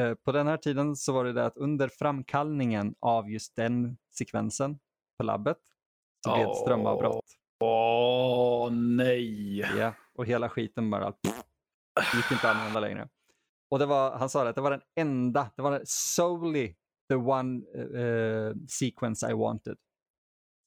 [0.00, 3.98] Eh, På den här tiden så var det det att under framkallningen av just den
[4.10, 4.78] sekvensen
[5.18, 5.58] på labbet
[6.24, 7.24] så blev det ett strömavbrott.
[7.60, 9.58] Åh, nej.
[9.58, 11.42] Ja, och hela skiten bara pff,
[12.14, 13.08] gick inte att använda längre.
[13.70, 16.74] Och det var, han sa det, att det var den enda, det var solely
[17.08, 19.76] the one uh, sequence I wanted.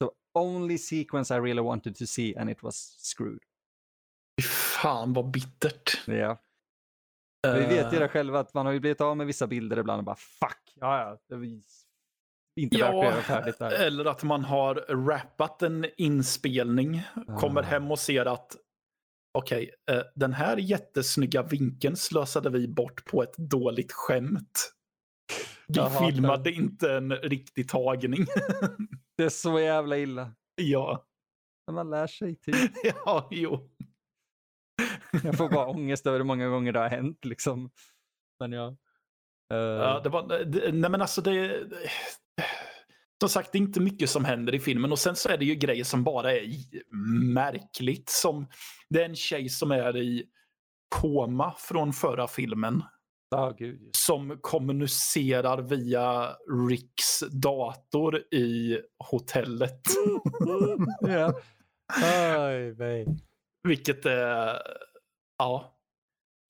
[0.04, 3.40] So only sequence I really wanted to see and it was screwed.
[4.42, 6.08] Fy Fan vad bittert.
[6.08, 6.38] Ja.
[7.44, 9.80] Vi vet ju Eh, det själva att man har ju blivit av med vissa bilder
[9.80, 11.38] ibland och bara fuck, ja ja,
[12.56, 13.72] inte värt att Ja, göra färdigt där.
[13.72, 14.76] eller att man har
[15.08, 17.02] rappat en inspelning,
[17.40, 17.66] kommer Ah.
[17.66, 18.56] hem och ser att
[19.34, 24.74] okej, eh, den här jättesnygga vinkeln slösade vi bort på ett dåligt skämt.
[25.68, 28.26] Vi Jag hatar- filmade inte en riktig tagning.
[29.18, 30.32] Det är så jävla illa.
[30.56, 31.06] ja,
[31.68, 32.56] När man lär sig typ.
[33.06, 33.70] ja, jo.
[35.24, 37.72] Jag får bara ångest över hur många gånger det har hänt liksom.
[38.40, 38.68] Men ja.
[39.54, 41.64] Eh, Ja, det var, det, nej men alltså det.
[43.22, 45.46] Som sagt, det är inte mycket som händer i filmen och sen så är det
[45.46, 46.44] ju grejer som bara är
[47.34, 48.10] märkligt.
[48.10, 48.48] Som
[48.94, 50.26] det är en tjej som är i
[50.90, 52.84] koma från förra filmen
[53.58, 53.90] gud.
[53.98, 56.36] som kommunicerar via
[56.70, 59.82] Ricks dator i hotellet.
[61.02, 61.34] ja.
[62.80, 63.06] Oj.
[63.64, 64.62] Vilket är,
[65.38, 65.78] ja,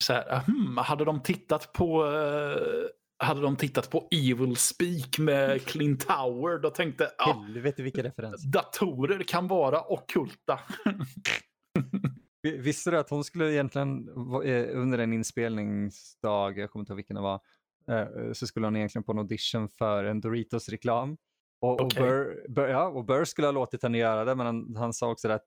[0.04, 5.66] så här, hmm, hade de tittat på eh, hade de tittat på Evil Speak med
[5.66, 8.42] Clint Tower, då tänkte ja, Helvete vilken referens.
[8.52, 10.60] datorer kan vara ockulta.
[12.44, 14.08] Vi- Visste du att hon skulle egentligen
[14.44, 17.40] eh, under en inspelningsdag, jag kommer inte ihåg vilken det var,
[17.88, 21.16] eh, så skulle hon egentligen på en audition för en Doritos-reklam.
[21.60, 22.02] Och, och, Okej.
[22.02, 25.10] Burr, Burr, ja, och Burr skulle ha låtit henne göra det, men han, han sa
[25.10, 25.44] också att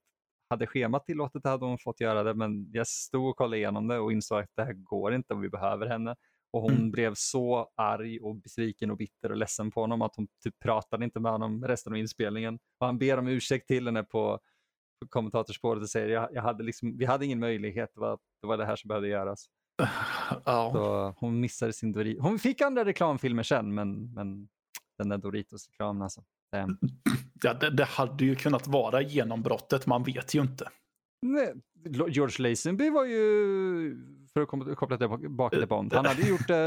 [0.50, 3.88] hade schemat tillåtit det hade hon fått göra det, men jag stod och kollade igenom
[3.88, 6.16] det och insåg att det här går inte och vi behöver henne.
[6.52, 6.92] Och hon Mm.
[6.92, 11.06] blev så arg och besviken och bitter och ledsen på honom att hon typ pratade
[11.06, 12.60] inte med honom resten av inspelningen.
[12.80, 14.40] Och han ber om ursäkt till henne på
[15.10, 18.58] kommentatorspåret och säger jag, jag hade liksom, vi hade ingen möjlighet, det var, det var
[18.58, 19.46] det här som behövde göras.
[20.46, 20.72] ja.
[20.74, 22.24] Så hon missade sin Doritos.
[22.24, 24.48] Hon fick andra reklamfilmer sen, men, men
[24.98, 26.24] den där Doritos-reklamen alltså.
[26.52, 26.80] damn.
[27.44, 30.70] Ja, det, det hade ju kunnat vara genombrottet, man vet ju inte.
[31.22, 31.54] Nej,
[32.08, 33.98] George Lazenby var ju,
[34.34, 36.58] för att koppla tillbaka till Bond, han hade gjort eh,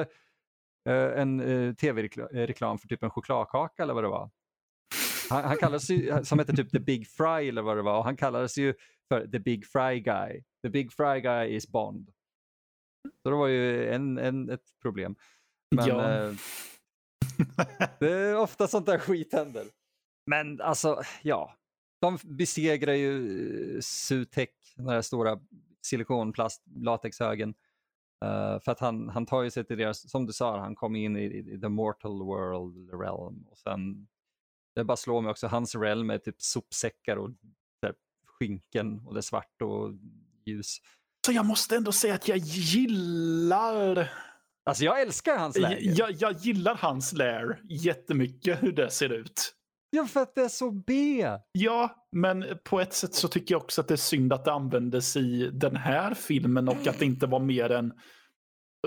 [0.95, 4.31] eh, en eh, tv-reklam för typ en chokladkaka eller vad det var.
[5.31, 8.05] Han, han kallades ju, som hette typ The Big Fry eller vad det var, och
[8.05, 8.75] han kallades ju
[9.09, 10.43] för The Big Fry Guy.
[10.63, 12.11] The Big Fry Guy is Bond.
[13.23, 15.17] Så det var ju en, en, ett problem.
[15.77, 16.25] Men Ja.
[16.27, 16.33] eh,
[18.01, 19.65] det är ofta sånt där skit händer.
[20.27, 21.57] Men alltså, ja.
[22.01, 25.41] De besegrar ju eh, Sutek, den där stora
[25.87, 27.55] silikonplast latexhögen.
[28.25, 30.99] Eh, för att han, han tar ju sig till deras, som du sa, han kommer
[31.01, 33.47] in i, i, the mortal world, realm.
[33.51, 34.09] Och sen,
[34.75, 37.31] det bara slår mig också, hans realm är typ sopsäckar och
[37.83, 37.95] där,
[38.27, 39.93] skynken och det är svart och
[40.47, 40.77] ljus.
[41.27, 44.11] Så jag måste ändå säga att jag gillar
[44.65, 45.77] Alltså jag älskar hans läge.
[45.81, 49.55] jag, jag gillar hans lair jättemycket, hur det ser ut.
[49.91, 51.27] Ja, för att det är så B.
[51.53, 54.53] Ja, men på ett sätt så tycker jag också att det är synd att det
[54.53, 57.93] användes i den här filmen och att det inte var mer en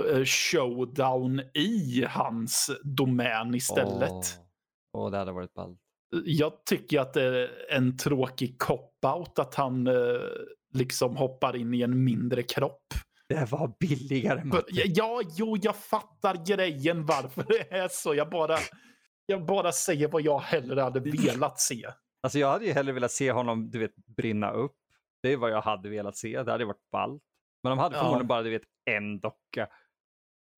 [0.10, 4.12] eh, showdown i hans domän istället.
[4.12, 4.43] Åh,
[4.94, 5.80] Åh, det hade varit ballt.
[6.26, 9.94] Jag tycker att det är en tråkig cop-out att han eh,
[10.74, 12.84] liksom hoppar in i en mindre kropp.
[13.30, 14.44] Det var billigare.
[14.44, 14.64] Matte.
[14.70, 18.16] Ja, ja, jo, jag fattar grejen varför det är så.
[18.16, 18.58] Jag bara,
[19.26, 21.86] jag bara säger vad jag hellre hade velat se.
[22.24, 24.76] Alltså jag hade ju hellre velat se honom, du vet, brinna upp.
[25.22, 26.44] Det är vad jag hade velat se.
[26.44, 27.24] Det hade varit ballt.
[27.64, 28.02] Men de hade Ja.
[28.02, 29.68] förmodligen bara, du vet, en docka.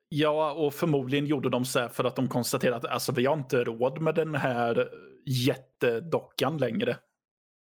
[0.10, 3.38] Ja, och förmodligen gjorde de så här för att de konstaterade att alltså, vi har
[3.38, 4.90] inte råd med den här
[5.26, 6.98] jättedockan längre.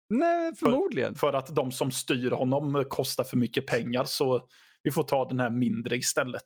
[0.09, 1.15] Nej, förmodligen.
[1.15, 4.47] För att de som styr honom kostar för mycket pengar så
[4.83, 6.45] vi får ta den här mindre istället.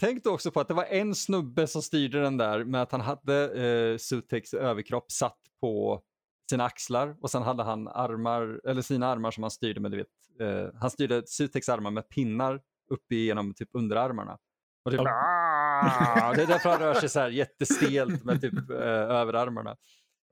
[0.00, 2.92] Tänk då också på att det var en snubbe som styrde den där med att
[2.92, 6.02] han hade eh, Sutex överkropp satt på
[6.50, 9.96] sina axlar och sen hade han armar, eller sina armar som han styrde med, du
[9.96, 10.06] vet,
[10.40, 12.60] eh, han styrde Sutex armar med pinnar
[12.90, 14.38] upp igenom typ underarmarna.
[14.86, 16.32] Och typ, Ja.
[16.36, 19.76] det är därför han rör sig så här jättestelt med typ eh, överarmarna.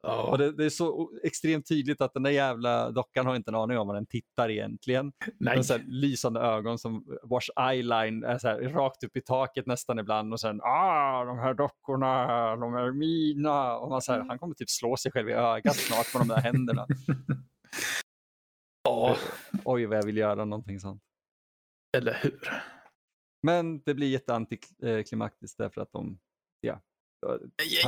[0.03, 3.55] Och det, det är så extremt tydligt att den där jävla dockan har inte en
[3.55, 5.13] aning om vad den tittar egentligen.
[5.39, 5.57] Nej.
[5.57, 9.99] Med så lysande ögon som vars eyeline är så här rakt upp i taket nästan
[9.99, 12.27] ibland och sen ah, de här dockorna,
[12.57, 13.77] de är mina.
[13.77, 16.29] Och man så här, han kommer typ slå sig själv i ögat snart med de
[16.35, 16.87] där händerna.
[18.89, 19.17] Ja,
[19.65, 21.03] Oj vad jag vill göra någonting sånt.
[21.97, 22.41] eller hur?
[23.45, 26.19] Men det blir jätteantiklimaktiskt därför att de,
[26.61, 26.81] ja.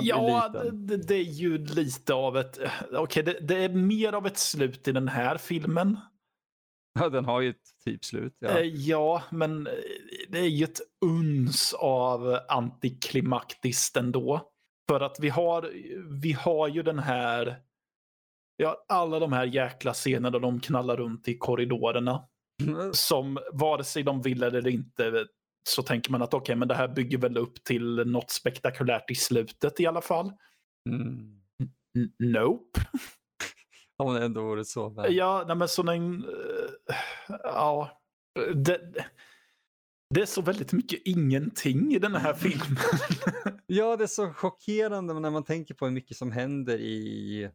[0.03, 2.59] Ja, det, det är ju lite av ett...
[2.93, 5.99] Okej, det, det är mer av ett slut i den här filmen.
[6.99, 8.37] ja den har ju ett typ slut.
[8.39, 8.65] Ja, Ja.
[8.65, 9.73] ja men eh,
[10.29, 14.51] det är ju ett uns av antiklimaktiskt ändå.
[14.91, 15.73] För att vi har,
[16.21, 17.63] vi har ju den här...
[18.57, 22.29] Ja, alla de här jäkla scenerna där de knallar runt i korridorerna.
[22.93, 25.27] Som vare sig de vill eller inte
[25.69, 29.15] så tänker man att okej, men det här bygger väl upp till något spektakulärt i
[29.15, 30.33] slutet i alla fall.
[30.91, 31.41] Mm.
[32.19, 32.81] Nope.
[33.97, 34.89] Om det ändå vore så.
[34.89, 35.17] väl.
[35.17, 36.25] Ja, nej, men sån en...
[36.25, 36.97] eh,
[37.43, 38.03] ja.
[38.55, 38.95] Det,
[40.15, 42.77] det är så väldigt mycket ingenting i den här filmen.
[43.69, 47.51] Ja, det är så chockerande när man tänker på hur mycket som händer i...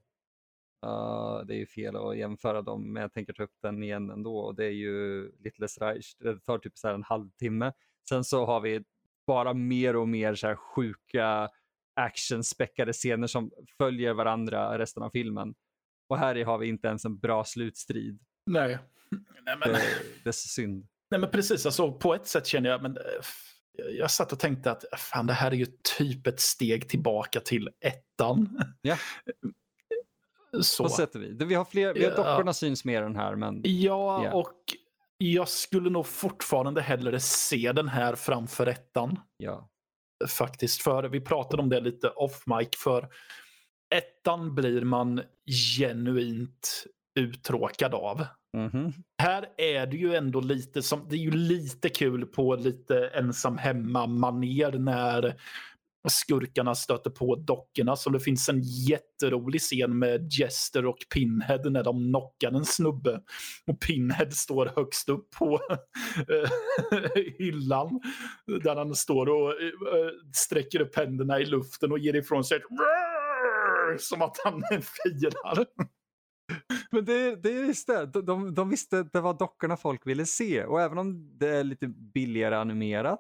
[0.82, 4.10] Ja, det är ju fel att jämföra dem, men jag tänker ta upp den igen
[4.10, 4.38] ändå.
[4.38, 6.16] Och det är ju Littlest Reich.
[6.20, 7.74] Det tar typ så en halvtimme.
[8.12, 8.84] Sen så har vi
[9.28, 11.50] bara mer och mer så här sjuka
[11.96, 15.54] actionspäckade scener som följer varandra resten av filmen.
[16.10, 18.20] Och här i har vi inte ens en bra slutstrid.
[18.46, 18.78] nej.
[19.46, 19.82] Nej, men, Det,
[20.24, 20.88] det är så synd.
[21.12, 21.66] nej, men precis.
[21.66, 22.82] Alltså, på ett sätt känner jag...
[22.82, 23.04] Men, eh,
[23.92, 25.66] jag satt och tänkte att fan, det här är ju
[25.98, 28.60] typ ett steg tillbaka till ettan.
[28.82, 28.98] Ja.
[30.62, 30.84] Så.
[30.84, 31.42] På sätt och vis.
[31.42, 32.16] Vi har, fler, vi har Ja.
[32.32, 34.34] dockorna syns mer än här, men Ja, Ja.
[34.34, 34.54] och
[35.22, 39.20] jag skulle nog fortfarande hellre se den här framför ettan.
[39.38, 39.70] ja.
[40.28, 40.82] faktiskt.
[40.82, 42.70] För vi pratade om det lite off mic.
[42.78, 43.10] För
[43.96, 45.22] ettan blir man
[45.78, 46.86] genuint
[47.20, 48.26] uttråkad av.
[48.58, 48.94] Mhm.
[49.22, 53.58] Här är det ju ändå lite som, det är ju lite kul på lite ensam
[53.58, 55.36] hemma maner när
[56.10, 57.96] skurkarna stöter på dockorna.
[57.96, 63.22] Så det finns en jätterolig scen med Jester och Pinhead när de knockar en snubbe.
[63.68, 65.60] Och Pinhead står högst upp på
[66.18, 66.50] eh,
[67.38, 68.02] hyllan.
[68.64, 72.64] Där han står och eh, sträcker upp händerna i luften och ger ifrån sig ett
[74.02, 75.66] som att han firar.
[76.92, 80.08] Men det, det är just det, de, de, de visste att det var dockorna folk
[80.08, 83.20] ville se och även om det är lite billigare animerat,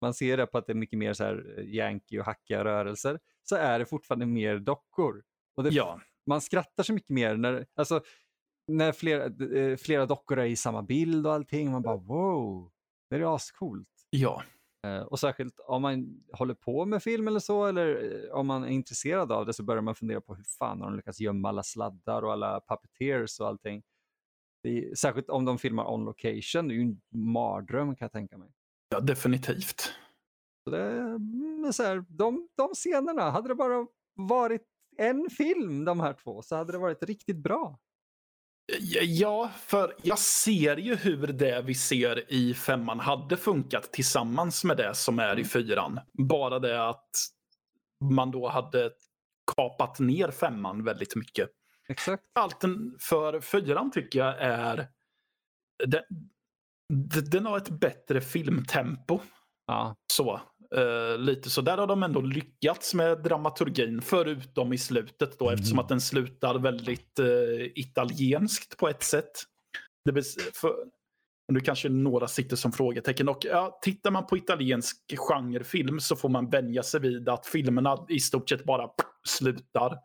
[0.00, 2.64] man ser det på att det är mycket mer så här eh, yankee och hackiga
[2.64, 5.22] rörelser, så är det fortfarande mer dockor.
[5.56, 8.00] Och det, Ja, Man skrattar så mycket mer när, alltså,
[8.68, 9.24] när flera,
[9.60, 12.70] eh, flera dockor är i samma bild och allting, man bara wow,
[13.10, 13.88] det är ascoolt.
[14.10, 14.42] ja.
[14.86, 18.68] Eh, Och särskilt om man håller på med film eller så, eller om man är
[18.68, 21.62] intresserad av det så börjar man fundera på hur fan har de lyckats gömma alla
[21.62, 23.82] sladdar och alla puppeteers och allting.
[24.62, 27.00] Är, särskilt om de filmar on location, det är ju en
[27.32, 28.52] mardröm kan jag tänka mig.
[28.88, 29.92] Ja definitivt.
[30.64, 31.18] Så det,
[31.62, 34.62] men så här, de, de scenerna, hade det bara varit
[34.96, 37.78] en film de här två så hade det varit riktigt bra.
[39.02, 44.76] Ja, för jag ser ju hur det vi ser i femman hade funkat tillsammans med
[44.76, 46.00] det som är i fyran.
[46.12, 47.10] Bara det att
[48.04, 48.90] man då hade
[49.56, 51.50] kapat ner femman väldigt mycket.
[51.88, 52.22] Exakt.
[52.34, 52.64] Allt
[53.00, 54.88] för fyran tycker jag är...
[55.86, 56.02] Den,
[57.30, 59.20] den har ett bättre filmtempo.
[59.66, 60.40] Ja, Så,
[60.76, 61.60] eh, lite så.
[61.60, 66.58] Där har de ändå lyckats med dramaturgin, förutom i slutet då, eftersom att den slutar
[66.58, 67.26] väldigt eh,
[67.74, 69.30] italienskt på ett sätt.
[70.04, 70.74] Det bes- för,
[71.52, 73.28] nu kanske några sitter som frågetecken.
[73.28, 74.96] Och, ja, tittar man på italiensk
[75.28, 78.90] genrefilm så får man vänja sig vid att filmerna i stort sett bara
[79.28, 79.98] slutar.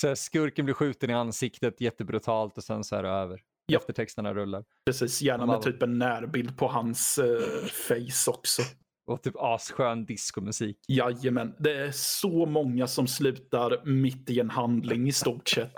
[0.00, 3.40] så här, skurken blir skjuten i ansiktet jättebrutalt och sen så är det över.
[3.72, 3.78] Ja.
[3.78, 4.64] Eftertexterna rullar.
[4.86, 8.62] Precis, gärna med typ en närbild på hans eh, face också.
[9.06, 10.78] Och typ asskön diskomusik.
[10.88, 15.74] Jajamän, det är så många som slutar mitt i en handling i stort sett.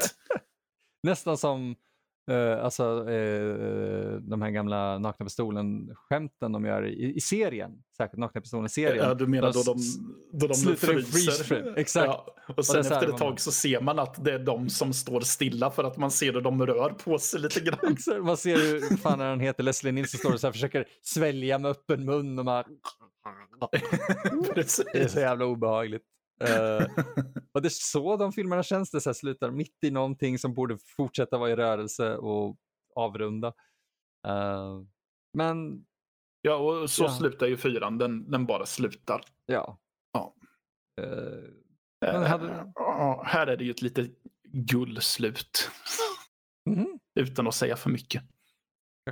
[1.02, 1.76] Nästan som
[2.30, 3.54] eh, alltså, eh,
[4.20, 7.82] de här gamla Nakna Pistolen-skämten de gör i, i serien.
[7.96, 9.08] Särskilt Nakna Pistolen-serien.
[9.08, 9.78] Ja, du menar då de,
[10.32, 12.06] då de slutar i freeze exakt.
[12.06, 12.26] Ja,
[12.56, 14.92] och sen här efter ett man- tag så ser man att det är de som
[14.92, 17.78] står stilla för att man ser hur de rör på sig lite grann.
[17.92, 21.58] Exakt, Man ser hur fan han heter, Leslie Nilsson står och så här försöker svälja
[21.58, 22.64] med öppen mun och man.
[24.54, 24.60] Det
[24.94, 26.02] är så jävla obehagligt.
[26.42, 26.86] Uh,
[27.52, 30.54] och det är så de filmerna känns det, så här, slutar mitt i någonting som
[30.54, 32.56] borde fortsätta vara i rörelse och
[32.94, 33.48] avrunda.
[34.28, 34.82] Uh,
[35.32, 35.84] men...
[36.40, 37.08] Ja, och så ja.
[37.08, 37.98] slutar ju fyran.
[37.98, 39.20] Den, den bara slutar.
[39.46, 39.78] Ja.
[40.12, 40.34] ja.
[41.00, 42.72] Uh, hade...
[43.24, 44.10] här är det ju ett litet
[44.44, 45.70] gullslut.
[46.70, 46.98] Mm.
[47.20, 48.22] Utan att säga för mycket.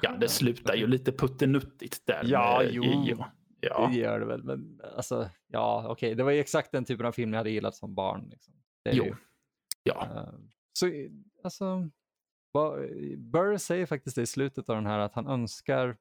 [0.03, 2.24] Ja, det slutar ju lite puttenuttigt där.
[2.24, 2.85] Ja, med, jo.
[2.85, 3.32] Ja.
[3.66, 3.90] Ja.
[3.93, 6.14] Det gör det väl, men alltså, ja, okej, okay.
[6.14, 8.28] det var ju exakt den typen av film jag hade gillat som barn.
[8.30, 8.55] Liksom.
[8.84, 9.05] Det är jo.
[9.05, 9.14] Ju.
[9.82, 10.09] Ja.
[10.14, 10.40] Uh,
[10.72, 10.90] så,
[11.43, 11.89] alltså,
[13.16, 15.97] Burr säger faktiskt det i slutet av den här att han önskar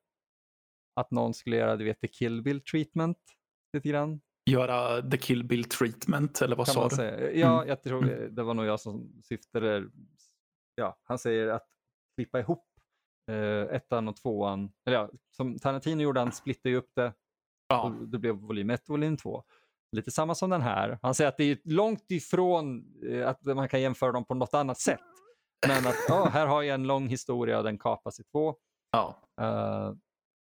[0.96, 3.18] att någon skulle göra, du vet, the kill bill treatment
[3.74, 4.22] lite grann.
[4.46, 6.96] Göra the kill bill treatment, eller vad kan sa du?
[6.96, 7.32] Säga.
[7.32, 7.70] Ja, mm.
[7.70, 9.90] jag tror det var nog jag som syftade.
[10.76, 11.68] Ja, han säger att
[12.16, 12.68] klippa ihop
[13.32, 14.72] eh, ettan och tvåan.
[14.86, 17.14] Eller ja, som Tarantino gjorde, han splittade ju upp det.
[17.72, 17.96] Ja.
[18.08, 19.44] Det blev volym 1 och volym 2.
[19.92, 21.00] Lite samma som den här.
[21.02, 24.54] Han säger att det är långt ifrån eh, att man kan jämföra dem på något
[24.54, 25.00] annat sätt.
[25.68, 28.56] Men att oh, här har jag en lång historia och den kapas i två.
[28.92, 29.16] Ja.
[29.42, 29.96] Uh,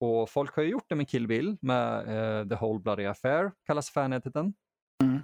[0.00, 3.52] och folk har ju gjort det med Kill Bill, med uh, The Whole Bloody Affair,
[3.66, 4.54] kallas fanediten.
[5.04, 5.18] Mm.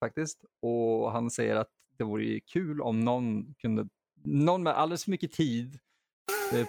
[0.00, 0.44] Faktiskt.
[0.62, 3.88] Och han säger att det vore kul om någon kunde,
[4.24, 5.78] någon med alldeles för mycket tid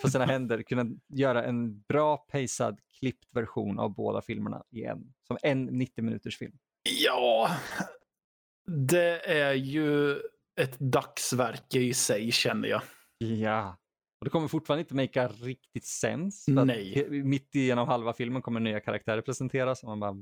[0.02, 5.14] på sina händer kunde göra en bra pacad, klippt version av båda filmerna i en.
[5.28, 6.58] Som en 90 minuters film.
[7.04, 7.50] Ja,
[8.66, 10.20] det är ju
[10.62, 12.82] ett dagsverke i sig känner jag.
[13.18, 13.78] Ja,
[14.20, 16.46] och det kommer fortfarande inte make riktigt sens.
[16.48, 17.08] Nej.
[17.10, 20.16] Mitt igenom halva filmen kommer nya karaktärer presenteras och man bara...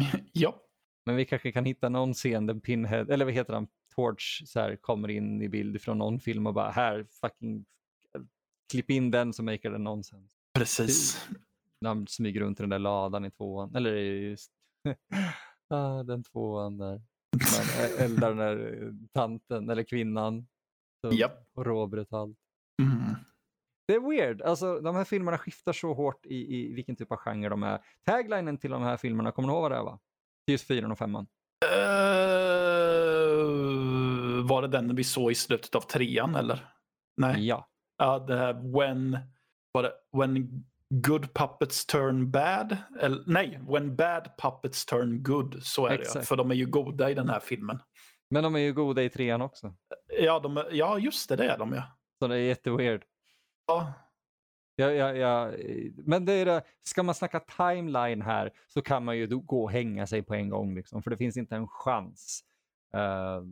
[0.32, 0.62] ja.
[1.06, 4.60] Men vi kanske kan hitta någon scen där Pinhead, eller vad heter han, Torch så
[4.60, 7.64] här, kommer in i bild från någon film och bara här, fucking
[8.72, 10.35] klipp in den så maker den nonsens.
[10.58, 11.28] Precis.
[11.84, 14.52] Han smyger runt i den där ladan i tvåan, eller just
[15.74, 17.02] ah, den tvåan där.
[17.32, 17.64] Man
[17.98, 20.46] eldar den där tanten eller kvinnan.
[21.00, 21.32] Så Yep.
[21.58, 22.38] Råbrutalt.
[22.82, 23.14] Mm.
[23.88, 24.42] Det är weird.
[24.42, 27.80] Alltså, de här filmerna skiftar så hårt i, i vilken typ av genre de är.
[28.04, 29.98] Taglinen till de här filmerna, kommer du ihåg vad det var?
[30.46, 31.26] Just fyran och femman.
[31.64, 31.70] Uh,
[34.48, 36.68] var det den vi såg i slutet av trean eller?
[37.16, 37.46] Nej.
[37.46, 37.68] Ja.
[37.98, 39.18] Ja, det här when,
[39.76, 42.76] var det, when good puppets turn bad.
[43.00, 45.62] Eller, nej, when bad puppets turn good.
[45.62, 46.14] Så är Exakt.
[46.14, 46.26] det.
[46.26, 47.78] För de är ju goda i den här filmen.
[48.30, 49.74] Men de är ju goda i trean också.
[50.20, 51.82] Ja, de, ja just det, det är de ja.
[52.18, 53.04] Så det är jätteweird.
[53.66, 53.92] ja.
[54.78, 55.52] Ja, ja, ja.
[55.96, 59.70] Men det är det, ska man snacka timeline här så kan man ju gå och
[59.70, 60.74] hänga sig på en gång.
[60.74, 62.40] Liksom, för det finns inte en chans.
[62.94, 63.42] Eh,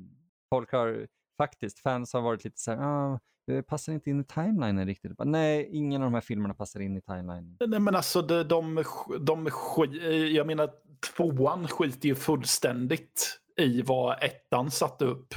[0.50, 1.06] folk har
[1.36, 5.16] faktiskt, fans har varit lite så här, ah, det passar inte in i timelinen riktigt.
[5.16, 7.56] Bara, Nej, ingen av de här filmerna passar in i timelinen.
[7.66, 8.74] Nej men alltså de, de,
[9.20, 10.70] de sk- jag menar
[11.16, 15.34] tvåan skiter ju fullständigt i vad ettan satte upp.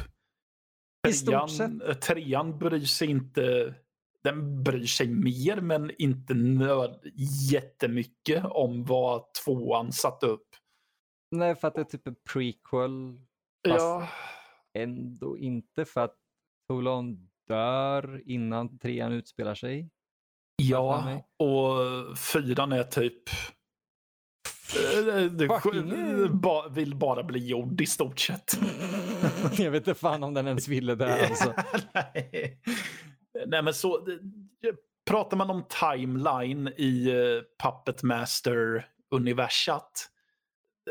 [1.07, 3.75] I stort Trean, trean bryr sig inte,
[4.23, 6.99] den bryr sig mer men inte nöd,
[7.51, 10.47] jättemycket om vad tvåan satte upp.
[11.31, 13.19] Nej, för att det är typ en prequel.
[13.67, 14.07] Fast Ja,
[14.73, 16.15] ändå inte för att
[16.69, 19.89] Toulon dör innan trean utspelar sig.
[20.55, 23.29] ja och fyran är typ
[24.75, 28.59] eh, det, Fucking- ba, vill bara bli gjord i stort sett.
[29.57, 31.25] Jag vet inte fan om den ens ville det.
[31.29, 31.53] Alltså.
[31.93, 32.59] Nej.
[33.47, 34.07] Nej, men så
[35.09, 37.11] pratar man om timeline i
[37.63, 40.09] Puppet Master-universat,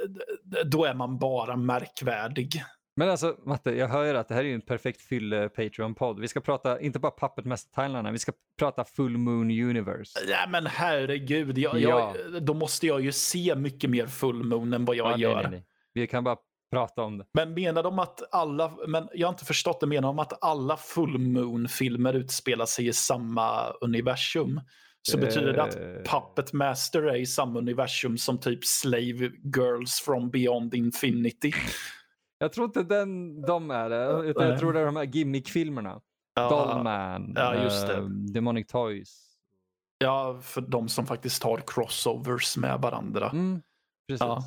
[0.09, 2.65] d- d- då är man bara märkvärdig.
[2.99, 6.21] Men alltså Matte, jag hör ju att det här är en perfekt fylle Patreon-podd.
[6.21, 10.19] Vi ska prata, inte bara Puppet Master Timeline, vi ska prata Full Moon Universe.
[10.29, 12.15] Ja, men herregud, jag, Ja.
[12.33, 15.21] jag, då måste jag ju se mycket mer full moon än vad jag Ja, nej,
[15.21, 15.35] gör.
[15.43, 15.65] nej, nej.
[15.95, 16.37] Vi kan bara
[16.73, 17.25] prata om det.
[17.35, 20.77] Men menar de att alla, men jag har inte förstått det, menar de att alla
[20.77, 24.61] full moon-filmer utspelar sig i samma universum?
[25.03, 25.83] Så betyder det att Eh.
[26.21, 31.53] Puppet Master är i samma universum som typ Slave Girls from Beyond Infinity?
[32.39, 36.01] Jag tror inte den, de är det, utan jag tror det är de här gimmick-filmerna.
[36.35, 37.97] Ja, Dollman, Ja, just det.
[37.97, 39.37] eh, Demonic Toys.
[39.99, 43.31] ja, för de som faktiskt har crossovers med varandra.
[43.31, 43.63] Mm,
[44.09, 44.21] precis.
[44.21, 44.43] Ja.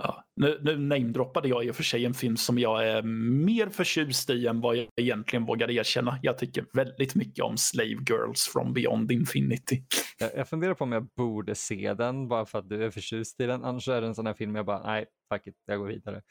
[0.00, 0.24] Ja.
[0.36, 3.02] Nu, nu namedroppade jag i och för sig en film som jag är
[3.46, 6.18] mer förtjust i än vad jag egentligen vågar erkänna.
[6.22, 9.82] Jag tycker väldigt mycket om Slave Girls from Beyond Infinity.
[10.18, 13.40] Jag, jag funderar på om jag borde se den bara för att du är förtjust
[13.40, 13.64] i den.
[13.64, 16.22] Annars är det en sån här film jag bara, nej, fuck it, jag går vidare.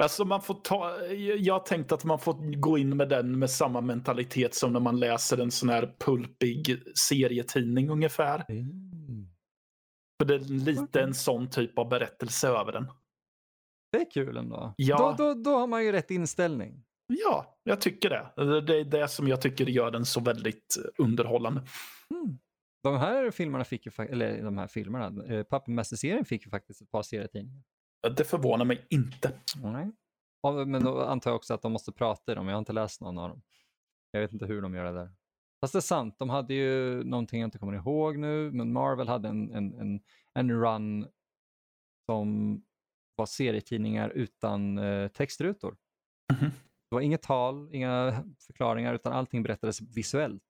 [0.00, 1.06] Alltså man får ta,
[1.38, 4.80] jag har tänkt att man får gå in med den med samma mentalitet som när
[4.80, 8.44] man läser en sån här pulpig serietidning ungefär.
[8.48, 9.28] Mm.
[10.20, 12.86] För det är lite en sån typ av berättelse över den.
[13.92, 14.74] Det är kul ändå.
[14.76, 15.14] Ja.
[15.18, 16.84] Då, då, då har man ju rätt inställning.
[17.06, 18.32] Ja, jag tycker det.
[18.60, 21.60] Det är det som jag tycker gör den så väldigt underhållande.
[22.14, 22.38] Mm.
[22.82, 26.82] De här filmerna fick ju, eller de här filmerna, eh, Puppet Master-serien fick ju faktiskt
[26.82, 27.62] ett par serietidningar.
[28.16, 29.32] Det förvånar mig inte.
[29.62, 29.90] Nej.
[30.42, 32.46] Ja, men då antar jag också att de måste prata i dem.
[32.48, 33.42] Jag har inte läst någon av dem.
[34.10, 35.10] Jag vet inte hur de gör det där.
[35.60, 39.08] Fast det är sant, de hade ju någonting jag inte kommer ihåg nu, men Marvel
[39.08, 40.00] hade en, en, en,
[40.34, 41.06] en run
[42.06, 42.60] som
[43.16, 45.76] var serietidningar utan eh, textrutor.
[46.32, 46.50] Mhm.
[46.90, 50.42] Det var inget tal, inga förklaringar, utan allting berättades visuellt.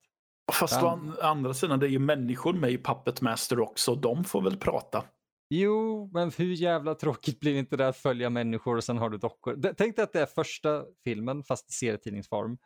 [0.53, 3.95] Fast å an- andra sidan, det är ju människor med i Puppet Master också.
[3.95, 5.05] De får väl prata.
[5.53, 9.19] Jo, men hur jävla tråkigt blir inte det att följa människor och sen har du
[9.19, 9.75] dockor?
[9.77, 12.59] Tänk dig att det är första filmen fast i serietidningsform.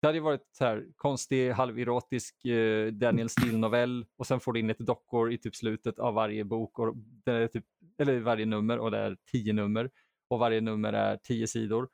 [0.00, 4.60] Det hade ju varit så här konstig halverotisk eh, Daniel Steele-novell och sen får du
[4.60, 7.64] in lite dockor i typ slutet av varje bok, och det är typ,
[7.98, 9.90] eller varje nummer och det är tio nummer
[10.30, 11.88] och varje nummer är tio sidor.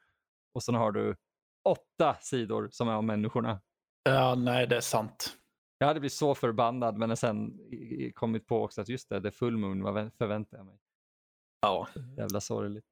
[0.55, 1.16] Och sen har du
[1.65, 3.61] åtta sidor som är om människorna.
[4.02, 5.36] Ja, nej, det är sant.
[5.85, 7.59] Jag hade blivit så förbannad men sen
[8.15, 10.78] kommit på också att just det, det är full moon, vad vä- förväntar jag mig?
[11.61, 11.89] Ja.
[12.16, 12.85] Jävla sorgligt.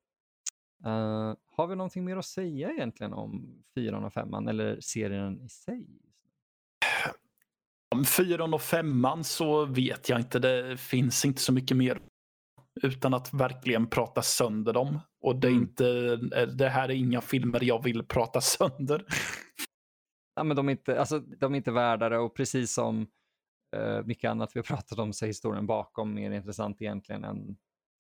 [0.85, 5.49] Eh, har vi någonting mer att säga egentligen om fyran och femman eller serien i
[5.49, 5.87] sig?
[7.95, 10.39] Om fyran och femman så vet jag inte.
[10.39, 12.01] Det finns inte så mycket mer.
[12.83, 14.99] Utan att verkligen prata sönder dem.
[15.21, 15.63] Och det, är Mm.
[15.63, 16.17] inte,
[16.47, 19.05] det här är inga filmer jag vill prata sönder.
[20.35, 23.07] Ja, men de, är inte, alltså, de är inte värda det och precis som
[23.77, 27.57] uh, mycket annat vi har pratat om så är historien bakom mer intressant egentligen än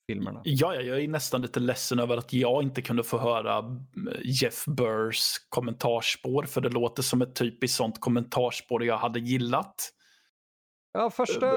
[0.06, 0.40] filmerna.
[0.44, 3.82] Ja, ja, jag är nästan lite ledsen över att jag inte kunde få höra mm,
[4.22, 6.42] Jeff Burrs kommentarspår.
[6.42, 9.92] För det låter som ett typiskt sånt kommentarspår jag hade gillat.
[10.92, 11.52] Ja, första,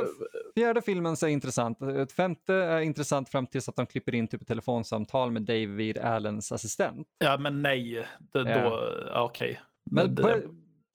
[0.55, 1.81] fjärde filmen så är intressant.
[1.81, 5.97] Ett femte är intressant fram tills att de klipper in typ ett telefonsamtal med David
[5.97, 7.07] Allens assistent.
[7.17, 8.07] Ja, men nej.
[8.19, 9.61] Det, då, ja, okej.
[9.91, 10.41] Men det, på,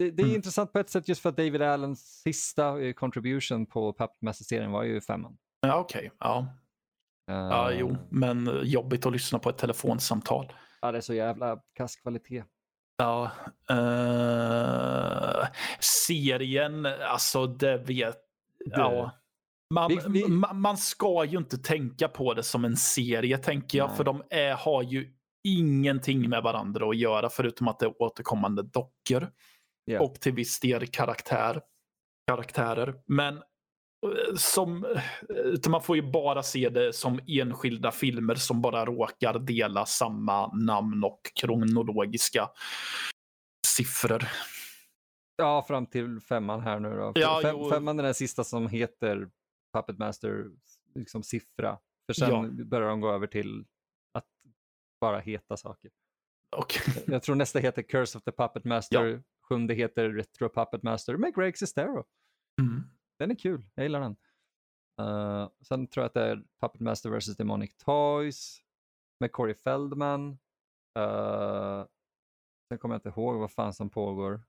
[0.05, 0.36] det, det är Mm.
[0.36, 4.70] intressant på ett sätt just för att David Allens sista eh, contribution på Puppet Master-serien
[4.72, 5.36] var ju femman.
[5.60, 6.10] ja, okej.
[6.18, 6.47] Ja.
[7.27, 7.97] ja, Eh, jo.
[8.10, 10.52] Men jobbigt att lyssna på ett telefonsamtal.
[10.82, 12.44] Ja, det är så jävla kass kvalitet.
[12.97, 13.31] Ja.
[13.70, 15.47] eh,
[15.81, 18.16] serien, alltså det vet...
[18.64, 19.10] Ja.
[19.74, 23.78] Man, Vi- vi- ma- man ska ju inte tänka på det som en serie, tänker
[23.78, 23.89] jag.
[23.89, 23.97] Nej.
[23.97, 25.12] För de är, har ju
[25.44, 29.31] ingenting med varandra att göra, förutom att det är återkommande dockor.
[29.90, 30.00] Ja.
[30.00, 31.60] Och till viss del karaktär,
[32.26, 33.02] karaktärer.
[33.06, 38.84] Men eh, som, eh, man får ju bara se det som enskilda filmer som bara
[38.84, 42.50] råkar dela samma namn och kronologiska
[43.66, 44.24] siffror.
[45.36, 47.12] Ja, fram till femman här nu då.
[47.14, 47.70] Ja, Fem, jo.
[47.70, 49.28] femman är den sista som heter
[49.76, 50.44] Puppet Master
[50.94, 51.78] liksom siffra.
[52.06, 52.64] För sen Ja.
[52.64, 53.64] börjar de gå över till
[54.18, 54.24] att
[55.00, 55.90] bara heta saker.
[56.56, 56.74] Och,
[57.06, 59.22] Jag tror nästa heter Curse of the Puppet Master.
[59.51, 62.05] Sjunde heter Retro Puppet Master med Greg Sestero.
[62.60, 62.82] mm.
[63.18, 64.16] Den är kul, jag gillar den.
[65.01, 67.36] Uh, sen tror jag att det är Puppet Master vs.
[67.36, 68.62] Demonic Toys
[69.20, 70.31] med Corey Feldman.
[70.98, 71.85] Uh,
[72.68, 74.43] sen kommer jag inte ihåg vad fan som pågår.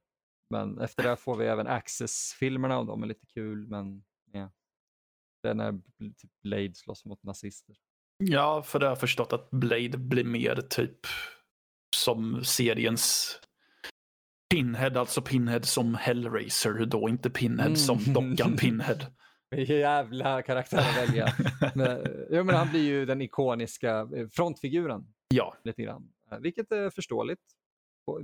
[0.50, 3.68] Men efter det får vi även Access-filmerna och de är lite kul.
[3.68, 4.52] Men ja.
[5.44, 7.76] Det är när typ Blade slåss mot nazister.
[8.18, 11.00] Ja, för det har jag förstått att Blade blir mer typ
[11.96, 13.40] som seriens
[14.52, 17.76] Pinhead, alltså Pinhead som Hellraiser då, inte Pinhead Mm.
[17.76, 18.98] som dockan Pinhead.
[19.56, 21.34] Jävla karaktär att välja.
[21.76, 21.98] men,
[22.30, 25.04] ja, men han blir ju den ikoniska eh, frontfiguren.
[25.30, 26.10] Ja, lite grann.
[26.32, 27.42] Eh, Vilket är förståeligt.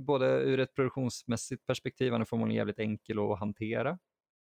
[0.00, 3.98] Både ur ett produktionsmässigt perspektiv, han är förmodligen jävligt enkel att hantera.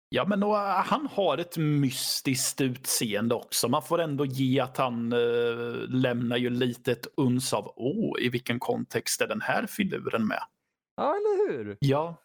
[0.09, 3.67] ja men och, äh, han har ett mystiskt utseende också.
[3.67, 5.19] Man får ändå ge att han äh,
[5.89, 10.39] lämnar ju lite ett uns av, åh, i vilken kontext är den här filuren med?
[10.95, 11.77] Ja, eller hur?
[11.79, 12.15] Ja,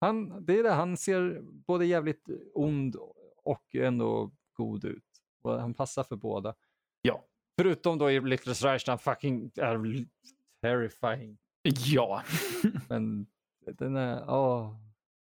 [0.00, 2.96] Han, det är det, han ser både jävligt ond
[3.44, 5.04] och ändå god ut.
[5.42, 6.54] Och han passar för båda.
[7.02, 7.24] Ja.
[7.60, 10.06] Förutom då i Little Reich, han fucking är
[10.62, 11.38] terrifying.
[11.86, 12.22] ja.
[12.88, 13.26] Men
[13.66, 14.74] den är, åh.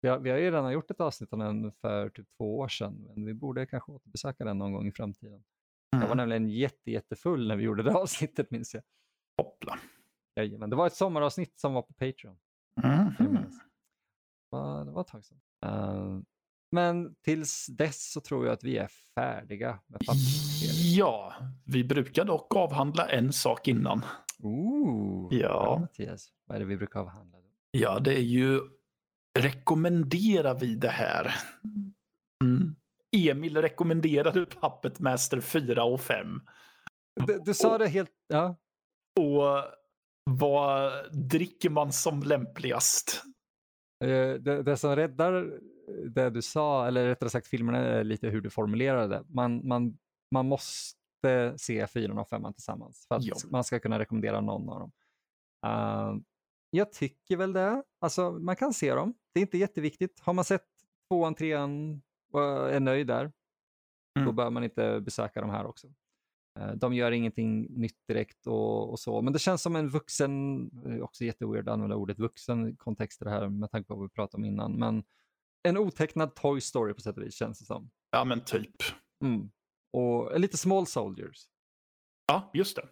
[0.00, 2.68] Vi har, vi har ju redan gjort ett avsnitt om den för typ två år
[2.68, 5.44] sedan, men vi borde kanske återbesöka den någon gång i framtiden.
[5.90, 6.16] Jag var Mm.
[6.16, 8.82] nämligen jätte, jättefull när vi gjorde det avsnittet minns jag.
[9.36, 9.78] Hoppla.
[10.36, 12.38] Jajamän, det var ett sommaravsnitt som var på Patreon.
[13.18, 13.58] Minns.
[14.50, 15.40] Det var, ett tag sedan.
[15.64, 16.20] Eh,
[16.70, 20.00] men tills dess så tror jag att vi är färdiga med.
[20.96, 21.34] Ja,
[21.64, 24.04] vi brukar dock avhandla en sak innan.
[24.38, 25.78] Ooh, Ja.
[25.80, 27.38] Mattias, vad är det vi brukar avhandla?
[27.38, 27.44] Då?
[27.70, 28.60] Ja, det är ju
[29.38, 31.34] rekommenderar vi det här?
[32.44, 32.74] Mm.
[33.16, 36.40] Emil rekommenderade Puppet Master 4 och 5.
[37.26, 38.10] Du, du sa det helt...
[38.28, 38.56] Ja.
[39.20, 39.64] Och
[40.30, 43.22] vad dricker man som lämpligast?
[44.04, 45.60] Eh, det, det som räddar
[46.08, 49.24] det du sa, eller rättare sagt filmerna, är lite hur du formulerade det.
[49.28, 49.98] Man, man,
[50.30, 53.34] man måste se fyran och femman tillsammans för att Ja.
[53.50, 54.92] man ska kunna rekommendera någon av dem.
[55.66, 56.20] Uh,
[56.70, 57.82] jag tycker väl det.
[58.00, 59.14] Alltså, man kan se dem.
[59.34, 60.20] Det är inte jätteviktigt.
[60.20, 60.66] Har man sett
[61.10, 63.32] tvåan, trean och är nöjd där,
[64.14, 64.36] då Mm.
[64.36, 65.88] bör man inte besöka de här också.
[66.60, 70.60] Eh, De gör ingenting nytt direkt och, och så, men det känns som en vuxen,
[70.86, 74.02] är också jätteweird att använda ordet vuxen kontext i det här med tanke på vad
[74.04, 75.04] vi pratade om innan, men
[75.68, 77.90] en otecknad Toy Story på sätt och vis känns det som.
[78.10, 78.76] Ja, men typ.
[79.24, 79.50] Mm.
[79.92, 81.48] Och lite Small Soldiers
[82.26, 82.88] Ja, just det.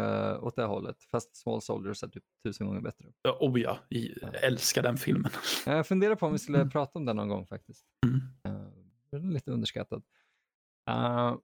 [0.00, 3.04] uh, åt det hållet, fast Small Soldiers är typ tusen gånger bättre.
[3.22, 5.30] Ja, Oh ja, jag älskar den filmen.
[5.66, 7.86] Jag funderar på om vi skulle prata om den någon gång faktiskt.
[8.06, 8.20] Mm.
[8.44, 8.68] Eh,
[9.10, 10.02] den är lite underskattad.
[10.90, 11.36] Eh,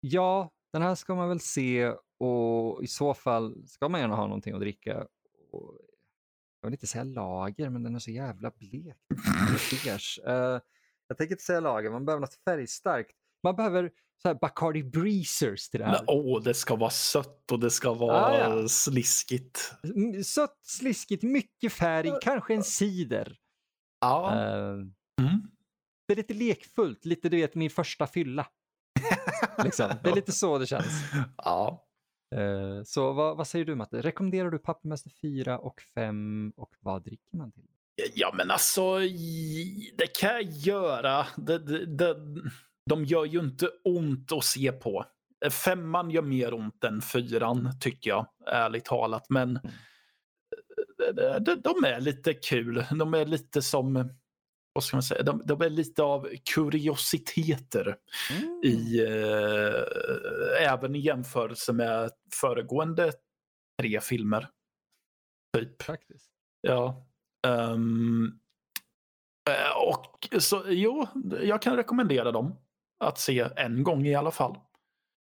[0.00, 4.26] ja, den här ska man väl se och i så fall ska man gärna ha
[4.26, 5.06] någonting att dricka.
[5.52, 5.74] Och,
[6.60, 8.96] jag vill inte säga lager, men den är så jävla blek.
[10.26, 10.32] Uh,
[11.08, 13.10] jag tänker inte säga lager, man behöver något färgstarkt.
[13.42, 13.90] Man behöver
[14.22, 16.04] så här Bacardi Breezers till det här.
[16.06, 18.68] Åh, det ska vara sött och det ska vara Ah, ja.
[18.68, 19.72] sliskigt.
[20.24, 23.36] Sött, sliskigt, mycket färg, kanske en cider.
[24.00, 24.34] Ja.
[24.34, 24.72] Eh,
[25.20, 25.40] Mm.
[26.06, 28.46] det är lite lekfullt, lite du vet min första fylla.
[29.64, 29.90] liksom.
[30.02, 31.12] Det är lite så det känns.
[31.36, 31.86] ja.
[32.34, 34.02] Eh, så vad, vad säger du Matte?
[34.02, 37.64] Rekommenderar du Pappmäster 4 och 5 och vad dricker man till?
[38.14, 38.98] Ja, men alltså,
[39.98, 41.26] det kan jag göra.
[41.36, 42.16] Det, det, det,
[42.86, 45.04] de gör ju inte ont att se på.
[45.50, 49.26] Femman gör mer ont än fyran, tycker jag, ärligt talat.
[49.28, 49.60] Men
[51.14, 52.84] de, de, de är lite kul.
[52.98, 54.10] De är lite som,
[54.72, 57.96] vad ska man säga, de, de är lite av kuriositeter
[58.30, 58.60] Mm.
[58.64, 62.10] i, eh, även i jämförelse med
[62.40, 63.12] föregående
[63.82, 64.48] tre filmer.
[65.58, 65.82] Typ.
[65.82, 66.30] Faktiskt.
[66.60, 67.06] Ja.
[69.50, 71.06] Eh, och så jo,
[71.42, 72.56] jag kan rekommendera dem
[73.04, 74.58] att se en gång i alla fall.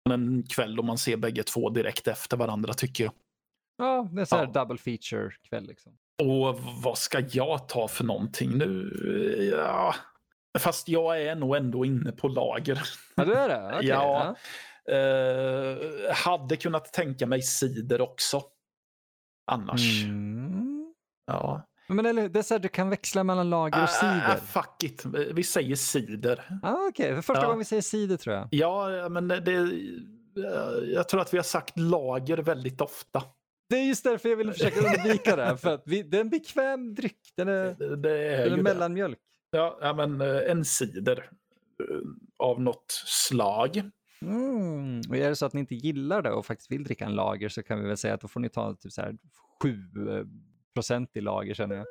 [0.09, 3.13] En kväll då man ser bägge två direkt efter varandra tycker jag.
[3.77, 4.61] Ja, det är så här Ja.
[4.61, 5.97] double feature kväll liksom.
[6.23, 8.89] Och vad ska jag ta för någonting nu?
[9.51, 9.95] Ja.
[10.59, 12.81] Fast jag är nog ändå inne på lager.
[13.15, 13.71] Ja, du är det?
[13.77, 14.35] Okej, Ja.
[14.91, 18.41] Eh, hade kunnat tänka mig cider också.
[19.51, 20.03] Annars.
[20.03, 20.93] Mm.
[21.27, 21.67] Ja.
[21.87, 24.37] Men eller, det är så här, du kan växla mellan lager och cider.
[24.37, 25.05] Ah, fuck it.
[25.33, 26.59] Vi säger cider.
[26.63, 28.47] Ah, Okej, för första gången vi säger cider tror jag.
[28.51, 29.69] Ja, men det,
[30.93, 33.23] jag tror att vi har sagt lager väldigt ofta.
[33.69, 35.57] Det är just därför jag ville försöka undvika det.
[35.57, 37.19] För att vi, det är en bekväm dryck.
[37.35, 39.19] Den är, Det, det är den mellanmjölk.
[39.51, 41.29] Ja, ja, men eh, en cider
[41.79, 41.97] eh,
[42.37, 43.81] av något slag.
[44.21, 45.01] Mm.
[45.09, 47.49] Och är det så att ni inte gillar det och faktiskt vill dricka en lager
[47.49, 49.17] så kan vi väl säga att då får ni ta typ så här
[49.61, 49.77] 7
[50.73, 51.85] procent i lager känner jag.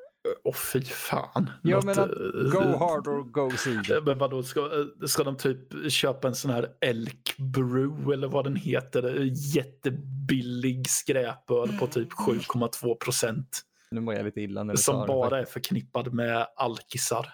[0.44, 1.51] Åh fy fan.
[1.62, 4.01] Ja, Något, men att eh, Go hard or go cider.
[4.01, 8.44] Men vadå, ska, eh, ska de typ köpa en sån här Elk Brew eller vad
[8.44, 9.20] den heter?
[9.20, 9.26] Eh,
[9.56, 13.62] Jättebillig skräpöl på typ 7,2 procent.
[13.90, 15.06] Nu mår jag lite illa när du Som det.
[15.06, 17.26] bara är förknippad med alkisar.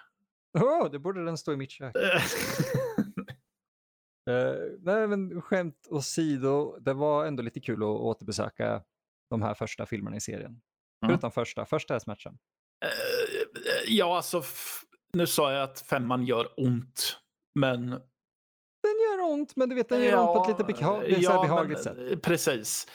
[0.59, 1.95] Åh, det borde den stå i mitt kök.
[4.31, 8.83] Eh, nej, men skämt åsido, det var ändå lite kul att återbesöka
[9.31, 10.51] de här första filmerna i serien.
[10.51, 10.61] Mm.
[11.07, 11.65] Förutom första.
[11.65, 12.39] Första är smärtsam.
[12.85, 12.91] Eh,
[13.87, 14.43] Ja, alltså
[15.13, 17.17] nu sa jag att femman gör ont.
[17.55, 17.87] Men...
[18.83, 21.21] Den gör ont, men du vet, den gör ont på ett lite beha- det är
[21.21, 22.13] så här behagligt men, sätt.
[22.13, 22.87] eh, Precis.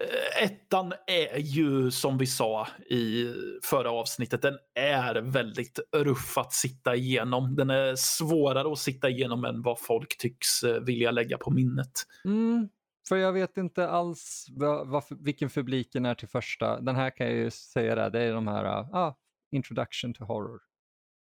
[0.00, 6.52] Eh, Ettan är ju som vi sa i förra avsnittet, den är väldigt ruff att
[6.52, 7.54] sitta igenom.
[7.56, 11.92] Den är svårare att sitta igenom än vad folk tycks eh, vilja lägga på minnet.
[12.24, 12.68] Mm,
[13.08, 16.80] för jag vet inte alls vad, vad, vilken publiken är till första.
[16.80, 19.16] Den här kan jag ju säga det, det är de här ah,
[19.54, 20.60] Introduction to Horror,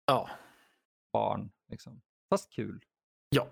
[0.06, 0.30] Ja.
[1.12, 1.50] barn.
[1.68, 2.00] Liksom.
[2.30, 2.84] Fast kul.
[3.28, 3.46] Ja.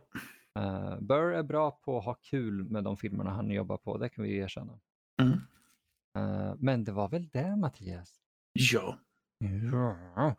[0.58, 4.08] Uh, Burr är bra på att ha kul med de filmerna han jobbar på, det
[4.08, 4.80] kan vi erkänna.
[5.22, 5.32] Mm.
[6.18, 8.20] Eh, men det var väl det Mattias?
[8.52, 8.98] Ja.
[10.16, 10.34] Ja.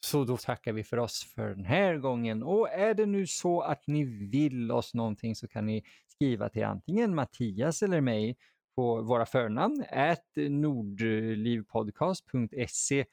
[0.00, 2.42] Så då tackar vi för oss för den här gången.
[2.42, 6.64] Och är det nu så att ni vill oss någonting så kan ni skriva till
[6.64, 8.36] antingen Mattias eller mig
[8.74, 13.04] på våra förnamn, at nordlivpodcast.se.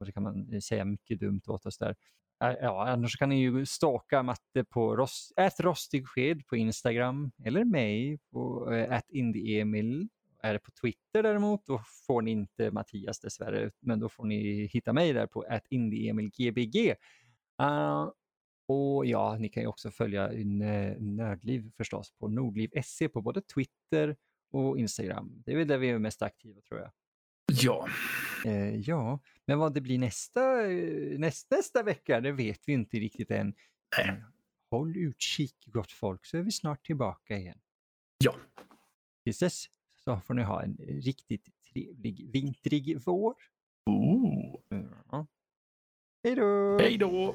[0.00, 1.96] Och så kan man eh, säga mycket dumt åt oss där.
[2.40, 8.72] Ja, annars kan ni ju stalka Matte på rost, rostigsked på Instagram eller mig på
[8.72, 10.08] eh, indieemil.
[10.42, 14.66] Är det på Twitter däremot, då får ni inte Mattias dessvärre, men då får ni
[14.66, 16.94] hitta mig där på indieemilgbg.
[17.62, 18.10] Uh,
[18.70, 20.28] Och ja, ni kan ju också följa
[20.98, 24.16] Nördliv förstås på Nordliv.se på både Twitter
[24.52, 25.42] och Instagram.
[25.46, 26.90] Det är väl där vi är mest aktiva tror jag.
[27.52, 27.88] Ja.
[28.44, 30.40] Eh, ja, men vad det blir nästa,
[31.18, 33.54] näst, nästa vecka, det vet vi inte riktigt än.
[33.98, 34.22] Nej.
[34.70, 37.58] Håll utkik gott folk så är vi snart tillbaka igen.
[38.24, 38.34] Ja.
[39.24, 39.64] Tills dess
[39.96, 43.34] så får ni ha en riktigt trevlig vintrig vår.
[45.10, 45.26] Ja.
[46.24, 46.78] Hej då!
[46.78, 47.34] Hej då!